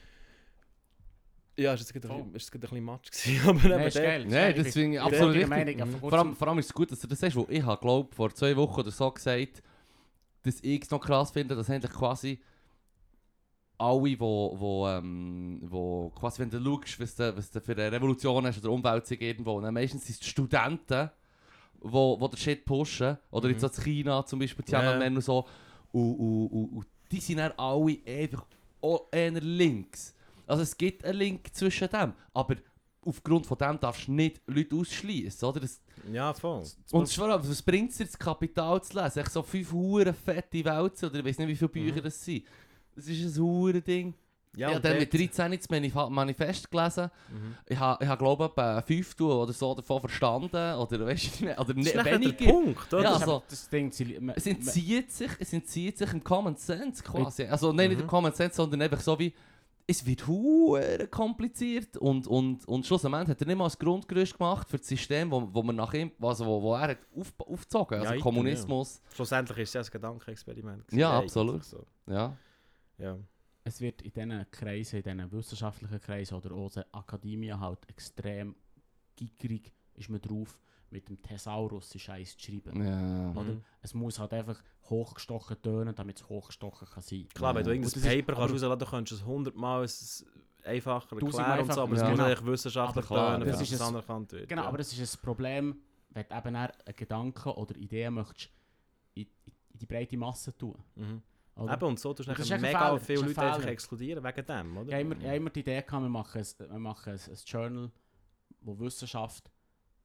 [1.62, 3.80] Ja, ist das gerade ein, bisschen- ist das gerade ein bisschen Matsch gewesen, aber Nein,
[3.80, 4.22] eben ist der- geil.
[4.22, 4.54] ist Nein, geil.
[4.54, 5.50] das Ich finde ich bin absolut richtig.
[5.50, 6.00] Meinung, Mhm.
[6.00, 8.16] vor allem, vor allem ist es gut, dass du das sagst, weil ich habe, glaube
[8.16, 9.62] vor zwei Wochen oder so gesagt,
[10.44, 12.40] dass ich es noch krass finde, dass eigentlich quasi
[13.78, 17.92] alle, wo, wo, ähm, wo quasi, wenn du schaust, was du, was du für eine
[17.92, 21.10] Revolution hast oder Umwälzung irgendwo, dann meistens sind es die Studenten,
[21.80, 23.54] wo, wo den Shit pushen, oder Mhm.
[23.56, 24.82] jetzt auch in China zum Beispiel, Ja.
[24.82, 25.48] Tiananmen und so,
[25.92, 28.46] und, und, und, und die sind dann alle einfach
[28.82, 30.14] auch eher links.
[30.48, 32.56] Also es gibt einen Link zwischen dem, aber
[33.04, 35.60] aufgrund von dem darfst du nicht Leute ausschließen, oder?
[35.60, 35.82] Das,
[36.12, 36.64] Ja, voll.
[36.92, 39.20] und vor allem, was bringt es dir, das Kapital zu lesen?
[39.20, 42.04] Echt so fünf hure fette Wälze, oder ich weiß nicht, wie viele Bücher Mhm.
[42.04, 42.44] das sind.
[42.96, 44.14] Das ist ein hure Ding.
[44.58, 47.10] Ja, ich habe dann mit 13 das Manif- Manifest gelesen.
[47.32, 47.56] Mhm.
[47.70, 50.76] Ich habe, ich habe glaube ich, Fünftel oder so davon verstanden.
[50.76, 52.46] Oder weißt du nicht, oder Das ist nicht nachher der weniger.
[52.52, 53.04] Punkt, oder?
[53.04, 53.92] Ja, also- das Ding.
[53.94, 57.46] sie- man- Es entzieht sich, es entzieht sich im Common Sense quasi.
[57.46, 58.04] Also nein, nicht Mhm.
[58.04, 59.34] im Common Sense, sondern einfach so wie,
[59.92, 64.70] es wird hure kompliziert und, und, und schlussendlich hat er nicht mal das Grundgerüst gemacht
[64.70, 68.00] für das System, wo, wo, man nach ihm, also wo, wo er hat auf, aufgezogen
[68.00, 69.02] also Ja, Kommunismus.
[69.14, 70.92] Schlussendlich ist es ja ein Gedankenexperiment.
[70.94, 71.64] Ja, absolut.
[71.66, 71.86] So.
[72.08, 72.38] Ja.
[72.98, 73.18] Ja.
[73.64, 78.56] es wird in diesen Kreisen, in diesen wissenschaftlichen Kreisen oder auch der Akademie halt extrem
[79.16, 80.58] gickerig ist man drauf,
[80.92, 82.86] mit dem Thesaurus Scheiß zu schreiben.
[82.86, 83.32] ja.
[83.32, 83.54] Oder?
[83.54, 83.64] Mhm.
[83.82, 87.28] Es muss halt einfach hochgestochen tönen, damit es hochgestochen kann sein.
[87.34, 89.88] Klar, wenn du irgendein ist- Paper kannst aber- rausladen kannst, kannst du es hundertmal
[90.64, 92.26] einfacher erklären und so, aber es muss ja.
[92.26, 94.50] eigentlich wissenschaftlich Aber tönen, ist es ein- anerkannt wird.
[94.50, 94.68] Genau, ja.
[94.68, 95.78] aber das ist ein Problem,
[96.10, 98.50] wenn du eben einen Gedanken oder Ideen möchtest
[99.16, 99.24] in,
[99.72, 100.76] in die breite Masse tun.
[100.96, 101.22] Mhm.
[101.56, 101.74] Oder?
[101.74, 103.72] Eben, und so tust du ist mega Fehler, viele ist Leute ein einfach Fehler.
[103.72, 104.88] exkludieren wegen dem, oder?
[104.88, 107.20] Ich habe immer, ich habe immer die Idee gehabt, wir machen ein, wir machen ein,
[107.20, 107.92] ein Journal,
[108.62, 109.50] wo Wissenschaft,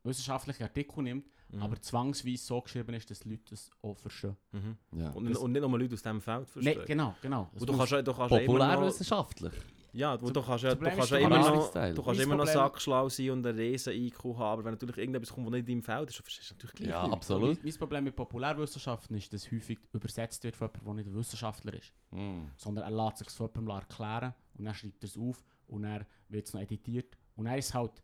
[0.06, 1.62] wissenschaftliche Artikel nimmt, Mhm.
[1.62, 4.36] aber zwangsweise so geschrieben ist, dass die Leute das auch verstehen.
[4.52, 4.76] Mhm.
[4.98, 5.10] ja.
[5.10, 6.78] Und, Das- und nicht nur Leute aus diesem Feld verstehen.
[6.80, 7.50] Nee, genau, genau.
[7.54, 9.52] Es Und du kannst, du kannst Populärwissenschaftlich.
[9.92, 12.36] ja, du, Das- du kannst ja, du kannst ja du immer noch, du kannst immer
[12.36, 15.68] noch sackschlau sein und einen riesen IQ haben, aber wenn natürlich irgendetwas kommt, das nicht
[15.68, 17.54] in deinem Feld ist, verstehst du natürlich gleich Ja, absolut.
[17.56, 21.18] Mein, mein Problem mit Populärwissenschaften ist, dass häufig übersetzt wird von jemandem, der nicht ein
[21.18, 21.92] Wissenschaftler ist.
[22.10, 22.50] Mhm.
[22.56, 26.04] Sondern er lässt sich von jemandem erklären und dann schreibt er es auf und dann
[26.28, 27.16] wird es noch editiert.
[27.36, 28.02] Und dann ist es halt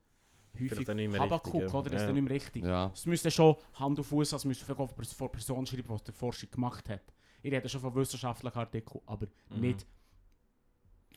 [0.55, 0.89] häufig
[1.19, 1.79] Habakuk, richtig, ja.
[1.79, 1.91] oder?
[1.91, 2.07] Das ist Ja.
[2.07, 2.65] dann nicht mehr richtig.
[2.65, 2.91] Ja.
[2.95, 6.51] Es müsste schon Hand auf Fuß, also müsste vielleicht von Person schreiben, die die Forschung
[6.51, 7.03] gemacht hat.
[7.43, 9.61] Ich rede schon von wissenschaftlichen Artikeln, aber Mhm.
[9.61, 9.87] nicht,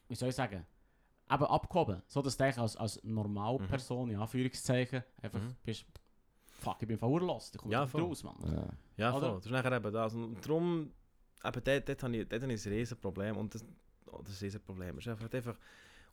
[0.08, 0.66] wie soll ich sagen,
[1.32, 2.02] eben abgehoben.
[2.08, 5.56] So dass du als, als Normalperson, in Anführungszeichen, einfach Mhm.
[5.64, 5.86] bist,
[6.60, 8.36] fuck, ich bin verurlost, ich komme Ja, nicht raus, Mann.
[8.46, 8.68] Ja.
[8.98, 9.36] Ja, voll.
[9.36, 10.14] Das ist nachher eben das.
[10.14, 10.92] Und darum,
[11.44, 13.38] eben dort, dort habe ich, dort habe ich ein riesen Problem.
[13.38, 13.66] Und das,
[14.08, 14.98] oh, das ist ein riesen Problem.
[14.98, 15.58] Es ist einfach, einfach,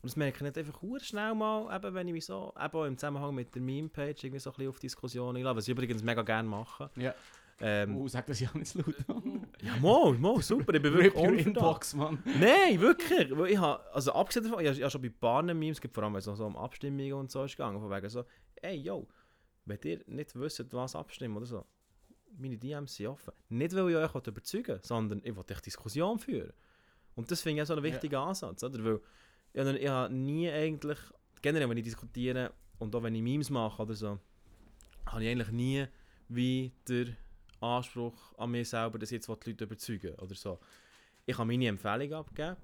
[0.03, 2.83] und das merke ich nicht einfach schnell mal, eben, wenn ich mich so, eben auch
[2.85, 6.03] im Zusammenhang mit der Meme-Page irgendwie so ein bisschen auf Diskussionen einlasse, was ich übrigens
[6.03, 6.89] mega gerne mache.
[6.97, 7.15] Ja.
[7.61, 8.95] Ähm, Oh, sag das ja nicht laut.
[9.61, 11.45] Ja, mal, mal, super, ich bin Rip wirklich your für das.
[11.45, 12.21] Inbox, Mann.
[12.37, 13.31] Nein, wirklich.
[13.31, 16.13] Ich habe, also abgesehen davon, ich habe, schon bei paar Memes, es gibt vor allem,
[16.13, 18.25] wenn es noch so um Abstimmungen und so ist gegangen, von wegen so,
[18.55, 19.07] ey, yo,
[19.65, 21.65] wenn ihr nicht wisst, was abstimmen oder so,
[22.37, 23.31] meine DMs sind offen.
[23.47, 26.51] Nicht, weil ich euch überzeugen will, sondern ich will echt Diskussion führen.
[27.15, 27.91] Und das finde ich auch so einen Ja.
[27.93, 28.83] wichtigen Ansatz, oder?
[28.83, 28.99] Weil
[29.53, 30.97] ich, habe- ich habe nie eigentlich,
[31.41, 34.19] generell, wenn ich diskutiere und auch wenn ich Memes mache oder so,
[35.07, 35.85] habe ich eigentlich nie
[36.29, 37.07] wie der
[37.59, 40.59] Anspruch an mich selber, dass ich jetzt die Leute überzeugen oder so.
[41.25, 42.57] Ich kann meine Empfehlung abgeben,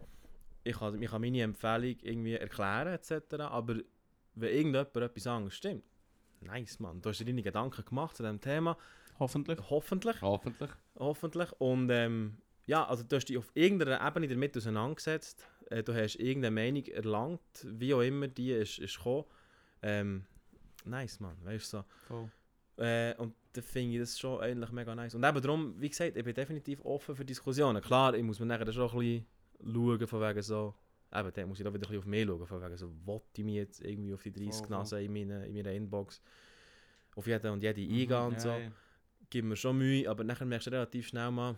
[0.63, 3.35] ich kann, ich kann meine Empfehlung irgendwie erklären etc.
[3.39, 3.75] Aber
[4.35, 5.83] wenn irgendjemand etwas anderes stimmt,
[6.41, 8.77] nice Mann, du hast dir deine Gedanken gemacht zu diesem Thema,
[9.19, 9.59] Hoffentlich.
[9.69, 10.69] hoffentlich, Hoffentlich.
[10.97, 11.51] hoffentlich.
[11.59, 16.15] Und ähm, ja, also du hast dich auf irgendeiner Ebene damit auseinandergesetzt, äh, du hast
[16.15, 19.25] irgendeine Meinung erlangt, wie auch immer die ist, ist gekommen.
[19.81, 20.25] Ähm,
[20.85, 21.85] nice Mann, weißt du so.
[22.07, 22.31] Voll.
[22.77, 25.15] Äh, und da finde ich das schon eigentlich mega nice.
[25.15, 27.81] Und eben darum, wie gesagt, ich bin definitiv offen für Diskussionen.
[27.81, 29.25] Klar, ich muss mir nachher schon ein bisschen
[29.73, 30.75] schauen, von wegen so,
[31.13, 33.25] eben, dann muss ich da wieder ein bisschen auf mich schauen, von wegen so, wollte
[33.37, 34.77] ich mich jetzt irgendwie auf die 30 Voll, voll.
[34.77, 36.21] Nasen in meiner, in meiner Inbox.
[37.15, 38.71] auf jeden und jede Mhm, eingehen und ja, so, ja.
[39.29, 41.57] gibt mir schon Mühe, aber nachher merkst du relativ schnell mal,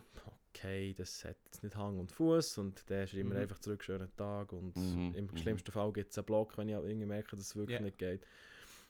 [0.54, 3.40] okay, das hat jetzt nicht Hang und Fuß und der schreibt mir Mhm.
[3.42, 5.36] einfach zurück, schönen Tag und Mhm, im mhm.
[5.36, 7.84] schlimmsten Fall gibt es einen Block, wenn ich auch irgendwie merke, dass es wirklich Ja.
[7.84, 8.26] nicht geht.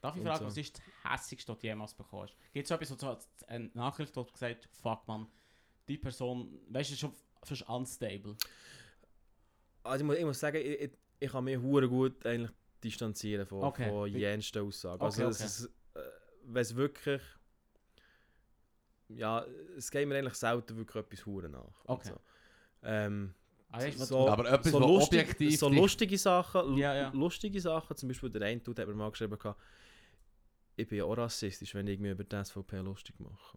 [0.00, 0.46] Darf ich fragen, so.
[0.46, 2.36] was ist das hässigste, was du jemals bekommen hast?
[2.52, 5.28] Gibt es so etwas, wo du eine Nachricht wo du gesagt fuck man,
[5.88, 8.36] die Person, weißt du, ist schon fast unstable.
[9.84, 10.90] Also ich muss, ich muss sagen, ich, ich,
[11.20, 12.50] ich kann mich hure gut eigentlich
[12.82, 13.88] distanzieren von, Okay.
[13.88, 15.02] von jensten Aussagen.
[15.02, 15.44] Okay, also es okay.
[15.44, 16.10] ist, äh,
[16.46, 17.22] wenn es wirklich,
[19.16, 19.44] ja,
[19.76, 21.84] es geht mir eigentlich selten wirklich etwas hure nach.
[21.84, 22.08] Okay.
[22.08, 22.20] So.
[22.82, 23.34] Ähm,
[23.74, 27.08] Ah, so, Aber etwas, so, lustig, objektiv so lustige Sachen, Ja, ja.
[27.14, 29.38] lustige Sachen, zum Beispiel der eine Dude hat mir mal geschrieben,
[30.76, 33.56] ich bin ja auch rassistisch, wenn ich mir über die SVP lustig mache.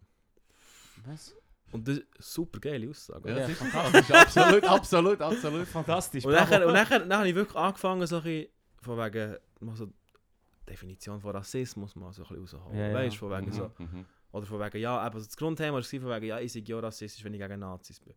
[1.04, 1.34] was?
[1.70, 3.28] Und das ist eine super geile Aussage.
[3.28, 3.46] Ja.
[3.46, 5.66] Das ist absolut, absolut, absolut.
[5.68, 6.24] Fantastisch.
[6.24, 8.48] Und nachher, und nachher, nachher habe ich wirklich angefangen, so ein bisschen,
[8.80, 9.92] von wegen, mal so
[10.66, 12.78] Definition von Rassismus mal so ein bisschen rausholen.
[12.78, 12.94] Ja, ja.
[12.94, 13.70] Weißt du, von wegen Mhm, so.
[13.76, 14.06] mhm.
[14.32, 17.24] Oder von wegen, ja, aber das Grundthema war von wegen, ja, ich sei ja rassistisch,
[17.24, 18.14] wenn ich gegen Nazis bin.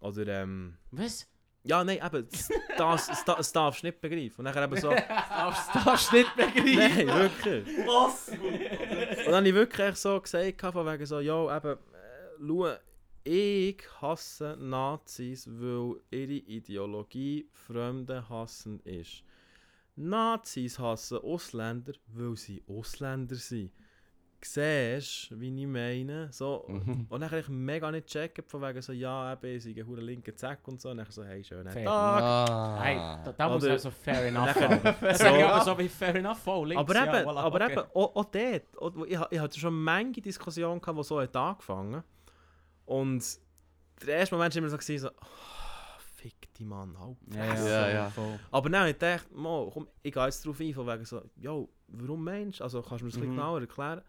[0.00, 1.26] Oder, ähm, Was?
[1.64, 4.38] ja, nein, eben, das, das, das, das darfst du nicht begreifen.
[4.38, 6.76] Und nachher eben so, Darfst darfst nicht begreifen.
[6.76, 7.66] nein, wirklich.
[7.86, 8.28] Was?
[8.28, 11.76] Und dann habe ich wirklich so gesagt, von wegen so, ja, eben, äh,
[12.46, 12.76] schau,
[13.24, 19.22] ich hasse Nazis, weil ihre Ideologie Fremde hassen ist.
[19.96, 23.72] Nazis hassen Ausländer, weil sie Ausländer sind.
[24.40, 26.32] Siehst wie ich meine?
[26.32, 27.06] So, Mhm.
[27.08, 29.96] Und dann habe ich mega nicht checken, von wegen so, ja, eben, ich sei ein
[29.96, 30.90] linker Zack und so.
[30.90, 31.84] Und dann so, hey, schönen Fair.
[31.86, 32.22] Tag.
[32.22, 32.80] Ah.
[32.82, 36.80] Hey, da, da muss also fair enough so- aber so wie fair enough voll, links,
[36.80, 37.72] Aber ja, eben, voilà, aber okay.
[37.72, 41.34] eben auch, auch dort, auch, ich, ich hatte schon manche Diskussionen, gehabt, die so hat
[41.36, 42.02] angefangen
[42.86, 43.24] Und
[44.06, 47.16] der erste Moment war immer so, gewesen, so oh, fick die Mann, halt.
[47.34, 48.12] Ja, ja, Ja, ja.
[48.52, 51.68] Aber dann habe ich gedacht, komm, ich gehe jetzt darauf ein, von wegen so, yo,
[51.88, 52.64] warum meinst du?
[52.64, 53.36] Also kannst du mir das bisschen Mhm.
[53.36, 54.02] genauer erklären?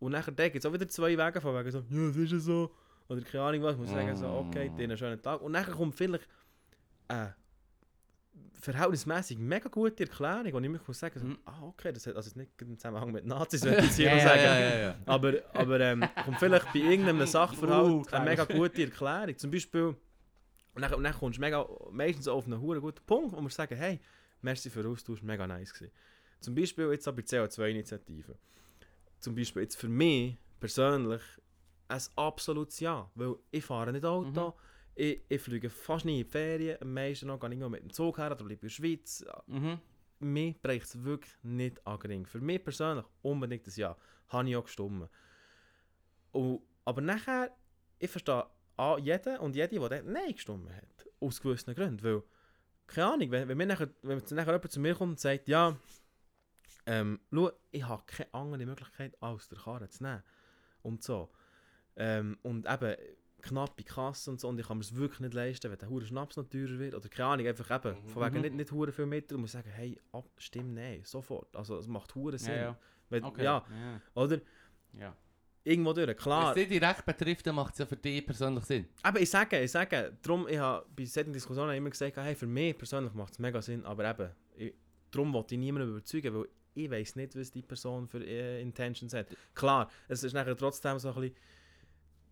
[0.00, 2.38] Und nachher gibt es auch wieder zwei Wege, von wegen so, ja, das ist ja
[2.38, 2.70] so.
[3.08, 4.76] Oder keine Ahnung was, ich muss sagen, so, okay, Mm.
[4.76, 5.40] dir einen schönen Tag.
[5.42, 6.26] Und nachher kommt vielleicht
[7.08, 7.34] eine
[8.60, 11.38] verhältnismäßig mega gute Erklärung, und ich muss sagen, so, Mhm.
[11.46, 14.40] ah, okay, das hat also nicht im Zusammenhang mit Nazis, würde ich hier sagen.
[14.42, 14.94] ja, ja, ja.
[15.06, 18.20] Aber, aber ähm, kommt vielleicht bei irgendeinem Uh, Sachverhalt geil.
[18.20, 19.36] eine mega gute Erklärung.
[19.36, 19.96] Zum Beispiel,
[20.74, 23.50] und dann, und dann kommst du mega, meistens auf einen hure guten Punkt, wo wir
[23.50, 23.98] sagen, hey,
[24.42, 25.92] merci für den Austausch, mega nice gewesen.
[26.40, 28.36] Zum Beispiel jetzt aber die CO2-Initiative.
[29.20, 31.22] Zum Beispiel jetzt für mich persönlich
[31.88, 34.52] ein absolutes Ja, weil ich fahre nicht Auto, Mhm.
[34.94, 37.92] ich, ich fliege fast nie in die Ferien, am meisten noch gehe ich mit dem
[37.92, 39.24] Zug her oder bleibe in der Schweiz.
[39.46, 39.78] Mhm.
[40.20, 42.26] Mir bricht es wirklich nicht an den Ring.
[42.26, 43.96] Für mich persönlich unbedingt ein Ja.
[44.28, 45.08] Habe ich auch gestimmt.
[46.32, 47.50] Und, aber nachher,
[47.98, 48.46] ich verstehe
[48.76, 51.06] A, jeden und jede, die dort Nein gestimmt hat.
[51.20, 52.02] Aus gewissen Gründen.
[52.02, 52.22] Weil,
[52.86, 55.76] keine Ahnung, wenn, wenn, mir nachher, wenn nachher jemand zu mir kommt und sagt, ja,
[56.86, 60.22] ähm, schau, ich habe keine andere Möglichkeit, als der Karre zu nehmen.
[60.82, 61.30] Und so.
[61.96, 62.96] Ähm, und eben,
[63.42, 66.04] knappe Kasse und so, und ich kann mir es wirklich nicht leisten, wenn der hure
[66.04, 68.40] Schnaps noch teurer wird, oder keine Ahnung, einfach eben, von wegen Mhm.
[68.42, 71.54] nicht, nicht hure viel Mittel, und muss sagen, hey, ab, stimm, nein, sofort.
[71.56, 72.54] Also, es macht hure Sinn.
[72.54, 72.78] Ja, ja.
[73.08, 73.44] Wenn, Okay.
[73.44, 74.00] ja, ja.
[74.14, 74.40] oder?
[74.94, 75.16] ja.
[75.62, 76.48] Irgendwo durch, Wenn klar.
[76.50, 78.86] es dich direkt betrifft, dann macht es ja für dich persönlich Sinn.
[79.02, 82.46] Aber ich sage, ich sage, darum, ich habe bei solchen Diskussionen immer gesagt, hey, für
[82.46, 84.74] mich persönlich macht es mega Sinn, aber eben, ich,
[85.10, 89.12] darum wollte ich niemanden überzeugen, weil ich weiß nicht, was die Person für äh, Intentions
[89.14, 89.26] hat.
[89.54, 91.36] Klar, es ist nachher trotzdem so ein bisschen,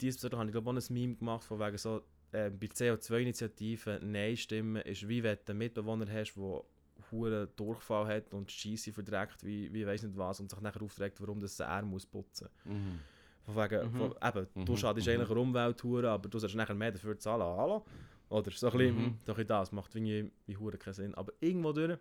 [0.01, 4.83] diesbezüglich habe ich glaube auch ein Meme gemacht, von wegen so, äh, bei CO2-Initiativen Nein-Stimmen
[4.83, 6.63] ist wie wenn du einen Mitbewohner hast, der
[7.11, 11.21] hohen Durchfall hat und Scheisse verdreckt, wie, wie weiß nicht was, und sich nachher aufträgt,
[11.21, 13.01] warum das er muss putzen Mhm.
[13.45, 13.97] von wegen, Mhm.
[13.97, 15.13] von, eben, du Mhm, schadest mhm.
[15.15, 17.43] eigentlich der Umwelt, aber du sollst nachher mehr dafür zahlen.
[17.43, 17.87] Hallo?
[18.29, 19.19] Oder so ein bisschen, Mhm.
[19.25, 21.15] so ein bisschen das, macht irgendwie wie hure keinen Sinn.
[21.15, 21.99] Aber irgendwo durch,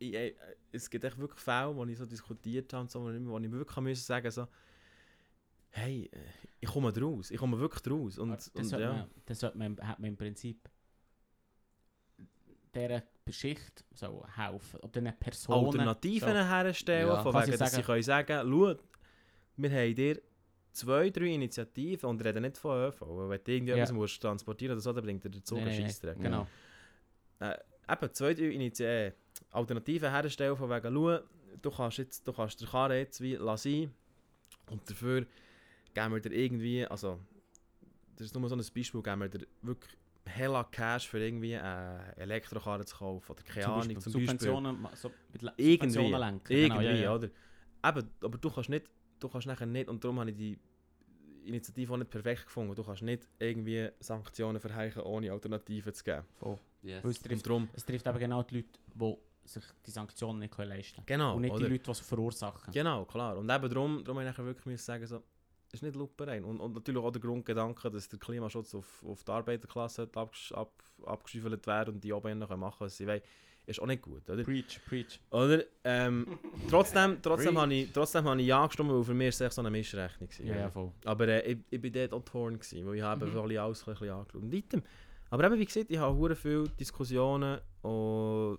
[0.00, 0.34] ich, äh,
[0.72, 3.76] es gibt echt wirklich Fälle, wo ich so diskutiert habe, und so, wo ich, wirklich
[3.78, 4.48] müssen sagen so,
[5.70, 6.18] hey, äh,
[6.58, 8.18] ich komme draus, ich komme wirklich draus.
[8.18, 8.92] Und, das, und sollte ja.
[8.92, 10.68] man, das sollte man, hat man im Prinzip
[12.74, 14.80] dieser Schicht so helfen.
[14.80, 15.66] Oder diesen Personen.
[15.66, 16.34] Alternativen so.
[16.34, 17.22] herstellen, Ja.
[17.22, 18.74] von wegen, dass sie sagen- können sagen, schau,
[19.56, 20.22] wir haben dir
[20.72, 23.92] zwei, drei Initiativen und reden nicht von ÖV, weil wenn du irgendwie Ja.
[23.92, 25.82] musst transportieren oder so, dann bringt dir der Zug Nee, einen.
[25.82, 26.18] Scheissdreck.
[26.20, 26.46] Genau.
[27.40, 29.12] Eben, zwei, drei Initi äh,
[29.50, 31.18] Alternativen herstellen, von wegen, schau,
[31.62, 33.92] du kannst, jetzt, du kannst den Karren jetzt wie lassen
[34.70, 35.26] und dafür
[35.94, 37.18] geben wir dir irgendwie, also,
[38.16, 39.96] das ist nur so ein Beispiel, geben wir dir wirklich
[40.26, 44.38] hella Cash für irgendwie eine Elektrokarre zu kaufen oder keine Zum Ahnung, Beispiel zum Beispiel.
[44.38, 46.52] Subventionen, so mit Le- Irgendwie, Subventionen lenken.
[46.52, 47.14] Irgendwie, genau, ja, ja.
[47.14, 47.26] oder?
[47.26, 48.86] Eben, aber du kannst nicht,
[49.18, 50.58] du kannst nachher nicht, und darum habe ich die
[51.46, 56.22] Initiative auch nicht perfekt gefunden, du kannst nicht irgendwie Sanktionen verheichen, ohne Alternativen zu geben.
[56.82, 57.02] Yes.
[57.02, 59.16] Weil es trifft, darum, es trifft eben genau die Leute, die
[59.50, 61.06] sich die Sanktionen nicht können leisten können.
[61.06, 61.66] Genau, Und nicht oder?
[61.66, 62.72] die Leute, die es verursachen.
[62.72, 63.36] Genau, klar.
[63.36, 65.22] Und eben darum, darum ich wirklich sagen, so,
[65.68, 66.44] es ist nicht Luperein.
[66.44, 70.72] Und, und natürlich auch der Grundgedanke, dass der Klimaschutz auf, auf die Arbeiterklasse abgesch ab,
[71.04, 73.22] abgeschüffelt werden und die oben machen, was sie wollen,
[73.66, 74.42] ist auch nicht gut, oder?
[74.42, 75.20] Preach, preach.
[75.30, 75.62] Oder?
[75.84, 76.26] Ähm,
[76.68, 79.60] trotzdem trotzdem habe ich, trotzdem habe ich ja gestimmt, weil für mich ist es so
[79.62, 80.28] eine Mischrechnung.
[80.28, 80.90] gewesen, Ja, ja, voll.
[81.04, 83.36] Aber äh, ich, ich bin dort auch torn, gewesen, weil ich habe Mhm.
[83.58, 84.42] alles ein bisschen angeschaut.
[84.42, 84.82] Und weiter.
[85.28, 88.58] Aber eben, wie gesagt, ich habe hure viele Diskussionen und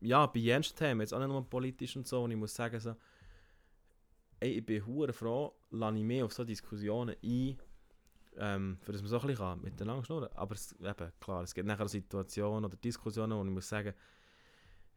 [0.00, 2.80] ja, bei ernsten Themen, jetzt auch nicht nur politisch und so, und ich muss sagen,
[2.80, 2.94] so,
[4.40, 7.58] ey, ich bin hure froh, lasse ich mehr auf so Diskussionen ein,
[8.36, 10.30] ähm, für dass man so ein bisschen kann, miteinander schnurren.
[10.34, 13.92] Aber es, eben, klar, es gibt nachher Situationen oder Diskussionen, wo ich muss sagen,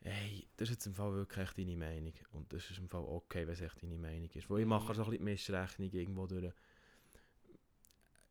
[0.01, 2.13] hey, das ist jetzt im Fall wirklich echt deine Meinung.
[2.31, 4.49] Und das ist im Fall okay, wenn es echt deine Meinung ist.
[4.49, 6.53] Weil ich mache so ein bisschen die Mischrechnung irgendwo durch.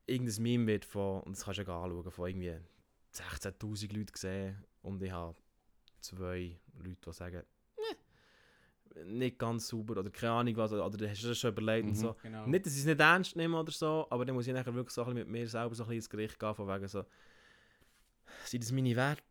[0.07, 2.57] Irgendein Meme wird von, und das kannst du ja anschauen, von irgendwie
[3.15, 5.37] 16'000 Leuten gesehen und ich habe
[6.03, 7.43] zwei Leute, die sagen,
[8.97, 11.85] "Nee, nicht ganz sauber oder keine Ahnung was, oder, oder hast du das schon überlegt
[11.85, 11.95] und Mhm.
[12.01, 12.15] so.
[12.23, 12.47] Genau.
[12.47, 14.93] Nicht, dass ich es nicht ernst nehme oder so, aber dann muss ich nachher wirklich
[14.95, 17.05] so ein bisschen mit mir selber so ein bisschen ins Gericht gehen, von wegen so,
[18.45, 19.23] sind das meine Werte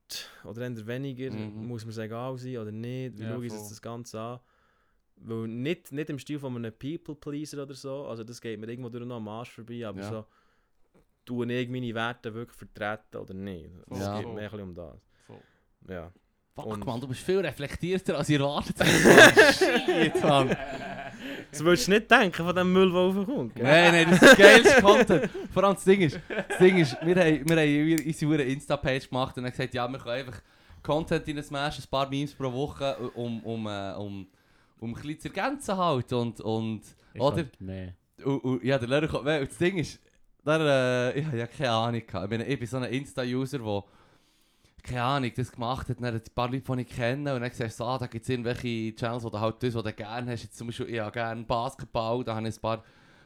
[0.43, 1.67] oder eher weniger, Mhm.
[1.67, 4.39] muss mir es egal sein oder nicht, wie Ja, schaue ich jetzt das Ganze an?
[5.17, 8.89] Weil nicht, nicht im Stil von einem People-Pleaser oder so, also das geht mir irgendwo
[8.89, 10.09] durch noch am Arsch vorbei, aber Ja.
[10.09, 10.25] so,
[11.25, 13.69] tue ich meine Werte wirklich vertreten oder nicht?
[13.91, 14.17] Es Ja.
[14.17, 14.99] geht mir ein bisschen um das.
[15.27, 15.43] Voll.
[15.87, 16.11] Ja.
[16.53, 19.53] Fuck, Und- man, du bist viel reflektierter als ich erwartet habe.
[19.53, 20.55] Shit, man.
[21.51, 23.57] Das würdest du nicht denken von dem Müll, der raufkommt.
[23.57, 25.29] Nein, nein, das ist geilste Content.
[25.53, 26.17] Vor allem das Ding ist,
[26.47, 29.99] das Ding ist wir haben, wir haben unsere Insta-Page gemacht und haben gesagt, ja, wir
[29.99, 30.41] können einfach
[30.81, 34.27] Content in smashen, ein paar Memes pro Woche, um, um, um,
[34.79, 36.13] um ein bisschen zu ergänzen halt.
[36.13, 36.81] Und, und,
[37.13, 37.43] Ich oder?
[37.59, 37.95] mehr.
[38.63, 39.41] ja, der Lehrer kommt mehr.
[39.41, 39.99] Und das Ding ist,
[40.45, 42.01] der, äh, ich habe ja keine Ahnung.
[42.01, 43.83] Ich bin, ich bin so ein Insta-User, der
[44.83, 47.51] keine Ahnung, das gemacht hat, dann hat ein paar Leute, die ich kenne, und dann
[47.51, 49.93] siehst du, so, ah, da gibt es irgendwelche Channels, wo du halt das, was du
[49.93, 50.43] gerne hast.
[50.43, 52.83] Jetzt zum Beispiel, ich habe gerne Basketball, da habe ich ein paar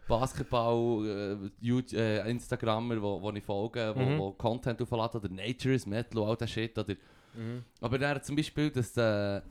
[0.08, 4.18] Basketball, äh, YouTube, äh, Instagrammer, wo, wo ich folge, wo, Mhm.
[4.20, 6.94] wo Content aufladen, oder Nature is Metal, und all das Shit, oder...
[7.34, 7.64] Mhm.
[7.82, 9.42] Aber dann zum Beispiel, dass du äh,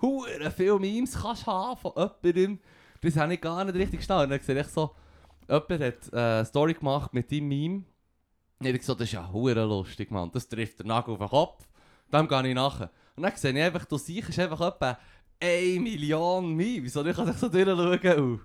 [0.00, 2.58] hure viele Memes kannst haben von jemandem,
[3.00, 4.32] das habe ich gar nicht richtig verstanden.
[4.32, 4.90] Und dann sehe ich so,
[5.48, 7.84] jemand hat äh, eine Story gemacht mit deinem Meme.
[8.60, 10.30] Und ich so, das ist ja hure lustig, Mann.
[10.32, 11.66] Das trifft den Nagel auf den Kopf.
[12.12, 12.90] Dem gehe ich nachher.
[13.16, 14.98] Und dann sehe ich einfach, du siehst einfach etwa
[15.40, 16.96] 1 Million Memes.
[16.96, 17.78] Und ich kann sich so durchschauen.
[17.86, 18.40] Und,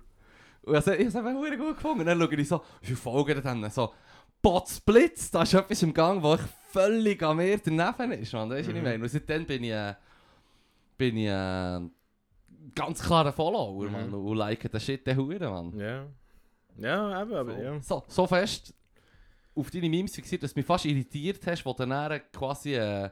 [0.66, 2.00] ich habe es einfach hure gut gefunden.
[2.00, 3.92] Und dann schaue ich so, wie Folgen dann so,
[4.40, 8.50] Botsblitz, da ist etwas im Gang, wo ich völlig an mir daneben ist, man.
[8.50, 8.82] Weißt du, was ich Mhm.
[8.84, 9.02] meine?
[9.02, 9.94] Und seitdem bin ich, äh,
[10.98, 11.80] bin ich äh,
[12.74, 13.92] ganz klarer Follower, Mhm.
[13.92, 14.14] man.
[14.14, 15.78] Und like den Shit den Huren, man.
[15.78, 16.06] Ja.
[16.76, 17.80] Ja, eben, aber so, ja.
[17.80, 18.74] so, so fest
[19.56, 23.10] auf deine Memes fixiert, dass du mich fast irritiert hast, wo du dann quasi äh,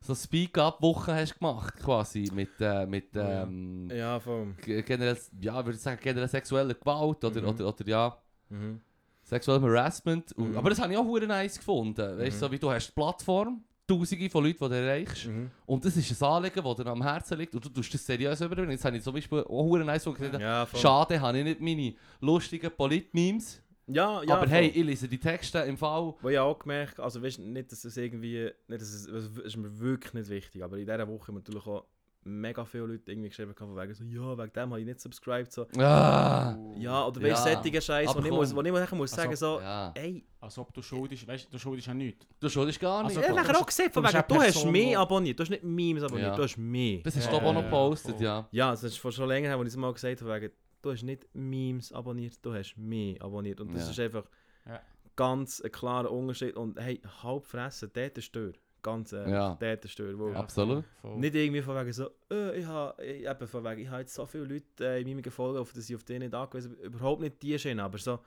[0.00, 3.42] so Speak-Up-Wochen hast gemacht, quasi, mit, äh, mit Ja.
[3.44, 4.54] ähm, Ja, voll.
[4.62, 7.48] ge- generell, ja, würde ich sagen, generell sexueller Gewalt oder, Mhm.
[7.48, 8.16] oder, oder ja,
[8.50, 8.80] Mhm.
[9.22, 10.36] sexuellem Harassment.
[10.36, 10.56] Mhm.
[10.58, 12.18] Aber das habe ich auch hure nice gefunden.
[12.18, 12.40] Weißt du, Mhm.
[12.40, 15.26] so wie du hast die Plattform, tausende von Leuten, die du erreichst.
[15.26, 15.50] Mhm.
[15.66, 17.54] Und das ist ein Anliegen, das dir am Herzen liegt.
[17.54, 18.70] Und du tust das seriös überbringen.
[18.72, 20.40] Jetzt habe ich zum Beispiel auch hure nice gefunden.
[20.40, 20.80] Ja, voll.
[20.80, 23.62] Schade, habe ich nicht meine lustigen Polit-Memes.
[23.86, 24.48] Ja, ja, aber voll.
[24.48, 26.14] hey, ich lese die Texte im Fall.
[26.22, 29.56] Wo ich auch gemerkt also weißt, nicht, dass es irgendwie, nicht, dass es, es ist
[29.56, 31.84] mir wirklich nicht wichtig, aber in dieser Woche haben natürlich auch
[32.26, 35.52] mega viele Leute irgendwie geschrieben, von wegen so, ja, wegen dem habe ich nicht subscribed,
[35.52, 35.66] so.
[35.76, 37.34] Ah, Ja, oder Ja.
[37.34, 39.92] weißt du, sättige Scheiße, Aber wo ich muss, wo ich muss Also, sagen so, ja.
[39.94, 42.26] ey, Als ob du schuldest, weißt du, du schuldest ja nichts.
[42.40, 43.18] Du schuldest gar nicht.
[43.18, 46.02] Also, ich habe auch gesehen, von wegen, du hast wo- abonniert, du hast nicht Memes
[46.02, 46.36] abonniert, Ja.
[46.36, 47.00] du hast mehr.
[47.02, 48.48] das hast Ja, du aber auch noch ja, gepostet, ja.
[48.52, 50.50] Ja, das ist vor schon länger her, wo ich es mal gesagt habe, wegen,
[50.84, 53.60] du hast nicht Memes abonniert, du hast mehr abonniert.
[53.60, 53.90] Und das Ja.
[53.90, 54.28] ist einfach
[54.66, 54.80] Ja.
[55.16, 56.56] ganz ein klarer Unterschied.
[56.56, 58.52] Und hey, halb fressen, dort ist Stör.
[58.82, 59.56] Ganz ehrlich, Ja.
[59.58, 60.84] dort ist Ja, Absolut.
[61.16, 64.14] Nicht irgendwie von wegen so, äh, ich habe ich, eben von wegen, ich habe jetzt
[64.14, 66.84] so viele Leute äh, in meinem Gefolge, auf dass ich auf die nicht angewiesen bin.
[66.84, 68.18] Überhaupt nicht die Schiene, aber so,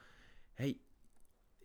[0.55, 0.79] hey,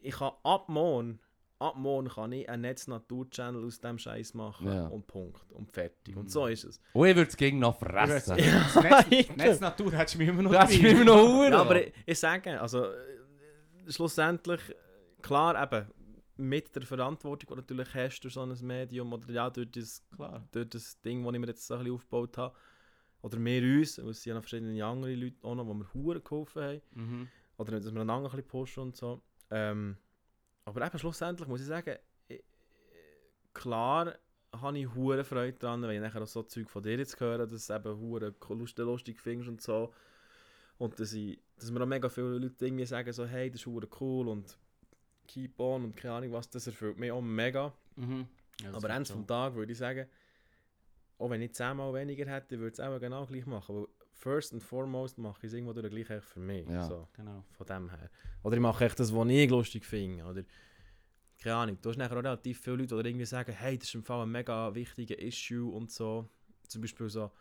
[0.03, 1.21] ich kann ab morgen,
[1.63, 4.87] ab morgen kann ich einen Netz-Natur-Channel aus dem Scheiß machen Ja.
[4.89, 5.51] und Punkt.
[5.53, 6.17] Und fertig.
[6.17, 6.81] Und so ist es.
[6.93, 8.37] Und ich würde es gegen noch fressen.
[8.39, 9.05] Ja.
[9.37, 10.89] Netznatur hättest du mich immer noch Das dabei.
[10.91, 11.53] immer noch Huren.
[11.53, 12.87] Ja, aber ich, ich sage, also
[13.89, 14.61] schlussendlich,
[15.23, 15.87] klar eben,
[16.37, 20.03] mit der Verantwortung, die du natürlich hast durch so ein Medium oder ja, durch das,
[20.15, 20.47] Klar.
[20.51, 22.55] durch das Ding, das ich mir jetzt so ein bisschen aufgebaut habe,
[23.21, 25.95] oder wir uns, weil es sind ja noch verschiedene andere Leute auch noch, die mir
[25.95, 27.29] Huren geholfen haben, Mhm.
[27.59, 29.23] oder dass wir einander ein bisschen pushen und so.
[29.51, 29.97] Ähm,
[30.65, 31.97] aber eben schlussendlich muss ich sagen,
[32.29, 32.43] ich,
[33.53, 34.15] klar
[34.53, 37.47] habe ich hure Freude daran, wenn ich nachher auch so Zeug von dir jetzt höre,
[37.47, 39.93] dass du eben hure lustig, lustig findest und so.
[40.79, 43.67] Und dass, ich, dass mir auch mega viele Leute irgendwie sagen so, hey, das ist
[43.67, 44.59] hure cool und
[45.27, 47.73] keep on und keine Ahnung was, das erfüllt mich auch mega.
[47.97, 48.27] Mhm.
[48.61, 49.15] Ja, Aber so.
[49.15, 50.07] vom Tag würde ich sagen,
[51.19, 53.87] auch wenn ich zehnmal weniger hätte, würde ich es auch genau gleich machen.
[54.23, 56.69] First and foremost mache ich es irgendwo durch gleich echt für mich.
[56.69, 56.85] Ja.
[56.85, 57.43] So, Genau.
[57.51, 58.09] von dem her.
[58.45, 60.25] Oder ich mache echt das, was ich lustig finde.
[60.25, 60.45] Oder
[61.41, 63.95] keine Ahnung, du hast nachher auch relativ viele Leute, die irgendwie sagen, hey, das ist
[63.97, 66.29] im Fall ein mega wichtiger Issue und so.
[66.69, 67.33] Zum Beispiel so,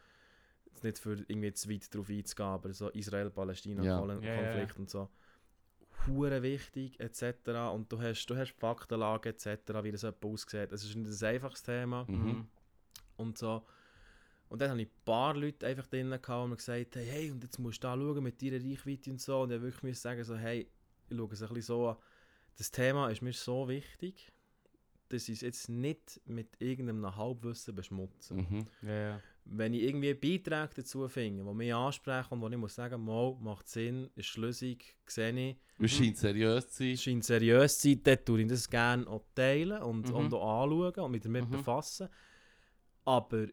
[0.82, 2.90] nicht für irgendwie zu weit darauf einzugehen, aber so.
[2.90, 5.08] Israel-Palästina-Konflikt Ja, und so.
[6.08, 7.24] Hure wichtig, etc.
[7.74, 9.48] Und du hast, du hast Faktenlage, etc.,
[9.84, 10.72] wie das etwa aussieht.
[10.72, 12.48] Es ist nicht ein einfaches Thema Mhm.
[13.18, 13.62] und so.
[14.52, 17.32] Und dann habe ich ein paar Leute einfach drinnen gehabt, die mir gesagt haben, hey,
[17.32, 19.42] und jetzt musst du da schauen mit deiner Reichweite und so.
[19.44, 20.68] Und ich wirklich müssen sagen, so, hey,
[21.10, 21.96] ich schaue es ein bisschen so an.
[22.58, 24.30] Das Thema ist mir so wichtig,
[25.08, 28.34] dass ich es jetzt nicht mit irgendeinem Halbwissen beschmutze.
[28.34, 28.68] Mhm.
[28.82, 29.22] Ja, ja.
[29.46, 33.38] Wenn ich irgendwie Beiträge dazu finde, die mich ansprechen und wo ich muss sagen, mal,
[33.40, 37.14] macht Sinn, ist schlüssig, sehe ich, Es scheint seriös zu es sein.
[37.14, 40.16] scheint seriös zu sein, dann tue ich das gerne auch teilen und, Mhm.
[40.16, 41.52] und auch anschauen und mich damit Mhm.
[41.52, 42.10] befassen.
[43.06, 43.48] Aber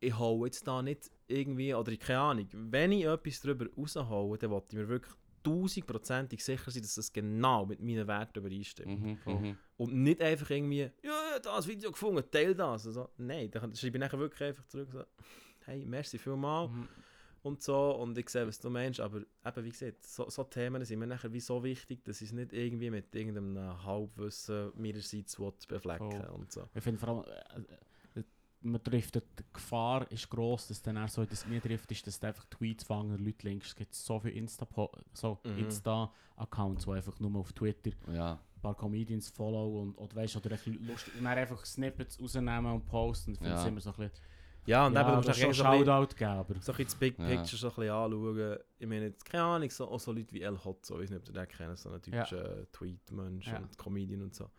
[0.00, 4.38] ich hole jetzt da nicht irgendwie, oder ich- keine Ahnung, wenn ich etwas darüber raushole,
[4.38, 9.00] dann wollte ich mir wirklich tausendprozentig sicher sein, dass das genau mit meinen Werten übereinstimmt.
[9.00, 9.18] Mhm.
[9.24, 9.56] Mhm.
[9.76, 12.86] Und nicht einfach irgendwie, ja, das Video gefunden, teil das.
[12.86, 15.02] Also, nein, dann schreibe ich nachher wirklich einfach zurück so,
[15.64, 16.88] hey, merci vielmals Mhm.
[17.42, 20.84] und so und ich sehe, was du meinst, aber eben, wie gesagt, so, so Themen
[20.84, 25.36] sind mir nachher wie so wichtig, dass ich es nicht irgendwie mit irgendeinem Halbwissen meinerseits
[25.66, 26.30] beflecken Voll.
[26.34, 26.68] und so.
[26.74, 27.24] Ich finde vor allem,
[27.64, 27.74] äh,
[28.70, 29.20] man trifft, die
[29.52, 32.84] Gefahr ist gross, dass dann auch so das mir trifft, ist, dass du einfach Tweets
[32.84, 34.66] fangen, Leute links, es gibt so viele Insta
[35.12, 35.58] so Mhm.
[35.58, 38.32] Insta-Accounts, die einfach nur auf Twitter Ja.
[38.56, 42.86] ein paar Comedians follow und oder weißt, oder lustig, und dann einfach Snippets rausnehmen und
[42.86, 43.66] posten, ich finde Ja.
[43.66, 44.24] immer so ein bisschen,
[44.66, 47.24] Ja, und ja, eben, du musst bisschen, Shoutout geben, so ein bisschen das Big Ja.
[47.26, 48.58] Picture so ein bisschen anschauen.
[48.78, 51.28] Ich meine, jetzt, keine Ahnung, so, auch so Leute wie El Hotzo, ich weiß nicht,
[51.28, 52.18] ob ihr den kennt, so ein Ja.
[52.20, 53.58] deutscher Tweet-Mensch Ja.
[53.58, 54.50] und Comedian und so.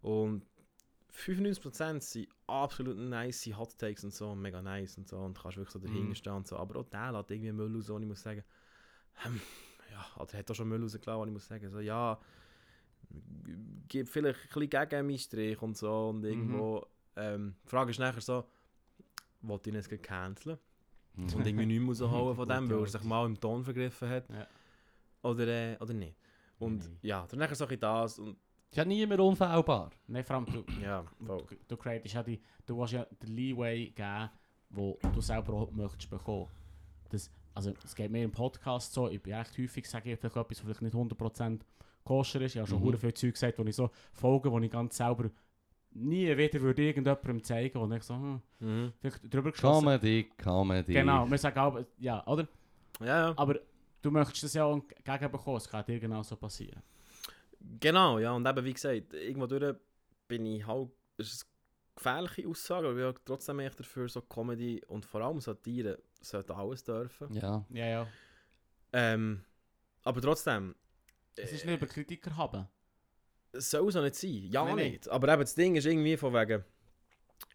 [0.00, 0.46] Und
[1.14, 5.72] 95% sind absolut nice Hot Takes und so, mega nice und so, und kannst wirklich
[5.72, 6.14] so dahinter Mhm.
[6.14, 6.56] stehen und so.
[6.56, 8.42] Aber auch der lässt irgendwie Müll raus, und ich muss sagen,
[9.14, 9.40] hm,
[9.90, 12.18] ja, oder hat auch schon Müll rausgelassen, und ich muss sagen, so, ja,
[13.88, 16.86] gibt vielleicht ein bisschen gegen meinen Strich und so, und irgendwo,
[17.16, 18.44] ähm, die Frage ist nachher so,
[19.42, 20.58] wollte ich ihn jetzt canceln?
[21.14, 21.24] Mhm.
[21.34, 24.30] und irgendwie nichts rausholen von dem, weil er sich mal im Ton vergriffen hat.
[24.30, 24.46] Ja.
[25.22, 26.16] Oder, äh, oder nicht.
[26.58, 26.98] Und Nein.
[27.02, 28.36] ja, dann nachher so ein bisschen das und
[28.74, 29.90] Ja nie mehr unfehlbar.
[30.06, 31.42] nein, vor allem, du, ja, voll.
[31.48, 34.30] du, du createst ja die, du willst ja den Leeway geben,
[34.70, 36.48] wo du selber möchtest bekommen.
[37.10, 40.36] Das, also es geht mir im Podcast so, ich bin echt häufig, sage ich vielleicht
[40.36, 41.60] etwas, was vielleicht nicht 100%
[42.02, 42.54] koscher ist.
[42.54, 42.96] Ich habe schon Mhm.
[42.96, 45.28] viel Zeug gesagt, wo ich so Folgen, wo ich ganz selber
[45.90, 48.92] nie wieder würde irgendjemandem zeigen, wo ich so, hm, Mhm.
[49.00, 49.84] vielleicht drüber geschossen.
[49.84, 50.92] Comedy, Comedy.
[50.94, 52.48] Genau, wir sagen auch, ja, oder?
[53.00, 53.34] Ja, ja.
[53.36, 53.56] Aber
[54.00, 56.82] du möchtest das ja auch entgegenbekommen, es kann dir genau so passieren.
[57.80, 58.32] Genau, ja.
[58.32, 59.76] Und eben, wie gesagt, irgendwo durch
[60.28, 64.08] bin ich halt, das ist eine gefährliche Aussage, aber ich bin auch trotzdem echt dafür,
[64.08, 67.32] so Comedy und vor allem Satire sollte alles dürfen.
[67.34, 67.64] Ja.
[67.70, 68.06] Ja, ja.
[68.92, 69.44] Ähm,
[70.02, 70.74] aber trotzdem,
[71.36, 72.66] Es ist nicht über Kritiker haben.
[73.52, 74.48] es soll so nicht sein.
[74.50, 74.76] Ja, nein.
[74.92, 75.08] nicht.
[75.08, 76.64] Aber eben, das Ding ist irgendwie von wegen,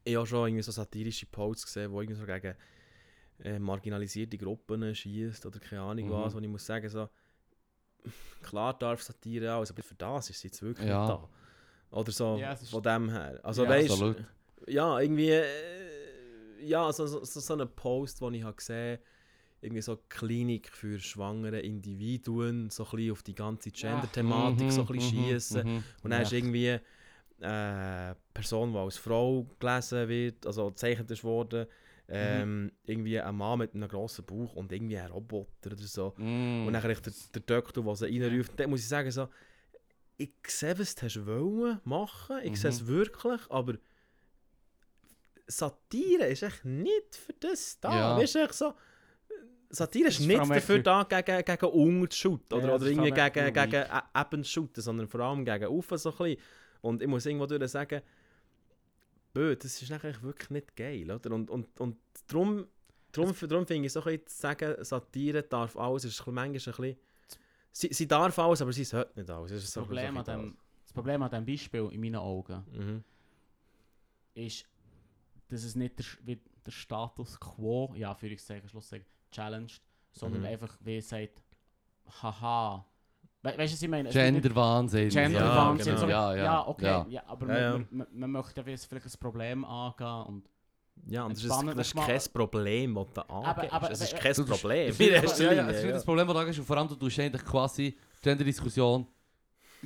[0.03, 2.55] ich habe schon irgendwie so satirische Posts gesehen, wo irgendwie so gegen
[3.43, 6.11] äh, marginalisierte Gruppen schießt oder keine Ahnung Mhm.
[6.11, 7.09] was, wo ich muss sagen, so,
[8.41, 10.99] klar darf Satire alles, aber für das ist sie jetzt wirklich Ja.
[10.99, 11.29] nicht da.
[11.91, 13.39] Oder so, Ja, von dem her.
[13.43, 14.23] Also Ja, weißt absolut.
[14.67, 18.99] ja, irgendwie, äh, ja, so, so, so, so einen Post, den ich habe gesehen
[19.61, 24.87] irgendwie so Klinik für schwangere Individuen, so ein bisschen auf die ganze Gender-Thematik so ein
[24.87, 25.67] bisschen schiessen.
[25.67, 25.83] Mhm.
[26.03, 26.27] Und dann Ja.
[26.27, 26.81] ist irgendwie äh,
[27.41, 31.65] eine Person, die als Frau gelesen wird, also gezeichnet ist worden,
[32.09, 36.13] ähm, irgendwie ein Mann mit einem grossen Bauch und irgendwie ein Roboter oder so.
[36.17, 36.67] Mhm.
[36.67, 39.27] Und dann der, der Doktor, der sie reinruft, dann muss ich sagen, so,
[40.17, 42.87] ich sehe, was du wollen machen, ich sehe es Mhm.
[42.87, 43.75] wirklich, aber
[45.47, 47.95] Satire ist echt nicht für das da.
[47.95, 48.17] Ja.
[48.17, 48.73] Weißt du, echt so,
[49.69, 51.65] Satire ist ist nicht dafür für- da, gegen, gegen
[52.09, 55.45] zu shooten Ja, oder, oder irgendwie gegen, gegen e- eben zu shooten, sondern vor allem
[55.45, 56.37] gegen oben so ein bisschen.
[56.81, 58.01] Und ich muss irgendwo durch sagen,
[59.37, 61.31] bö, das ist eigentlich wirklich nicht geil, oder?
[61.31, 61.97] Und, und, und
[62.27, 62.67] darum,
[63.11, 66.97] darum, darum finde ich so ein zu sagen, Satire darf alles, ist manchmal ein bisschen...
[67.71, 69.51] Sie, sie darf alles, aber sie sollte nicht alles.
[69.51, 72.15] Das, Das so- Problem, so an dem, bisschen das Problem an diesem Beispiel in meinen
[72.15, 72.63] Augen.
[72.71, 73.03] Mhm.
[74.33, 74.65] ist,
[75.49, 79.81] dass es nicht der, wie der Status quo, ja, Anführungszeichen, Schlusszeichen, challenged,
[80.13, 80.47] sondern Mhm.
[80.47, 81.41] einfach, wie es sagt,
[82.21, 82.85] haha.
[83.43, 84.09] We weißt du, was ich meine?
[84.09, 85.09] Es nicht- Gender-Wahnsinn.
[85.09, 85.93] Gender-Wahnsinn.
[85.95, 86.09] Ja, genau.
[86.09, 87.05] ja, Ja, ja, okay, ja.
[87.09, 87.23] ja.
[87.27, 87.71] aber Ja, man, ja.
[87.77, 90.49] Man, man, man möchte ja vielleicht ein Problem angehen und
[91.07, 93.73] Ja, und das ist, das ist kein Problem, das du angehst.
[93.73, 94.87] aber- Es ist kein Problem.
[94.87, 95.91] In ist, erster ja, ja, Linie, das, ist ja.
[95.91, 96.57] das Problem, das du hast.
[96.59, 99.07] Und vor allem, du tust eigentlich quasi die Gender-Diskussion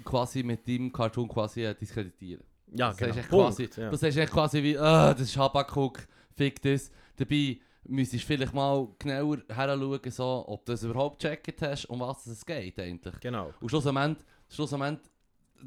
[0.05, 2.43] quasi mit deinem Cartoon quasi äh, diskreditieren.
[2.73, 3.15] Ja, Das genau.
[3.15, 3.89] ist quasi, ja.
[3.89, 5.99] das ist echt quasi wie, ah, das ist Habakuk,
[6.33, 6.89] fick das.
[7.17, 12.25] Dabei müsstest vielleicht mal genauer heranschauen, so, ob du das überhaupt gecheckt hast, um was
[12.27, 13.19] es geht eigentlich.
[13.19, 13.53] Genau.
[13.59, 14.99] Und schlussendlich, schlussendlich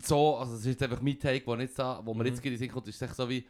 [0.01, 2.27] so, also das ist jetzt einfach mein Take, wo, jetzt da, wo mir Mhm.
[2.28, 3.47] jetzt gerade in den Sinn kommt, ist es echt so wie,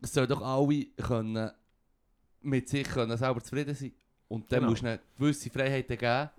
[0.00, 1.50] es sollen doch alle können
[2.40, 3.92] mit sich können selber zufrieden sein.
[4.28, 4.70] Und dann Genau.
[4.70, 6.30] musst du ihnen gewisse Freiheiten geben.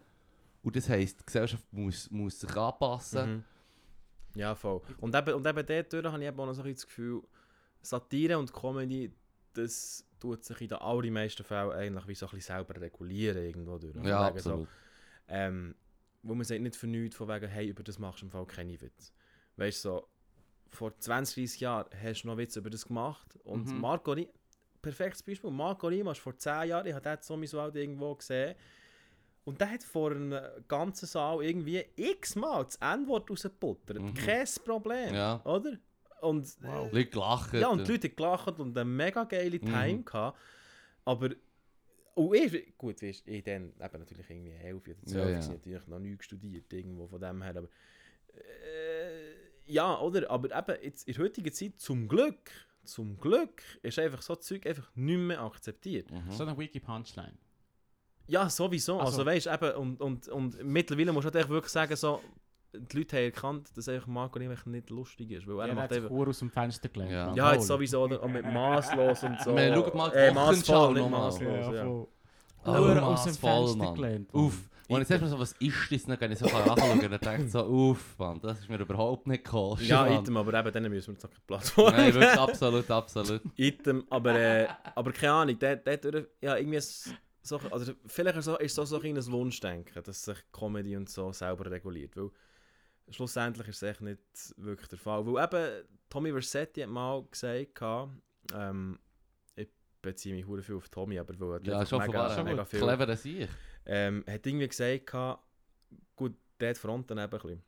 [0.64, 3.44] Und das heisst, die Gesellschaft muss, muss sich anpassen.
[4.36, 4.40] Mhm.
[4.40, 4.82] Ja, voll.
[5.00, 7.22] Und eben, und eben dort habe ich eben auch noch so ein das Gefühl,
[7.82, 9.12] Satire und Comedy,
[9.54, 13.78] das tut sich in den allermeisten Fällen eigentlich wie so ein bisschen selber regulieren irgendwo
[13.78, 13.94] durch.
[13.94, 14.68] Von Ja, wegen so, absolut.
[15.28, 15.76] ähm,
[16.22, 18.46] wo man sagt nicht für nichts von wegen, hey, über das machst du im Fall
[18.46, 19.12] keine Witz.
[19.58, 20.08] Weißt du, so,
[20.70, 23.82] vor 20, 30 Jahren hast du noch Witz über das gemacht und Mhm.
[23.82, 24.30] Marco Ri
[24.82, 28.56] perfektes Beispiel, Marco Rima ist vor 10 Jahren, ich habe den sowieso halt irgendwo gesehen
[29.44, 34.00] und der hat vor einem ganzen Saal irgendwie x-mal das N-Wort rausgebuttert.
[34.02, 34.14] Mhm.
[34.14, 35.42] Kein Problem, Ja.
[35.46, 35.78] oder?
[36.24, 36.88] Und, Wow.
[36.92, 37.54] äh, Leute gelacht.
[37.54, 39.66] ja, und die Leute gelacht und eine mega geile Mhm.
[39.66, 40.38] Time gehabt.
[41.06, 41.30] Aber,
[42.16, 45.48] und ich, gut, weißt, ich dann eben natürlich irgendwie 11 oder 12, Ja, ja.
[45.48, 47.68] natürlich noch nichts studiert, irgendwo von dem her, aber
[48.34, 49.34] äh,
[49.66, 50.30] ja, oder?
[50.30, 52.52] Aber eben, jetzt, in der heutigen Zeit, zum Glück,
[52.84, 56.12] zum Glück, ist einfach so Zeug einfach nicht mehr akzeptiert.
[56.12, 56.32] Mhm.
[56.32, 57.38] So eine Wiki-Punchline.
[58.28, 59.00] Ja, sowieso.
[59.00, 62.22] Also, Also- weißt eben, und, und, und mittlerweile musst du halt wirklich sagen, so,
[62.74, 65.94] die Leute haben erkannt, dass einfach Marco einfach nicht lustig ist, weil er Er macht
[65.94, 66.10] einfach...
[66.10, 67.12] Aus dem Fenster gelegt.
[67.12, 67.34] Ja.
[67.34, 68.22] Ja, jetzt sowieso, oder?
[68.22, 69.56] Und mit maßlos und so.
[69.56, 71.86] Wir schauen mal die äh, maßvoll, nicht maßlos, Ja, ja.
[71.86, 72.10] Oh,
[72.66, 73.96] Uhr aus dem Fenster Mann.
[73.96, 74.34] gelehnt.
[74.34, 74.70] Uff.
[74.88, 76.04] Und ich sage mir so, was ist das?
[76.04, 79.28] Dann kann ich so anschauen und dann denke so, uff, Mann, das ist mir überhaupt
[79.28, 79.88] nicht gekostet.
[79.88, 80.22] Ja, Mann.
[80.22, 81.92] Item, aber eben, dann müssen wir jetzt noch keine Plattform.
[81.94, 83.42] Nein, wirklich absolut, absolut.
[83.56, 86.80] Item, aber, äh, aber keine Ahnung, der, der, ja, irgendwie
[87.44, 91.32] so, also vielleicht ist so, ist so, so ein Wunschdenken, dass sich Comedy und so
[91.32, 92.30] selber reguliert, weil
[93.14, 94.20] schlussendlich ist es echt nicht
[94.58, 97.82] wirklich der Fall, weil eben Tommy Versetti hat mal gesagt,
[98.54, 99.00] ähm,
[99.56, 99.68] ich
[100.02, 102.80] beziehe mich viel auf Tommy, aber weil er Ja, schon von mega, schon mega viel,
[102.80, 103.48] Clever als ich.
[103.86, 105.12] ähm, hat irgendwie gesagt,
[106.16, 107.64] gut, der hat die Front daneben ein bisschen.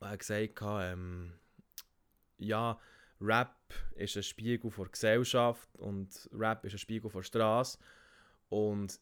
[0.00, 1.32] Er hat gesagt, ähm,
[2.38, 2.78] ja,
[3.20, 3.56] Rap
[3.96, 7.78] ist ein Spiegel der Gesellschaft und Rap ist ein Spiegel der Straße.
[8.48, 9.00] Und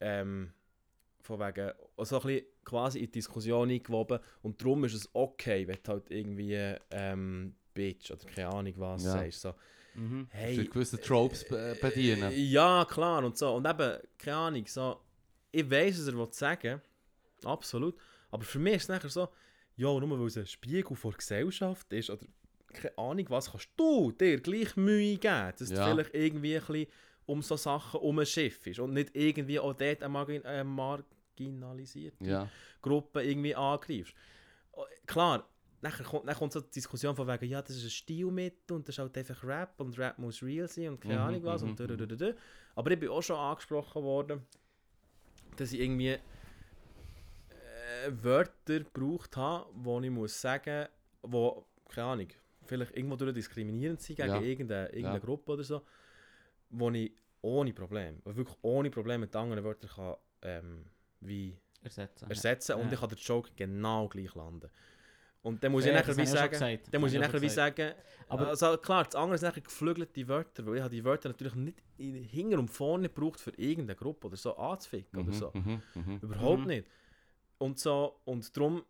[0.00, 0.52] ähm,
[1.26, 4.18] von wegen, so ein bisschen quasi in die Diskussion eingewoben.
[4.42, 9.04] Und darum ist es okay, wenn du halt irgendwie ähm, Bitch oder keine Ahnung was
[9.04, 9.12] Ja.
[9.12, 9.40] sagst.
[9.42, 9.54] So,
[9.94, 10.26] Mhm.
[10.30, 12.30] Hey, gewisse Tropes be bedienen.
[12.30, 13.54] äh, Ja, klar und so.
[13.54, 15.00] Und eben, keine Ahnung, so,
[15.52, 16.82] ich weiß, was er will sagen
[17.44, 17.96] Absolut.
[18.30, 19.28] Aber für mich ist es nachher so,
[19.76, 22.26] ja, nur weil es ein Spiegel vor Gesellschaft ist, oder
[22.72, 25.76] keine Ahnung was, kannst du dir gleich Mühe geben, dass Ja.
[25.76, 26.86] du vielleicht irgendwie ein bisschen
[27.26, 30.62] um so Sachen um ein Schiff ist und nicht irgendwie auch dort eine margin äh,
[31.36, 32.48] marginalisierte Ja.
[32.82, 34.14] Gruppe irgendwie angreifst.
[34.72, 35.48] Oh, Klar,
[35.80, 38.88] nachher kommt, dann kommt so die Diskussion von wegen, ja, das ist ein Stilmittel und
[38.88, 41.62] das ist halt einfach Rap und Rap muss real sein und keine Mhm, Ahnung was
[41.62, 42.36] mhm, und dududududud.
[42.74, 44.46] Aber ich bin auch schon angesprochen worden,
[45.56, 46.20] dass ich irgendwie äh,
[48.10, 50.88] Wörter gebraucht habe, wo ich muss sagen,
[51.22, 52.28] wo, keine Ahnung,
[52.66, 54.40] vielleicht irgendwo durch diskriminierend sind gegen Ja.
[54.40, 55.24] irgendeine, irgendeine Ja.
[55.24, 55.82] Gruppe oder so,
[56.70, 60.84] wo ich ohne Probleme, wirklich ohne Probleme mit anderen Wörtern kann, ähm,
[61.26, 62.28] wie Ersetzen.
[62.28, 62.92] ersetzen und Ja.
[62.92, 64.68] ich kann den Joke genau gleich landen.
[65.42, 66.88] Und dann muss Fair, ich nachher wie ich sagen, gesagt.
[66.90, 67.92] dann muss Das ich habe nachher wie sagen,
[68.28, 71.54] Aber- also klar, das andere sind nachher geflügelte Wörter, weil ich habe die Wörter natürlich
[71.54, 72.14] nicht in,
[72.58, 75.50] und vorne gebraucht für irgendeine Gruppe oder so anzuficken oder Mhm, so.
[75.54, 76.18] mhm, mhm.
[76.22, 76.66] Überhaupt Mhm.
[76.66, 76.88] nicht.
[77.58, 78.82] Und so, und darum,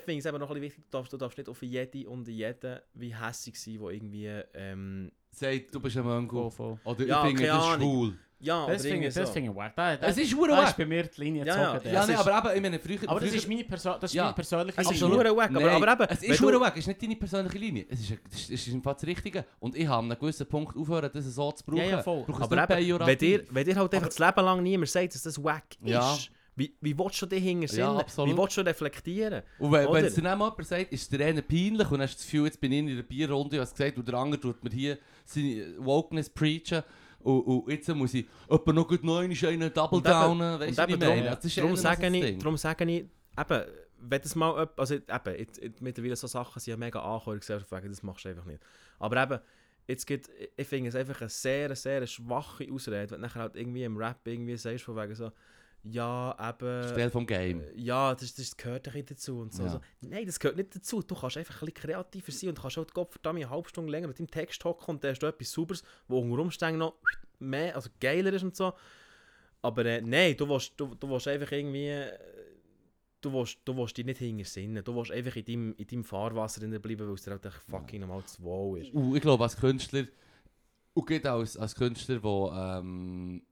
[0.00, 2.08] finde ich es eben noch ein bisschen wichtig, du darfst, du darfst nicht auf jede
[2.10, 6.52] und jeden wie hässig sein, wo irgendwie, ähm, Sagt, du bist ein Möngo.
[6.82, 8.18] Oder Ja, ich finde, das ist Ahnung.
[8.40, 9.32] Ja, Das finde ich, das so.
[9.32, 9.74] finde ich wack.
[9.76, 10.76] Da, da, Es ist da hure ist wack.
[10.76, 11.72] bei mir die Linie Ja, ja.
[11.74, 11.88] gezogen.
[11.94, 13.10] Ja, Das nee, ist- aber eben, ich meine, früher...
[13.10, 14.22] aber das ist meine, Perso das ist Ja.
[14.24, 15.36] meine persönliche Es ist Linie.
[15.36, 17.86] wack, aber, aber eben, es ist weg, es ist nicht deine persönliche Linie.
[17.88, 19.44] Es ist, es ist, ist im Fall das Richtige.
[19.60, 21.78] Und ich habe an einem gewissen Punkt aufhören, das so zu brauchen.
[21.78, 22.24] Ja, ja, voll.
[22.28, 25.42] Aber eben, wenn dir, wenn dir halt einfach das Leben lang niemand sagt, dass das
[25.42, 26.16] wack ist, Ja.
[26.56, 28.00] wie, wie willst du dich hinter Ja, Sinn?
[28.00, 28.34] absolut.
[28.34, 29.42] Wie willst du reflektieren?
[29.58, 32.16] Und wenn, wenn es dann auch jemand sagt, ist der eine peinlich und dann hast
[32.16, 34.70] das Gefühl, jetzt bin ich in der Bierrunde, was gesagt und der andere tut mir
[34.70, 36.82] hier seine Wokeness preachen
[37.26, 40.88] und, und jetzt muss ich etwa noch gut noch einmal einen Double Downen, weißt du,
[40.88, 41.38] wie meine?
[41.42, 43.04] Ist darum, sage ich, darum sage ich,
[43.38, 43.64] eben,
[43.98, 47.00] wenn das mal, also eben, jetzt, mittlerweile so Sachen sind ja mega
[47.72, 48.62] wegen, das machst du einfach nicht.
[49.00, 49.40] Aber eben,
[49.88, 53.56] jetzt gibt, ich finde es einfach eine sehr, sehr schwache Ausrede, wenn du nachher halt
[53.56, 55.32] irgendwie im Rap irgendwie sagst, von wegen so,
[55.90, 56.88] ja, eben...
[56.88, 57.60] Stell vom Game.
[57.60, 59.64] äh, Ja, das, das gehört nicht dazu und so.
[59.64, 59.70] Ja.
[59.70, 59.80] so.
[60.00, 61.02] Nein, das gehört nicht dazu.
[61.02, 63.90] Du kannst einfach ein bisschen kreativer sein und kannst halt Gott verdammt eine halbe Stunde
[63.90, 66.94] länger mit deinem Text hocken und dann hast du etwas Sauberes, wo unter Umständen noch
[67.38, 68.72] mehr, also geiler ist und so.
[69.62, 71.88] Aber äh, nein, du willst, du, du willst einfach irgendwie...
[71.88, 72.18] Äh,
[73.20, 74.84] du willst, du willst dich nicht hintersinnen.
[74.84, 78.00] Du willst einfach in deinem, in deinem Fahrwasser drin bleiben, weil es dir halt fucking
[78.00, 78.92] normal zu wohl ist.
[78.92, 80.06] Und ich glaube, als Künstler,
[80.94, 83.42] und gerade als, als Künstler, der ähm,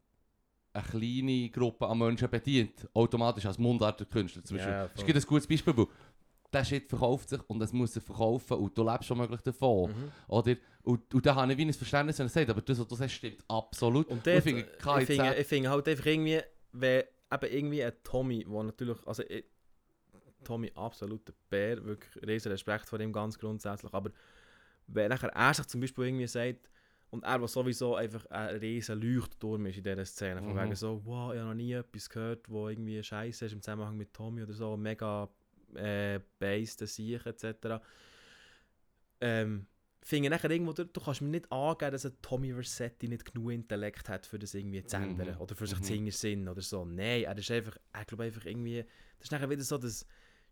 [0.75, 4.73] eine kleine Gruppe an Menschen bedient, automatisch als Mundartenkünstler zum Beispiel.
[4.73, 5.87] Ja, das ist ein gutes Beispiel, weil
[6.53, 9.91] der Shit verkauft sich und es muss sich verkaufen und du lebst womöglich davon.
[9.91, 10.13] Mhm.
[10.29, 10.57] Oder?
[10.83, 12.95] Und, und da habe ich wie ein Verständnis, wenn er sagt, aber das, was du
[12.95, 14.09] sagst, stimmt absolut.
[14.09, 14.67] Und ich dort, finde,
[15.01, 16.41] ich finde, ich finde halt einfach irgendwie,
[16.73, 19.45] wenn eben irgendwie ein Tommy, der natürlich, also ich,
[20.45, 24.11] Tommy absoluter Bär, wirklich riesen Respekt vor ihm ganz grundsätzlich, aber
[24.87, 26.69] wenn nachher er sich zum Beispiel irgendwie sagt,
[27.15, 30.61] und er, der sowieso einfach ein riesen Leuchtturm ist in dieser Szene, von Mhm.
[30.63, 33.97] wegen so, wow, ich habe noch nie etwas gehört, wo irgendwie scheiße ist im Zusammenhang
[33.97, 35.29] mit Tommy oder so, mega
[35.77, 37.81] äh, based, Sieg etc.
[39.21, 39.67] Ähm,
[40.03, 43.33] finde ich nachher irgendwo, du, du kannst mir nicht angeben, dass ein Tommy Versetti nicht
[43.33, 45.41] genug Intellekt hat, für das irgendwie zu ändern Mhm.
[45.41, 45.85] oder für sich Mhm.
[45.85, 46.85] zu hintersinnen oder so.
[46.85, 48.83] Nein, er ist einfach, er glaube einfach irgendwie,
[49.19, 49.79] das ist nachher wieder so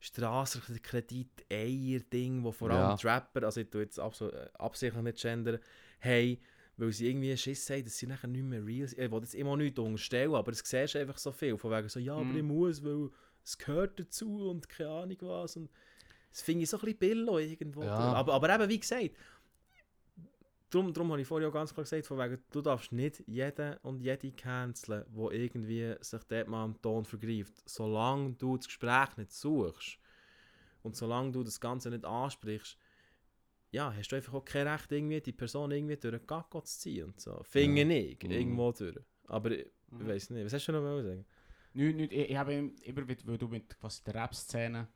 [0.02, 2.96] das Strassenkredit-Eier-Ding, wo vor allem Ja.
[2.96, 5.58] die Rapper, also ich tue jetzt absolut, äh, absichtlich nicht gendern,
[6.00, 6.40] hey,
[6.76, 9.00] weil sie irgendwie Schiss haben, dass sie nachher nicht mehr real sind.
[9.02, 11.88] Ich will jetzt immer nichts unterstellen, aber es siehst du einfach so viel, von wegen
[11.88, 12.36] so, ja, aber Mhm.
[12.36, 13.10] ich muss, weil
[13.44, 15.70] es gehört dazu und keine Ahnung was und
[16.30, 17.84] das finde ich so ein bisschen billo irgendwo.
[17.84, 18.12] Ja.
[18.14, 19.10] Aber, aber eben, wie gesagt,
[20.74, 23.76] darum, darum habe ich vorhin auch ganz klar gesagt, von wegen, du darfst nicht jeden
[23.78, 27.54] und jede canceln, wo irgendwie sich dort mal am Ton vergreift.
[27.66, 29.98] Solange du das Gespräch nicht suchst
[30.82, 32.76] und solange du das Ganze nicht ansprichst,
[33.70, 36.78] ja, hast du einfach auch kein Recht, irgendwie die Person irgendwie durch den Gacko zu
[36.78, 37.40] ziehen und so.
[37.42, 37.88] Finde Ja.
[37.88, 38.30] ich, Mhm.
[38.30, 38.96] irgendwo durch.
[39.28, 40.06] Aber ich, Mhm.
[40.08, 41.24] weiß nicht, was hast du noch sagen?
[41.74, 44.88] Nicht, nicht, ich, ich habe immer, wieder- weil du mit quasi der Rap-Szene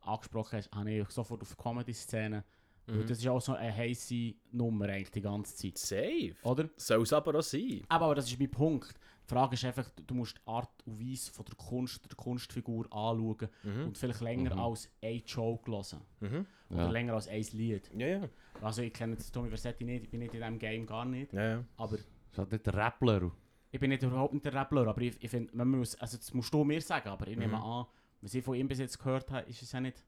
[0.00, 2.44] angesprochen hast, habe ich sofort auf die Comedy-Szene.
[2.88, 3.06] Mhm.
[3.06, 5.78] Das ist auch so eine heisse Nummer eigentlich die ganze Zeit.
[5.78, 6.34] Safe.
[6.42, 6.68] Oder?
[6.76, 7.82] Soll es aber auch sein.
[7.88, 8.94] Aber, aber das ist mein Punkt.
[9.24, 12.86] Die Frage ist einfach, du musst die Art und Weise von der Kunst, der Kunstfigur
[12.86, 13.84] anschauen Mhm.
[13.88, 14.60] und vielleicht länger Mhm.
[14.60, 16.00] als eine Joke hören.
[16.20, 16.46] Mhm.
[16.70, 16.90] Oder Ja.
[16.90, 17.90] länger als ein Lied.
[17.94, 18.28] Ja, ja.
[18.62, 21.32] Also ich kenne jetzt Tommy Versetti nicht, ich bin nicht in diesem Game gar nicht.
[21.34, 21.64] ja, ja.
[21.76, 23.30] Aber Das ist halt nicht der Rappler.
[23.70, 26.32] ich bin nicht, überhaupt nicht der Rappler, aber ich, ich finde, man muss, also das
[26.32, 27.62] musst du mir sagen, aber ich nehme Mhm.
[27.62, 27.86] an,
[28.22, 30.02] was ich von ihm bis jetzt gehört habe, ist es ja nicht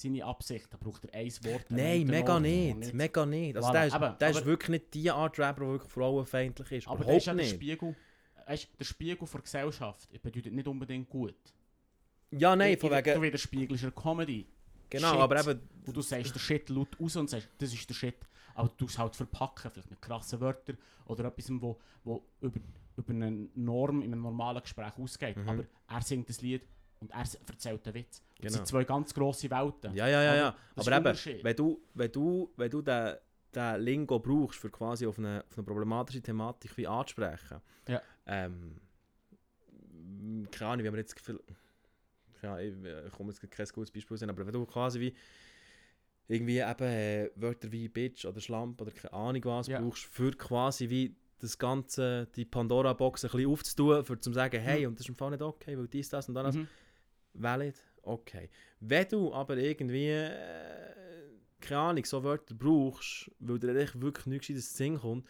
[0.00, 0.66] seine Absicht.
[0.70, 1.70] Da braucht er ein Wort.
[1.70, 2.94] ein Nein, mega Unternehmer, nicht.
[2.94, 3.56] Mega nicht.
[3.56, 5.92] Also Voilà, der, ist, aber- der ist aber- wirklich nicht die Art Rapper, der wirklich
[5.92, 6.88] frauenfeindlich ist.
[6.88, 7.54] Aber der ist ja der nicht.
[7.54, 7.96] Spiegel,
[8.46, 11.34] weißt, der Spiegel der Gesellschaft bedeutet nicht unbedingt gut.
[12.30, 13.22] Ja, nein, Du- von Du wegen...
[13.22, 14.46] widerspiegelst der Comedy.
[14.90, 15.20] Genau, Shit.
[15.20, 15.60] aber eben...
[15.86, 18.16] Und du sagst den Shit laut raus und sagst, das ist der Shit.
[18.54, 22.58] Aber du es halt verpacken, vielleicht mit krassen Wörtern oder etwas, wo, wo über,
[22.96, 25.36] über eine Norm in einem normalen Gespräch ausgeht.
[25.36, 25.48] Mhm.
[25.48, 26.62] Aber er singt das Lied
[27.00, 28.18] und er erzählt einen Witz.
[28.20, 28.64] Und Das Genau.
[28.64, 29.94] sind zwei ganz grosse Welten.
[29.94, 30.48] Ja, ja, ja, ja.
[30.48, 33.14] Aber das Aber eben, wenn du, wenn du, wenn du den,
[33.54, 38.00] den Lingo brauchst, für quasi auf eine, auf eine problematische Thematik wie anzusprechen, Ja.
[38.26, 38.80] ähm,
[40.50, 41.14] keine Ahnung, wie wir jetzt
[42.42, 45.14] Ahnung, ich komme jetzt kein gutes Beispiel sein, aber wenn du quasi wie
[46.28, 49.80] irgendwie eben äh, Wörter wie Bitch oder Schlamp oder keine Ahnung was Ja.
[49.80, 54.80] brauchst, für quasi wie das Ganze, die Pandora-Box ein bisschen aufzutun, für zu sagen, hey,
[54.82, 54.88] Mhm.
[54.88, 56.54] und das ist im Fall nicht okay, weil dies, das und das.
[56.56, 56.68] Mhm.
[57.42, 58.48] Valid, okay.
[58.80, 60.94] Wenn du aber irgendwie, äh,
[61.60, 65.26] keine Ahnung, so Wörter brauchst, weil dir wirklich nichts in den Sinn kommt,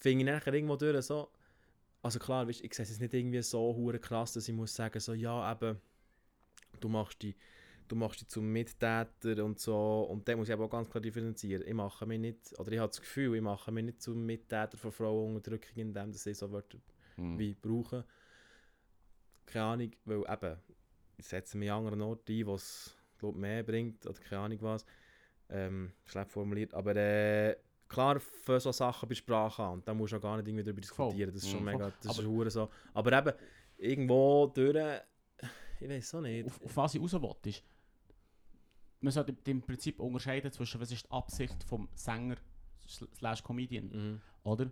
[0.00, 1.30] finde ich nachher irgendwo durch so,
[2.02, 5.00] also klar, weißt, ich sehe es nicht irgendwie so hure krass, dass ich muss sagen,
[5.00, 5.78] so, ja, eben,
[6.80, 7.34] du machst die
[7.88, 11.00] du machst dich zum Mittäter und so und dann muss ich aber auch ganz klar
[11.00, 11.66] differenzieren.
[11.66, 14.76] Ich mache mich nicht, oder ich habe das Gefühl, ich mache mich nicht zum Mittäter
[14.76, 16.78] von Frauenunterdrückung, indem ich so Wörter
[17.16, 17.38] Mhm.
[17.38, 18.04] wie brauchen.
[19.46, 20.56] Keine Ahnung, weil eben,
[21.26, 24.84] setze mich an anderen Orten ein, wo es glaub, mehr bringt oder keine Ahnung was.
[25.50, 26.74] Ähm, schlecht formuliert.
[26.74, 27.56] Aber äh,
[27.88, 29.82] klar, für so Sachen bei Sprache an.
[29.84, 31.32] Da musst du auch gar nicht irgendwie darüber diskutieren.
[31.32, 31.64] Das ist schon Mhm.
[31.66, 32.68] mega, das ist Aber- hure so.
[32.94, 33.32] Aber eben,
[33.78, 35.00] irgendwo durch,
[35.80, 36.46] ich weiß auch nicht.
[36.46, 37.64] Auf, auf was ich raus will, ist,
[39.00, 42.36] man sollte im Prinzip unterscheiden zwischen, was ist die Absicht vom Sänger
[42.86, 44.20] sl- slash Comedian, Mhm.
[44.42, 44.70] oder?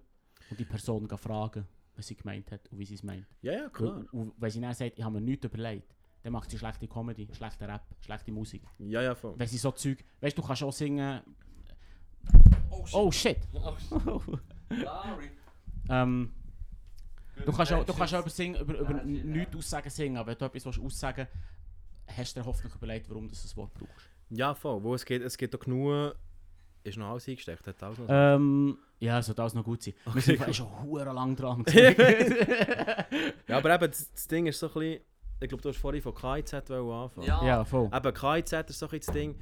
[0.51, 3.27] Und die Person fragen, was sie gemeint hat und wie sie es meint.
[3.41, 3.97] Ja, ja, klar.
[3.99, 5.95] Und, und wenn sie dann sagt, ich habe mir nichts überlegt,
[6.27, 8.61] dann macht sie schlechte Comedy, schlechte Rap, schlechte Musik.
[8.81, 9.35] Ja, ja, voll.
[9.39, 11.21] Wenn sie so Zeug, weißt du, du kannst auch singen,
[12.93, 15.31] oh shit, Sorry.
[15.89, 16.33] ähm,
[17.45, 20.39] du kannst auch, du kannst auch über, singen, über, über nichts aussagen singen, aber wenn
[20.39, 21.29] du etwas willst aussagen
[22.09, 24.11] hast du dir hoffentlich überlegt, warum du das Wort brauchst.
[24.31, 24.83] Ja, voll.
[24.83, 26.17] Wo es geht, es geht doch genug.
[26.83, 27.65] Ist noch alles eingesteckt?
[27.69, 29.95] Hat alles noch Ähm, ja, sollte alles noch gut sein.
[30.05, 30.55] Wir Okay, sind cool.
[30.55, 31.65] schon lang dran.
[33.49, 35.01] Ja, aber eben, das, das Ding ist so ein bisschen.
[35.41, 37.27] Ich glaube, du hast vorhin von KIZ anfangen.
[37.27, 37.45] Ja.
[37.45, 37.91] ja, voll.
[37.93, 39.35] Eben, KIZ ist so ein das Ding.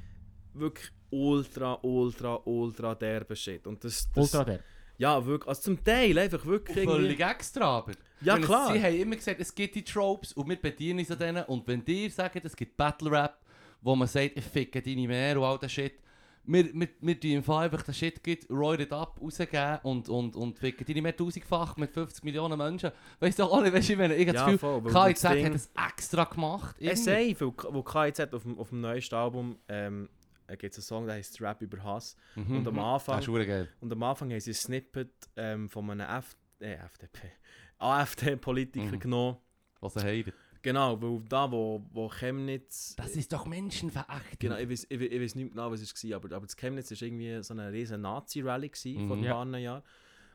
[0.53, 3.65] Wirklich ultra, ultra, ultra derbe Shit.
[3.67, 4.59] Und das, das, Ultra der.
[4.97, 5.47] Ja, wirklich.
[5.47, 7.01] Also zum Teil einfach wirklich irgendwie...
[7.01, 7.91] Völlig extra, aber.
[8.21, 8.73] Ja, meine, klar.
[8.73, 11.43] Sie haben immer gesagt, es gibt die Tropes und wir bedienen uns an denen.
[11.45, 13.39] Und wenn dir sagt, es gibt Battle Rap,
[13.81, 15.99] wo man sagt, ich ficke deine mehr und all das Shit.
[16.47, 20.09] Wir, wir, wir tun im Fall einfach den Shit gibt, roll it up, rausgeben und,
[20.09, 22.91] und, und ficken deine mehr tausendfach mit 50 Millionen Menschen.
[23.19, 25.31] Weißt du auch nicht, weißt du, ich meine, ich habe Ja, das Gefühl, KIZ das
[25.33, 26.75] Ding- hat es extra gemacht.
[26.79, 27.33] Es irgendwie.
[27.35, 30.09] safe, wo, KIZ auf dem, auf dem neuesten Album ähm,
[30.49, 32.15] gibt es einen Song, der heißt Rap über Hass.
[32.35, 32.57] Mhm.
[32.57, 33.69] Und am Anfang, verdammt geil.
[33.81, 37.31] und am Anfang haben sie ein Snippet ähm, von einem F äh, FDP,
[37.79, 38.99] AfD-Politiker Mhm.
[38.99, 39.37] genommen.
[39.81, 40.33] Was er heilt.
[40.65, 42.95] Genau, weil da, wo, wo Chemnitz...
[42.95, 44.39] Das ist doch Menschenveracht.
[44.39, 46.89] Genau, ich weiß, ich, ich weiß nicht genau, was es war, aber, aber das Chemnitz
[46.89, 49.21] war irgendwie so eine riesen Nazi-Rally gewesen vor Mhm.
[49.21, 49.33] ein Ja.
[49.33, 49.83] paar Jahren.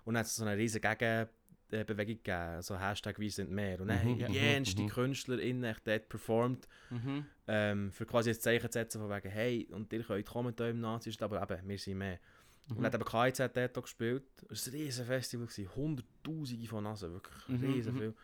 [0.05, 3.81] Und dann hat es so eine riesen Gegenbewegung gegeben, so Hashtag «Wir sind mehr».
[3.81, 4.29] Und dann Mhm, haben ja.
[4.29, 4.89] jenste Mhm.
[4.89, 7.27] KünstlerInnen echt dort performt, Mhm.
[7.49, 10.69] ähm, für quasi ein Zeichen zu setzen von wegen «Hey, und ihr könnt kommen da
[10.69, 12.21] im Nazi, aber eben, wir sind mehr».
[12.69, 12.83] Und Mhm.
[12.85, 14.23] dann hat eben KIZ dort auch gespielt.
[14.49, 17.99] Es war ein riesen Festival, hunderttausende von Nasen, wirklich Mhm, riesen mhm.
[17.99, 18.15] viel.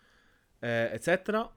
[0.62, 1.50] Äh, etc.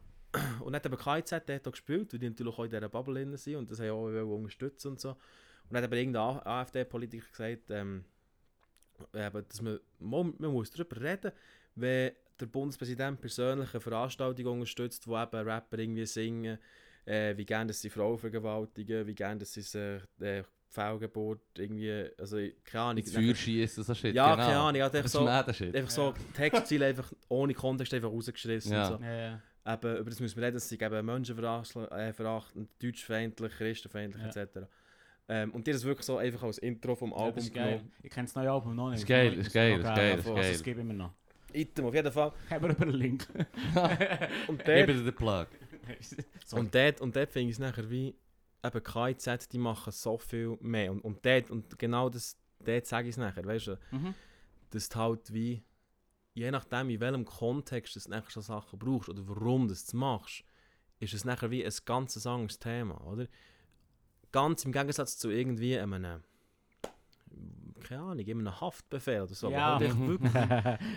[0.60, 3.16] Und dann hat eben KIZ dort auch gespielt, weil die natürlich auch in dieser Bubble
[3.16, 5.10] drin sind und das haben auch wollen unterstützen und so.
[5.10, 5.18] Und
[5.72, 8.06] dann hat eben irgendein AfD-Politiker gesagt, ähm,
[9.14, 11.32] eben, dass man, man, man muss darüber reden,
[11.76, 16.58] wenn der Bundespräsident persönlich eine Veranstaltung unterstützt, wo eben Rapper irgendwie singen,
[17.06, 19.82] äh, wie gerne sie Frauen vergewaltigen, wie gerne sie sich
[20.20, 23.04] äh, Fehlgeburt irgendwie, also keine Ahnung.
[23.04, 24.14] Ins Feuer schießen, so Shit.
[24.14, 24.48] Ja, genau.
[24.48, 28.88] keine Ahnung, halt Das einfach so, einfach so Textziele einfach ohne Kontext einfach rausgeschissen Ja.
[28.90, 29.04] und so.
[29.04, 29.42] Ja, ja.
[29.72, 32.14] Eben, über das müssen wir reden, dass sie eben menschenverachtend, äh,
[32.82, 34.42] deutschfeindlich, christenfeindlich Ja.
[34.42, 34.68] etc.
[35.28, 37.72] Ähm, und die das wirklich so einfach als Intro vom Ja, Album geil.
[37.74, 37.92] genommen.
[38.02, 39.02] Ich kenne das neue Album noch nicht.
[39.02, 39.96] Ist geil, Das ist geil, ist geil.
[39.96, 40.52] geil, Also, ist geil.
[40.54, 41.14] Das gebe ich mir noch.
[41.54, 42.32] Item, auf jeden Fall.
[42.50, 43.28] Haben wir über einen Link.
[44.48, 45.48] Und Gib dort, dir den Plug.
[46.52, 48.16] Und dort, und dort finde ich es nachher wie,
[48.64, 50.92] eben KIZ, die machen so viel mehr.
[50.92, 54.14] Und, und dort, und genau das, dort sage ich es nachher, weißt du, Mhm.
[54.72, 55.64] dass du halt wie,
[56.40, 60.44] je nachdem in welchem Kontext du nachher so Sachen brauchst oder warum du es machst,
[61.00, 63.28] ist es nachher wie ein ganz anderes Thema, oder?
[64.32, 66.22] Ganz im Gegensatz zu irgendwie einem,
[67.84, 69.80] keine Ahnung, einem Haftbefehl oder so, Ja.
[69.80, 70.08] wo, halt echt Mhm.
[70.08, 70.34] wirklich,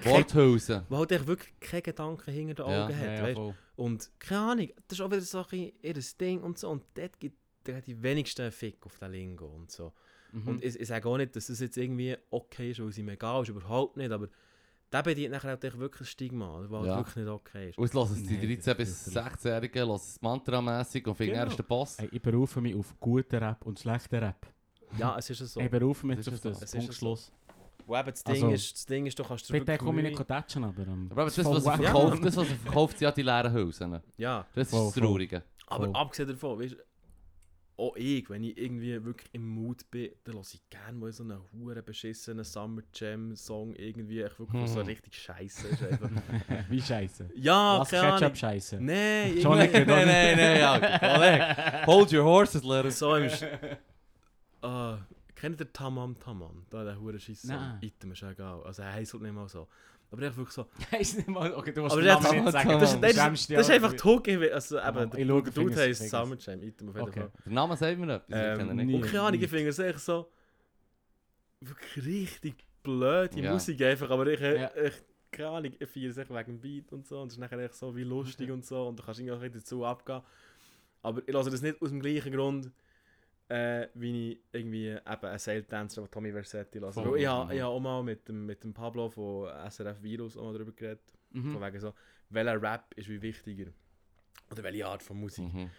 [0.05, 0.83] Worthausen.
[0.89, 2.85] wo halt wirklich keine Gedanken hinter den Ja.
[2.85, 3.55] Augen hat, Ja, ja.
[3.77, 7.19] Und keine Ahnung, das ist auch wieder so ein ihr Ding und so, und dort
[7.19, 9.93] gibt dort hat die wenigsten Fick auf den Lingo und so.
[10.33, 10.49] Mhm.
[10.49, 13.09] Und ich, ich sage auch nicht, dass das jetzt irgendwie okay ist, weil es ihm
[13.09, 14.29] egal ist, überhaupt nicht, aber
[14.93, 16.97] der bedient nachher echt wirklich ein Stigma, weil halt Ja.
[16.99, 17.79] wirklich nicht okay ist.
[17.79, 21.33] Und es hören die Nee, 13- das- bis das- 16-Jährigen hören es mantramässig und finden,
[21.33, 21.45] Genau.
[21.45, 21.99] er ist der Boss.
[21.99, 24.47] Hey, ich berufe mich auf guten Rap und schlechten Rap.
[24.99, 25.61] Ja, es ist ja so.
[25.61, 26.57] Ich berufe mich Das auf das.
[26.59, 26.93] Es ist Punkt ja.
[26.93, 27.33] Schluss.
[27.87, 30.29] Wo eben das Ding, Also, ist, das Ding ist, du kannst Bitte komme ich nicht
[30.29, 30.83] tatschen, aber...
[30.87, 34.01] Ähm, Aber das, was er verkauft, das, was er verkauft, sind ja die leeren Hülsen.
[34.17, 35.03] Ja, Das ist Voll, das voll.
[35.03, 35.43] Traurige.
[35.67, 35.97] aber Voll.
[35.97, 36.77] abgesehen davon, weißt du,
[37.77, 41.23] auch ich, wenn ich irgendwie wirklich im Mut bin, dann lasse ich gerne mal so
[41.25, 44.87] einen huren beschissenen Summer Jam Song irgendwie, echt wirklich so Hm.
[44.87, 46.11] richtig scheiße ist einfach.
[46.69, 47.31] Wie scheiße.
[47.37, 48.19] Ja, Was keine Ahnung.
[48.21, 48.77] Ketchup scheiße.
[48.81, 51.87] Nein, nicht Nein, nein, nein, ja.
[51.87, 52.91] Hold your horses, Leute.
[52.91, 53.29] so im...
[53.29, 53.49] Sch-
[54.65, 54.99] Ah,
[55.43, 56.65] kennt ihr Tamam Tamam?
[56.71, 57.19] Da der hure.
[57.43, 57.79] Nein.
[57.83, 58.63] Item ist egal.
[58.63, 59.67] Also er heisst halt nicht mal so.
[60.13, 60.67] Aber echt wirklich so.
[60.93, 61.53] Heißt nicht mal...
[61.55, 62.69] Okay, du musst den Namen nicht sagen.
[62.79, 64.29] das- Das, das, das ist einfach Hook.
[64.29, 66.63] Also eben, der, ich Dude heisst Summer Jam.
[66.63, 67.13] Item auf jeden.
[67.13, 67.33] Fall.
[67.45, 68.85] Der Name sagt mir etwas, ich Ähm, kenne ihn nie.
[68.85, 68.95] nicht.
[68.97, 69.49] Und keine Ahnung, ich nie.
[69.49, 70.31] finde es echt so...
[71.61, 73.43] Wirklich richtig blöd, die.
[73.43, 74.11] Musik einfach.
[74.11, 74.41] Aber ich...
[74.41, 74.71] Ja.
[74.77, 74.93] ich
[75.31, 77.21] keine Ahnung, ich feiere es echt wegen dem Beat und so.
[77.23, 78.89] Und es ist nachher echt so wie lustig und so.
[78.89, 80.21] Und du kannst irgendwie dazu abgehen.
[81.03, 82.71] Aber ich lasse das nicht aus dem gleichen Grund,
[83.53, 87.03] äh, wie ich irgendwie eben einen Sail Dancer von Tommy Versetti lasse.
[87.03, 87.19] Voll.
[87.19, 87.29] Ich Mhm.
[87.29, 90.53] habe ich habe auch mal mit dem, mit dem Pablo von SRF Virus auch mal
[90.55, 91.13] darüber geredet.
[91.33, 91.53] Mhm.
[91.53, 91.93] Von wegen so,
[92.31, 93.71] welcher Rap ist wie wichtiger?
[94.51, 95.53] Oder welche Art von Musik?
[95.53, 95.71] Mhm.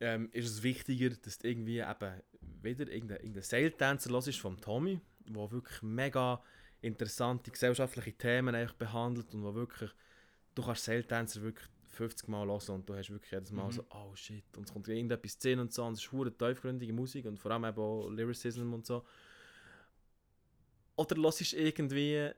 [0.00, 2.22] Ähm, ist es wichtiger, dass du irgendwie eben
[2.62, 6.42] wieder irgendeinen irgendein Sail-Tänzer hörst vom Tommy, der wirklich mega
[6.80, 9.90] interessante gesellschaftliche Themen eigentlich behandelt und wo wirklich,
[10.54, 13.72] du kannst Sail-Tänzer wirklich 50 Mal hören und du hast wirklich jedes Mal Mhm.
[13.72, 16.32] so, oh shit, und es kommt irgendetwas zu sehen und so, und es ist hure
[16.32, 19.04] tiefgründige Musik und vor allem eben auch Lyricism und so.
[20.96, 22.30] Oder hörst irgendwie,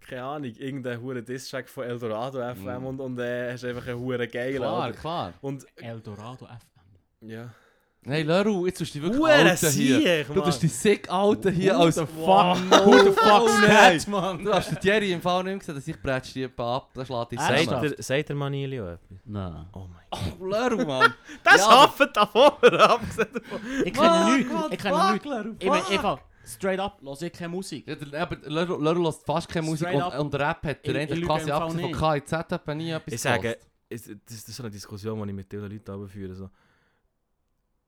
[0.00, 2.86] keine Ahnung, irgendeinen hure Diss-Track von Eldorado FM Mhm.
[2.86, 4.56] und, und äh, hast einfach einen hure geilen.
[4.56, 4.98] Klar, oder?
[4.98, 5.34] klar.
[5.40, 7.28] Und Eldorado FM.
[7.28, 7.54] ja.
[8.04, 10.00] Nein, Leru, jetzt tust du dich wirklich Hure Alten hier.
[10.00, 10.44] Sieg, Du Mann.
[10.44, 11.94] tust die sick Alten hier als...
[11.94, 12.58] the Wow.
[12.58, 12.84] fuck?
[12.84, 13.98] Who the fuck is nein.
[13.98, 14.44] that, man?
[14.44, 17.32] Du hast den Jerry im Fall nicht gesehen, dass ich bretsch die ab, dann schlägt
[17.34, 17.66] Ernsthaft?
[17.68, 17.94] zusammen.
[17.98, 19.18] Sagt der, Manilio etwas?
[19.24, 19.66] Nein.
[19.72, 20.20] Oh mein Gott.
[20.40, 21.14] Oh, Leru, Mann.
[21.44, 23.60] Das Ja, aber- haftet davor, abgesehen davon.
[23.84, 24.52] Ich kenne Fuck, nichts.
[24.72, 25.12] Ich kenne fuck,
[25.46, 25.56] nichts.
[25.60, 25.92] Ich meine, fuck.
[25.92, 27.86] einfach, straight up, höre ich keine Musik.
[27.86, 30.18] Ja, aber Leru, lässt fast keine Musik Straight und, up.
[30.18, 32.14] und Rap hat er ich eigentlich lüge quasi abgesehen von.
[32.20, 33.58] KIZ hat er nie etwas Ich sage,
[33.88, 36.50] das ist so eine Diskussion, die ich mit den Leuten führe.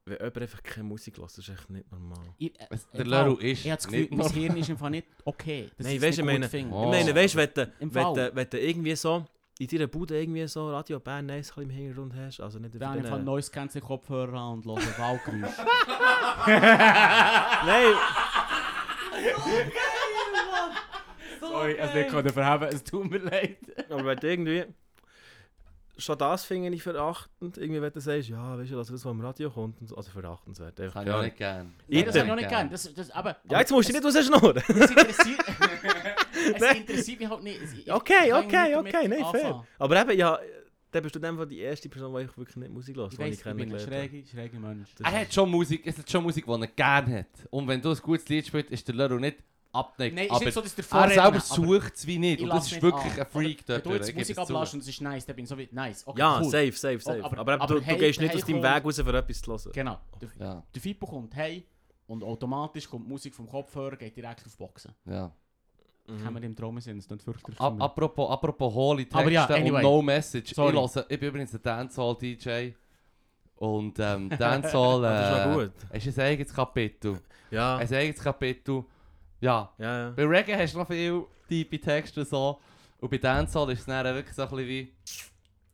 [0.06, 2.18] Wenn jemand einfach keine Musik hört, das ist echt nicht normal.
[2.36, 4.32] Ich, äh, Der Leru ist Ich habe das Gefühl, mein normal.
[4.35, 5.70] Hirn ist einfach nicht okay.
[5.78, 6.47] Das Nein, weißt ich meine-.
[6.70, 6.85] Oh.
[6.85, 9.24] Ich meine, weißt du, wenn, du- wenn, wenn irgendwie so
[9.59, 13.06] in deiner Bude irgendwie so Radio Bern nice im Hintergrund hast, also nicht Dann ich
[13.06, 15.64] von Noise Canceling Kopfhörer an und höre Waldgeräusche.
[17.66, 17.94] Nein,
[21.40, 23.56] Sorry, also nicht können verheben, es tut mir leid.
[23.89, 24.64] aber wenn du irgendwie...
[25.96, 29.10] Schon das finde ich verachtend, irgendwie wenn du sagst, ja, weißt du, also das, was
[29.12, 30.78] im Radio kommt, und so, also verachtenswert.
[30.78, 31.22] Das habe ich auch ja.
[31.24, 31.74] nicht gern.
[31.86, 32.70] Nein, das habe ich auch nicht gern.
[32.70, 34.56] Das, das, aber, ja, jetzt musst du nicht rausschnurren.
[34.56, 35.40] Es interessiert,
[36.56, 37.60] es interessiert mich halt nicht.
[37.62, 39.64] Ich- Okay, ich kann okay, nicht okay, nein, fair.
[39.78, 40.38] Aber eben, ja,
[40.94, 43.22] dann bist du dann die erste Person, die ich wirklich nicht Musik höre, Ich die
[43.24, 44.94] ich ich bin ein schräger, schräger Mensch.
[44.96, 47.48] Das Er hat schon Musik, es hat schon Musik, die er gerne hat.
[47.50, 49.38] Und wenn du ein gutes Lied spielst, ist der Leru nicht
[49.74, 50.14] abgedeckt.
[50.16, 52.38] Nein, ist aber nicht so, dass der er selber sucht es wie nicht.
[52.40, 53.20] ich Und das ist nicht wirklich an.
[53.20, 53.86] ein Freak Wenn dort.
[53.86, 56.06] du jetzt Musik es ablässt und es ist nice, dann bin ich so wie, nice,
[56.06, 56.44] okay, Ja, cool.
[56.44, 57.24] safe, safe, safe.
[57.24, 59.42] aber- Aber, aber du, du hey- gehst nicht hey aus deinem Weg raus, für etwas
[59.42, 59.72] zu hören.
[59.72, 59.98] Genau.
[60.20, 61.66] Der, Ja, der Fippo kommt hey
[62.06, 64.92] und automatisch kommt die Musik vom Kopfhörer, geht direkt auf Boxen.
[65.06, 65.32] ja.
[66.06, 66.32] Kann Mhm.
[66.34, 67.59] man im Traum sein, das ist nicht fürchterlich.
[67.59, 69.76] Ab, apropos, apropos hohle Texte ja, anyway.
[69.76, 70.52] und No Message.
[70.55, 70.76] Sorry.
[70.76, 72.72] Ich, höre, ich bin übrigens ein Dancehall-DJ.
[73.56, 76.06] Und ähm, Dancehall Das ist äh, gut.
[76.06, 77.18] ist ein eigenes Kapitel.
[77.51, 78.84] Ja, Ein eigenes Kapitel.
[79.44, 80.10] Ja, ja, ja.
[80.12, 82.58] bei Reggae hast du noch viel tiefe Texte und so.
[82.98, 84.94] Und bei Dancehall ist es dann wirklich so ein bisschen wie...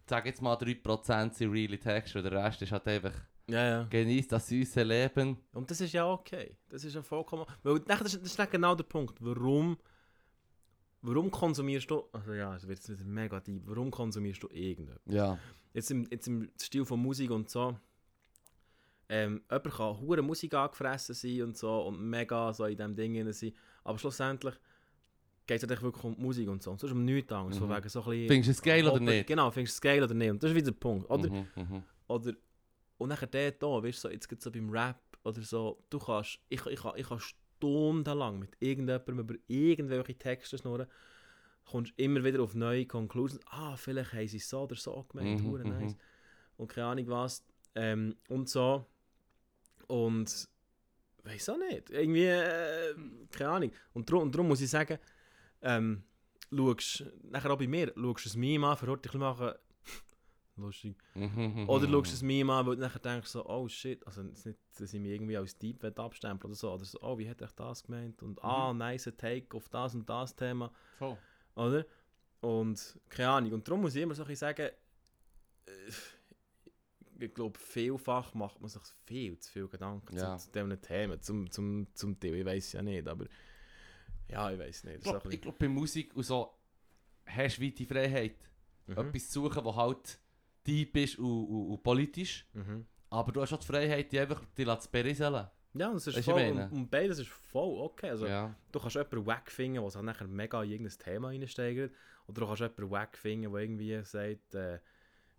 [0.09, 3.12] Sag jetzt mal 3% sind reale Texte und der Rest ist halt einfach...
[3.47, 3.82] ja, ja.
[3.84, 5.36] Genießt das süße Leben.
[5.52, 6.56] Und das ist ja okay.
[6.68, 7.44] Das ist ja vollkommen...
[7.62, 9.14] Weil das ist, das ist nicht genau der Punkt.
[9.20, 9.78] Warum...
[11.02, 12.02] Warum konsumierst du...
[12.12, 13.62] Also ja, es wird mega deep.
[13.66, 15.14] Warum konsumierst du irgendetwas?
[15.14, 15.38] Ja.
[15.74, 17.76] Jetzt im, jetzt im Stil von Musik und so...
[19.12, 23.32] Ähm, jemand kann hure Musik angefressen sein und so und mega so in diesem Ding
[23.32, 23.53] sein.
[23.82, 24.55] Aber schlussendlich
[25.47, 26.70] geht es eigentlich wirklich um Musik und so.
[26.70, 27.57] Und sonst um nichts anderes.
[27.57, 27.66] Mhm.
[27.66, 28.28] Von wegen so ein bisschen...
[28.28, 29.27] Findest du es geil oder nicht?
[29.27, 30.31] Genau, findest du es geil oder nicht.
[30.31, 31.11] Und das ist wieder der Punkt.
[31.11, 31.82] Oder, Mhm, mhm.
[32.07, 32.32] oder
[32.99, 35.99] und nachher der da, weißt du, so, jetzt gibt so beim Rap oder so, du
[35.99, 40.87] kannst, ich, ich, ich, ich kann stundenlang mit irgendjemandem über irgendwelche Texte schnurren,
[41.65, 45.51] kommst immer wieder auf neue Conclusions, ah, vielleicht haben sie so oder so gemeint, Mhm,
[45.51, 45.69] mhm.
[45.69, 45.97] nice,
[46.59, 48.85] und keine Ahnung was, ähm, und so,
[49.91, 50.49] und,
[51.25, 52.95] weiß auch nicht, irgendwie, äh,
[53.31, 54.99] keine Ahnung, und darum, und darum muss ich sagen,
[55.62, 56.05] ähm,
[56.55, 59.53] schaust, nachher auch bei mir, schaust du ein Meme an, ein bisschen machen,
[60.57, 61.93] lustig, Mhm, oder mhm.
[61.93, 64.47] schaust du es Meme an, weil du nachher denkst so, oh shit, also es ist
[64.47, 67.29] nicht, dass ich mich irgendwie als Deep will abstempeln oder so, oder so, oh, wie
[67.29, 68.23] hat er das gemeint?
[68.23, 71.19] Und ah, nice Take auf das und das Thema, Voll.
[71.57, 71.85] oder?
[72.41, 74.71] Und keine Ahnung, und darum muss ich immer so ein bisschen sagen,
[75.67, 75.71] äh,
[77.20, 80.36] ich glaube, vielfach macht man sich viel zu viel Gedanken Ja.
[80.36, 83.26] zu, zu diesen Themen, zum, zum, zum Teil, ich weiß ja nicht, aber
[84.28, 84.97] ja, ich weiß nicht.
[84.98, 86.55] Ich glaube, glaub, bei Musik und so
[87.26, 88.36] hast du weite Freiheit.
[88.86, 90.20] bisschen- Etwas zu suchen, das halt
[90.66, 92.47] deep ist und, und, und politisch.
[92.52, 92.60] Mhm.
[92.62, 92.86] Mhm.
[93.10, 95.47] Aber du hast auch die Freiheit, die einfach die zu berieseln.
[95.74, 98.10] Ja, das ist voll, und, und beides ist voll okay.
[98.10, 98.55] Also, ja.
[98.72, 101.92] Du kannst jemanden wack finden, der sich nachher mega in irgendein Thema reinsteigert.
[102.26, 104.80] Oder du kannst jemanden wack finden, der irgendwie sagt, äh,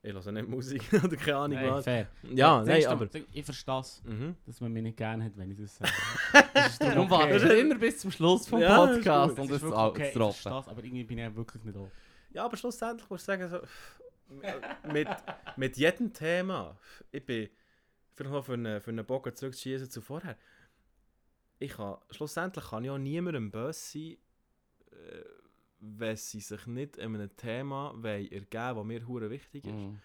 [0.03, 1.84] ich höre nicht Musik oder keine Ahnung Nein, was.
[1.84, 2.07] fair.
[2.23, 3.19] Ja, Siehst nein, du, aber...
[3.34, 4.36] Ich verstehe es, Mhm.
[4.45, 5.91] dass man mich nicht gerne hat, wenn ich das sage.
[6.53, 7.11] Das ist Darum okay.
[7.11, 10.14] wartest du immer bis zum Schluss vom Ja, Podcast und Das das ist okay, ich
[10.14, 11.91] verstehe es, aber irgendwie bin ich ja wirklich nicht da.
[12.34, 13.60] Ja, aber schlussendlich musst du sagen, so,
[14.91, 15.07] mit,
[15.57, 16.78] mit jedem Thema,
[17.11, 17.49] ich bin,
[18.15, 20.38] vielleicht noch für einen, für einen Bogen zurückzuschießen zu vorher,
[21.60, 24.18] ich kann, schlussendlich kann ich auch niemandem böse sein,
[24.91, 25.23] äh,
[25.81, 29.73] wenn sie sich nicht in einem Thema wollen ergeben das mir hure wichtig ist.
[29.73, 29.99] Mhm.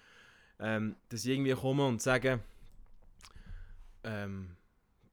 [0.59, 2.41] ähm, dass ich irgendwie komme und sage,
[4.05, 4.57] ähm,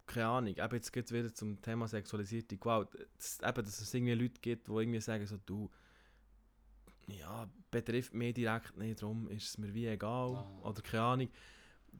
[0.05, 4.13] keine Ahnung, eben jetzt geht wieder zum Thema sexualisierte Gewalt, dass, eben, dass es irgendwie
[4.13, 5.69] Leute gibt, die irgendwie sagen so, du,
[7.07, 10.59] ja, betrifft mich direkt nicht, darum ist es mir wie egal, Ah.
[10.69, 11.29] oder keine Ahnung.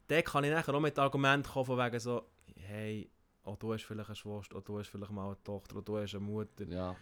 [0.07, 3.09] Dann kann ich nachher auch mit Argumenten kommen von wegen so, hey,
[3.43, 5.97] auch du hast vielleicht eine Schwester, auch du hast vielleicht mal eine Tochter, auch du
[5.97, 6.65] hast eine Mutter.
[6.65, 6.95] Ja.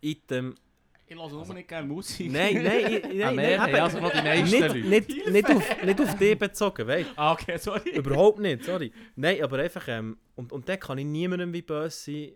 [0.00, 0.54] Item.
[1.06, 2.30] Ich lasse nur nicht gerne Musik.
[2.30, 4.78] Nein, nein, ich- nein, Ja, nein, also die meisten nicht, Leute.
[4.78, 7.90] nicht, nicht, auf, nicht auf dich bezogen, weißt Ah, okay, sorry.
[7.96, 8.92] Überhaupt nicht, sorry.
[9.16, 12.32] Nein, aber einfach, ähm, und, und dann kann ich niemandem wie böse sein.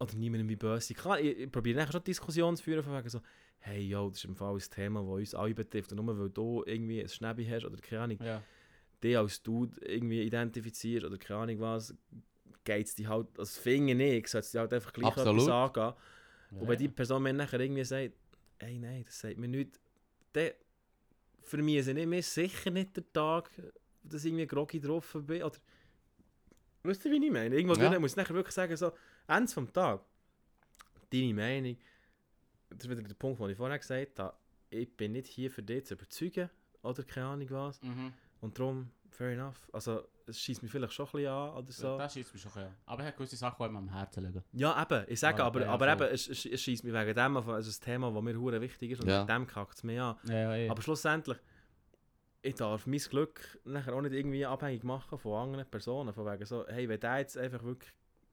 [0.00, 0.96] Oder niemandem wie böse sein.
[0.96, 3.20] Klar, ich, ich probiere nachher schon Diskussionen zu führen, von wegen so,
[3.58, 5.92] hey, yo, das ist im Fall ein Thema, das uns alle betrifft.
[5.92, 8.42] Und nur weil du irgendwie ein Schnäbi hast oder keine Ahnung, Ja.
[9.04, 11.94] dich als Dude irgendwie identifizierst oder keine Ahnung was,
[12.64, 15.42] geht es dich halt, also finde ich, sollte es dich halt einfach gleich Absolut.
[15.42, 15.92] etwas angehen.
[16.50, 18.14] Ja, wenn die Person mir nachher irgendwie sagt,
[18.58, 19.80] hey, nein, das sagt mir nichts,
[20.32, 20.50] dann
[21.42, 23.50] für mich ist es nicht mehr sicher nicht der Tag,
[24.02, 25.42] dass ich irgendwie groggy drauf bin.
[25.42, 25.56] Oder,
[26.82, 27.54] weißt du, wie ich meine?
[27.54, 27.98] Irgendwo Ja.
[27.98, 28.92] muss ich nachher wirklich sagen, so,
[29.26, 30.02] Ende vom Tag,
[31.10, 31.76] deine Meinung,
[32.70, 34.36] das ist wieder der Punkt, den ich vorher gesagt habe,
[34.70, 36.50] ich bin nicht hier für dich zu überzeugen,
[36.82, 37.82] oder keine Ahnung was.
[37.82, 38.12] Mhm.
[38.40, 39.68] Und darum fair enough.
[39.72, 41.98] Also, es schießt mich vielleicht schon ein bisschen an oder so.
[41.98, 42.74] Das schießt mich schon ein.
[42.86, 44.44] Aber er hat gewisse Sachen, die ihm am Herzen liegen.
[44.52, 46.06] Ja, eben, ich sage, Ja, aber, ja, aber voll.
[46.06, 48.60] eben, es, es, es schießt mich wegen dem an, also ein Thema, das mir hure
[48.60, 49.24] wichtig ist und Ja.
[49.24, 50.16] dem kackt es mich an.
[50.28, 50.70] Ja, ja, ja.
[50.70, 51.38] Aber schlussendlich,
[52.42, 56.12] ich darf mein Glück nachher auch nicht irgendwie abhängig machen von anderen Personen.
[56.12, 57.92] Von wegen so, hey, wenn der jetzt einfach wirklich,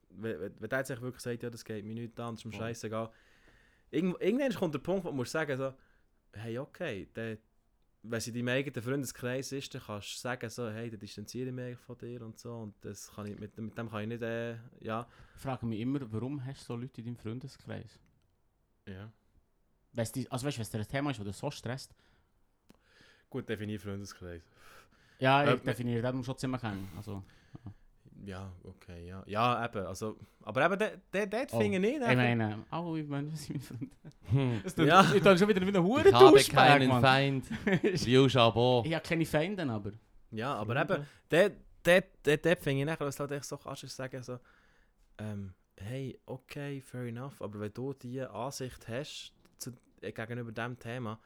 [0.10, 2.46] wenn, wenn der jetzt einfach wirklich sagt, ja, das geht mir nicht an, das ist
[2.46, 3.10] mir scheißegal.
[3.92, 5.74] Irgend, irgendwann kommt der Punkt, wo du musst sagen, so,
[6.34, 7.38] hey, okay, der,
[8.10, 11.50] wenn sie in deinem eigenen Freundeskreis ist, dann kannst du sagen, so, hey, dann distanziere
[11.50, 12.54] ich mich von dir und so.
[12.56, 15.08] Und das kann ich, mit, mit dem kann ich nicht, äh, ja.
[15.36, 18.00] Ich frage mich immer, warum hast du so Leute in deinem Freundeskreis?
[18.86, 19.12] ja.
[19.94, 21.96] Weisst du, also weißt du, wenn es ein Thema ist, das dich so stresst?
[23.30, 24.44] Gut definiert Freundeskreis.
[25.20, 26.88] Ja, ich Äh, definiere das muss schon ziemlich kennen.
[26.98, 27.24] Also,
[27.66, 27.72] Ja,
[28.64, 29.24] okay, ja.
[29.28, 32.10] Ja, eben, also, aber eben, der, der, der Oh, finde ich nicht.
[32.10, 33.92] ich meine, oh, ich meine, was sind meine
[34.30, 34.74] Freunde?
[34.78, 34.86] Hm.
[34.88, 35.14] Ja.
[35.14, 37.46] Ich tue schon wieder wie ein Ich habe keinen Feind.
[38.06, 38.86] Liu Chabot.
[38.86, 39.92] Ich habe keine Feinde, aber.
[40.32, 41.52] Ja, aber eben, der,
[41.86, 44.40] der, der, der finde ich nachher, dass du halt echt so kannst, sagen, so,
[45.18, 49.72] ähm, hey, okay, fair enough, aber wenn du diese Ansicht hast zu,
[50.02, 51.20] äh, gegenüber diesem Thema,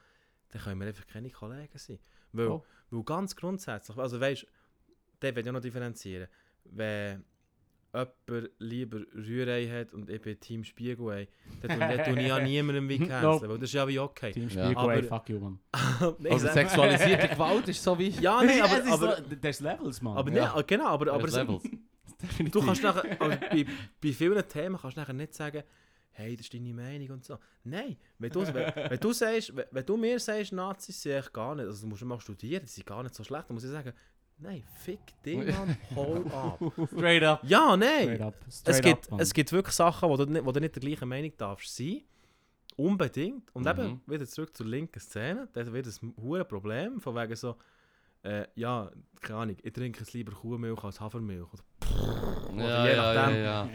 [0.49, 1.99] dann können wir einfach keine Kollegen sein.
[2.33, 2.63] Weil, Oh.
[2.91, 4.47] weil ganz grundsätzlich, also weißt du,
[5.21, 6.27] der will ja noch differenzieren.
[6.65, 7.23] Wenn
[7.93, 11.27] jemand lieber Rührei hat und ich bin Team Spiegelei,
[11.61, 13.49] dann tue, ich ja niemandem wie canceln, Nope.
[13.49, 14.31] weil das ist ja wie okay.
[14.31, 14.65] Team Ja.
[14.65, 15.59] Spiegel, Aber- fuck you, man.
[16.19, 18.09] Nein, Also sexualisierte Gewalt ist so wie...
[18.09, 20.17] ja, nein, aber, aber, so, there's Levels, man.
[20.17, 20.53] aber, Ja.
[20.55, 21.63] nee, genau, aber, aber There's Levels.
[22.51, 23.65] Du kannst nachher, bei,
[24.01, 25.63] bei vielen Themen kannst du nachher nicht sagen,
[26.11, 27.37] hey, das ist deine Meinung und so.
[27.63, 31.31] Nein, wenn du, wenn, wenn du, sagst, wenn, wenn du mir sagst, Nazis sind echt
[31.33, 33.63] gar nicht, also du musst mal studieren, die sind gar nicht so schlecht, dann muss
[33.63, 33.93] ich sagen,
[34.39, 36.59] nein, fick dich, Mann, hol ab.
[36.93, 37.41] Straight up.
[37.43, 37.79] Ja, Straight
[38.19, 38.21] nein.
[38.21, 38.35] up.
[38.47, 40.81] Es Straight gibt, up, es gibt wirklich Sachen, wo du, nicht, wo du nicht der
[40.81, 42.01] gleichen Meinung darfst sein.
[42.75, 43.53] Unbedingt.
[43.53, 43.69] Und Mhm.
[43.69, 47.57] eben, wieder zurück zur linken Szene, da wird ein hohes Problem, von wegen so,
[48.23, 48.89] äh, ja,
[49.21, 51.47] keine Ahnung, ich trinke es lieber Kuhmilch als Hafermilch.
[51.53, 51.63] Oder,
[52.57, 53.43] Ja, je ja, ja, nachdem.
[53.43, 53.69] ja.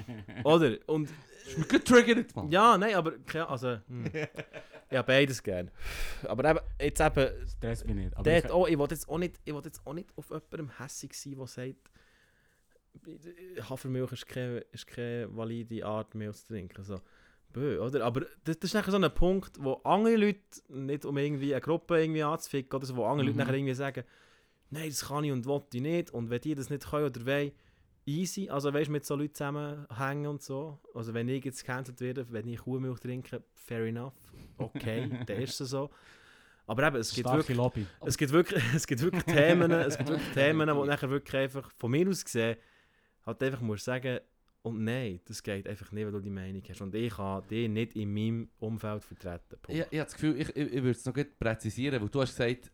[0.44, 1.08] oder und
[1.46, 2.50] Ist mir getriggert, Mann.
[2.50, 3.12] Ja, nein, aber
[3.48, 4.04] also, hm.
[4.90, 5.70] ja, beides gern.
[6.24, 8.16] Aber eben, jetzt eben, Stress mich nicht.
[8.16, 9.08] Aber dort ich, auch, ich will jetzt
[9.44, 11.90] ich will jetzt auch nicht auf jemandem hässig sein, der sagt,
[13.68, 16.78] Hafermilch ist keine, ist keine valide Art, Milch zu trinken.
[16.78, 17.00] Also,
[17.52, 18.04] bö, oder?
[18.04, 21.60] Aber das, das ist nachher so ein Punkt, wo andere Leute, nicht um irgendwie eine
[21.60, 23.32] Gruppe irgendwie anzuficken, oder so, wo andere Mhm.
[23.32, 24.04] Leute nachher irgendwie sagen,
[24.70, 26.10] nein, das kann ich und will ich nicht.
[26.12, 27.52] Und wenn die das nicht können oder wollen,
[28.06, 28.48] easy.
[28.48, 30.78] Also weißt du, mit so Leuten zusammenhängen und so.
[30.94, 34.14] Also wenn ich jetzt gecancelt werde, wenn ich Kuhmilch trinke, fair enough.
[34.58, 35.90] Okay, dann ist es so.
[36.66, 37.86] Aber eben, es gibt starke wirklich, Lobby.
[38.06, 41.70] es gibt wirklich, es gibt wirklich Themen, es gibt wirklich Themen, wo nachher wirklich einfach,
[41.76, 42.56] von mir aus gesehen,
[43.26, 44.20] halt einfach musst sagen,
[44.62, 46.80] und nein, das geht einfach nicht, wenn du die Meinung hast.
[46.80, 49.58] Und ich kann die nicht in meinem Umfeld vertreten.
[49.60, 49.68] Punkt.
[49.68, 52.20] Ich, ich habe das Gefühl, ich, ich, ich würde es noch gut präzisieren, weil du
[52.22, 52.72] hast gesagt,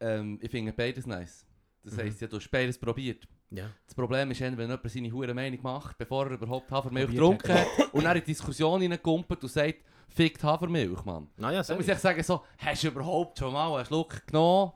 [0.00, 1.44] ähm, ich finde beides nice.
[1.84, 2.00] Das Mhm.
[2.00, 3.28] heisst, ja, du hast beides probiert.
[3.50, 3.70] Ja.
[3.84, 7.66] Das Problem ist, wenn jemand seine hure Meinung macht, bevor er überhaupt Hafermilch getrunken hat
[7.92, 11.28] und dann in die Diskussion reinkumpelt und sagt, fickt Hafermilch, Mann.
[11.36, 11.78] Naja, Dann sorry.
[11.80, 14.72] muss ich sagen, so, hast du überhaupt schon mal einen Schluck genommen?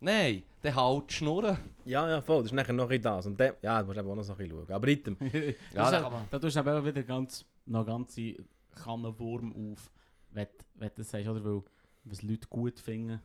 [0.00, 1.56] Nein, dann halt die Schnurren.
[1.84, 3.26] Ja, ja, voll, das ist nachher noch ein das.
[3.26, 4.72] Und dann, ja, du musst eben auch noch so ein bisschen schauen.
[4.74, 5.16] Aber item.
[5.20, 8.34] Ja, Ja, da da, da tust du aber auch wieder ganz, noch ganze
[8.74, 9.90] Kannen Wurm auf,
[10.30, 11.44] wenn, wenn du das sagst, oder?
[11.44, 11.62] Weil,
[12.04, 13.20] was Leute gut finden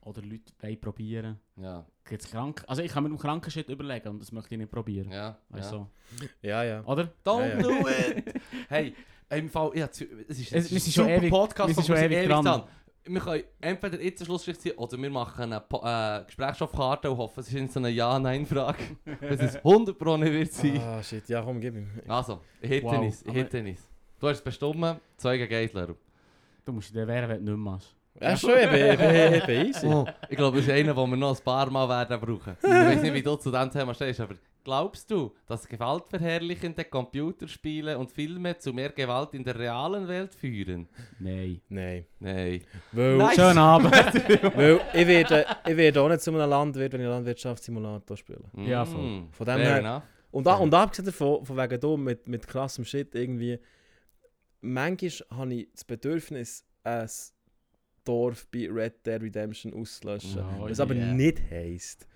[0.00, 1.38] oder Leute wollen probieren.
[1.56, 2.64] Ja, Gibt's krank?
[2.66, 5.12] Also ich kann mir um kranken Shit überlegen und das möchte ich nicht probieren.
[5.12, 5.78] ja, Weißt ja.
[5.78, 6.26] du?
[6.42, 6.84] Ja, ja.
[6.86, 7.12] Oder?
[7.24, 7.62] Don't Ja, ja.
[7.62, 8.34] do it!
[8.68, 8.94] hey,
[9.30, 10.12] im Fall, ja, es ist,
[10.52, 12.44] Es- es ist wir ein schon super ewig- Podcast, wir sind schon ewig dran.
[12.44, 12.62] dran.
[13.04, 17.52] Wir können entweder jetzt Schlussstrich ziehen oder wir machen eine äh, Gesprächsstoffkarte und hoffen, es
[17.52, 18.78] ist so eine Ja-Nein-Frage.
[19.22, 20.78] Dass es 100 Pro nicht wird sein.
[20.80, 21.88] Ah, shit, ja, komm, gib ihm.
[22.06, 23.88] Also, ich hätte Wow, es, ich aber- hätte es.
[24.20, 25.94] Du hast es bestimmt, zwei gegen Geisler.
[26.64, 27.94] Du musst dir wehren, wenn du nicht machst.
[28.20, 29.86] Ja, schon, ich bin, ich bin, ich bin easy.
[29.86, 32.54] Oh, ich glaube, das ist einer, den wir noch ein paar Mal werden brauchen.
[32.62, 34.34] Ich weiß nicht, wie du zu diesem Thema stehst, aber
[34.64, 40.88] glaubst du, dass gewaltverherrlichende Computerspiele und Filme zu mehr Gewalt in der realen Welt führen?
[41.18, 41.60] Nein.
[41.68, 42.06] Nein.
[42.18, 42.62] Nein.
[42.92, 43.34] Weil, Nice.
[43.34, 43.92] Schönen Abend.
[44.56, 48.44] weil ich, werde, ich werde auch nicht zu einem Landwirt, wenn ich Landwirtschaftssimulator spiele.
[48.56, 49.02] Ja, voll.
[49.02, 50.02] Mm, Von dem fair her- enough.
[50.32, 53.58] Und, da, und abgesehen davon, von wegen da mit, mit krassem Shit irgendwie,
[54.60, 57.08] manchmal habe ich das Bedürfnis, ein
[58.04, 60.42] Dorf bei Red Dead Redemption auszulöschen.
[60.58, 61.12] Oh, Was aber yeah.
[61.12, 62.06] nicht heisst,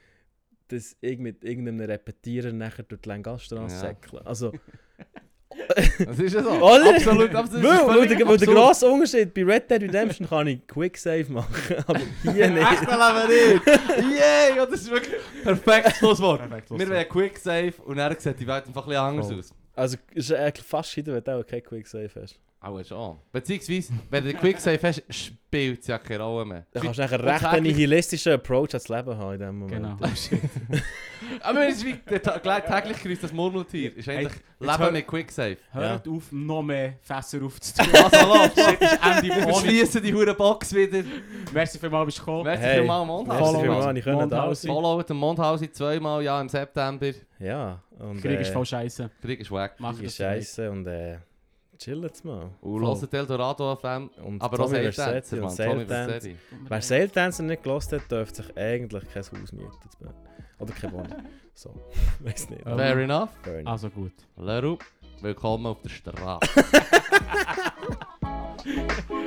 [0.69, 4.21] dass ich mit irgendeinem Repetierer nachher durch die Langastrasse Ja.
[4.25, 4.53] Also,
[6.05, 6.51] Das ist ja so.
[6.63, 6.97] Oder?
[6.97, 7.65] Absolut, absolut.
[7.65, 11.77] weil, der, weil der grosse Unterschied bei Red Dead Redemption kann ich Quick Save machen,
[11.87, 12.73] aber hier nicht.
[12.73, 13.67] Echt, leben wir nicht.
[13.67, 16.41] Yay, ja, das ist wirklich perfektes Schlusswort.
[16.41, 19.39] Perfekt, Wir wären Quick Save und dann sieht die Welt einfach ein bisschen anders Voll.
[19.39, 19.55] aus.
[19.77, 22.39] Also, es ist eigentlich fast scheiter, wenn du auch kein Quick Save hast.
[22.65, 23.19] Auch schon.
[23.31, 26.67] Beziehungsweise, wenn du den Quicksave hast, spielt es ja keine Rolle mehr.
[26.73, 29.99] Du kannst recht einen täglich- nihilistischen Approach ans Leben haben in dem Moment.
[30.01, 30.11] Genau.
[31.41, 33.95] Aber es ist wie der täglich grüßt das Murmeltier.
[33.97, 35.59] Ist eigentlich Leben mit Quicksave.
[35.73, 37.87] Hört auf, noch mehr Fässer aufzutun.
[37.95, 38.43] Also
[38.81, 41.03] ist Ende wir verschließen die hure Box wieder.
[41.53, 42.45] Merci vielmals, bist du gekommen.
[42.45, 44.69] Merci Hey, vielmals, Merci Mondhausen.
[44.71, 47.11] Follow den Mondhausen zweimal, ja, im September.
[47.39, 49.11] Ja, und Krieg ist äh, voll scheiße.
[49.21, 49.73] Krieg ist weg.
[49.79, 51.19] Mach Krieg ist scheiße und äh,
[51.79, 52.51] chillt mal.
[52.61, 54.11] Und hört Eldorado FM.
[54.25, 55.51] Und Aber auch Tommy Saildancer, Versetti Mann.
[55.51, 56.11] und Tommy Saildancer.
[56.13, 56.37] Versetti.
[56.69, 59.69] Wer Saildancer nicht gelost hat, dürfte sich eigentlich kein Haus mieten.
[60.59, 61.09] Oder keine Wohnung.
[61.57, 61.73] So,
[62.19, 62.65] weiß nicht.
[62.65, 63.29] Fair enough.
[63.45, 63.71] Fair enough.
[63.71, 64.11] Also gut.
[64.37, 64.77] Leru,
[65.21, 66.49] willkommen auf der Straße.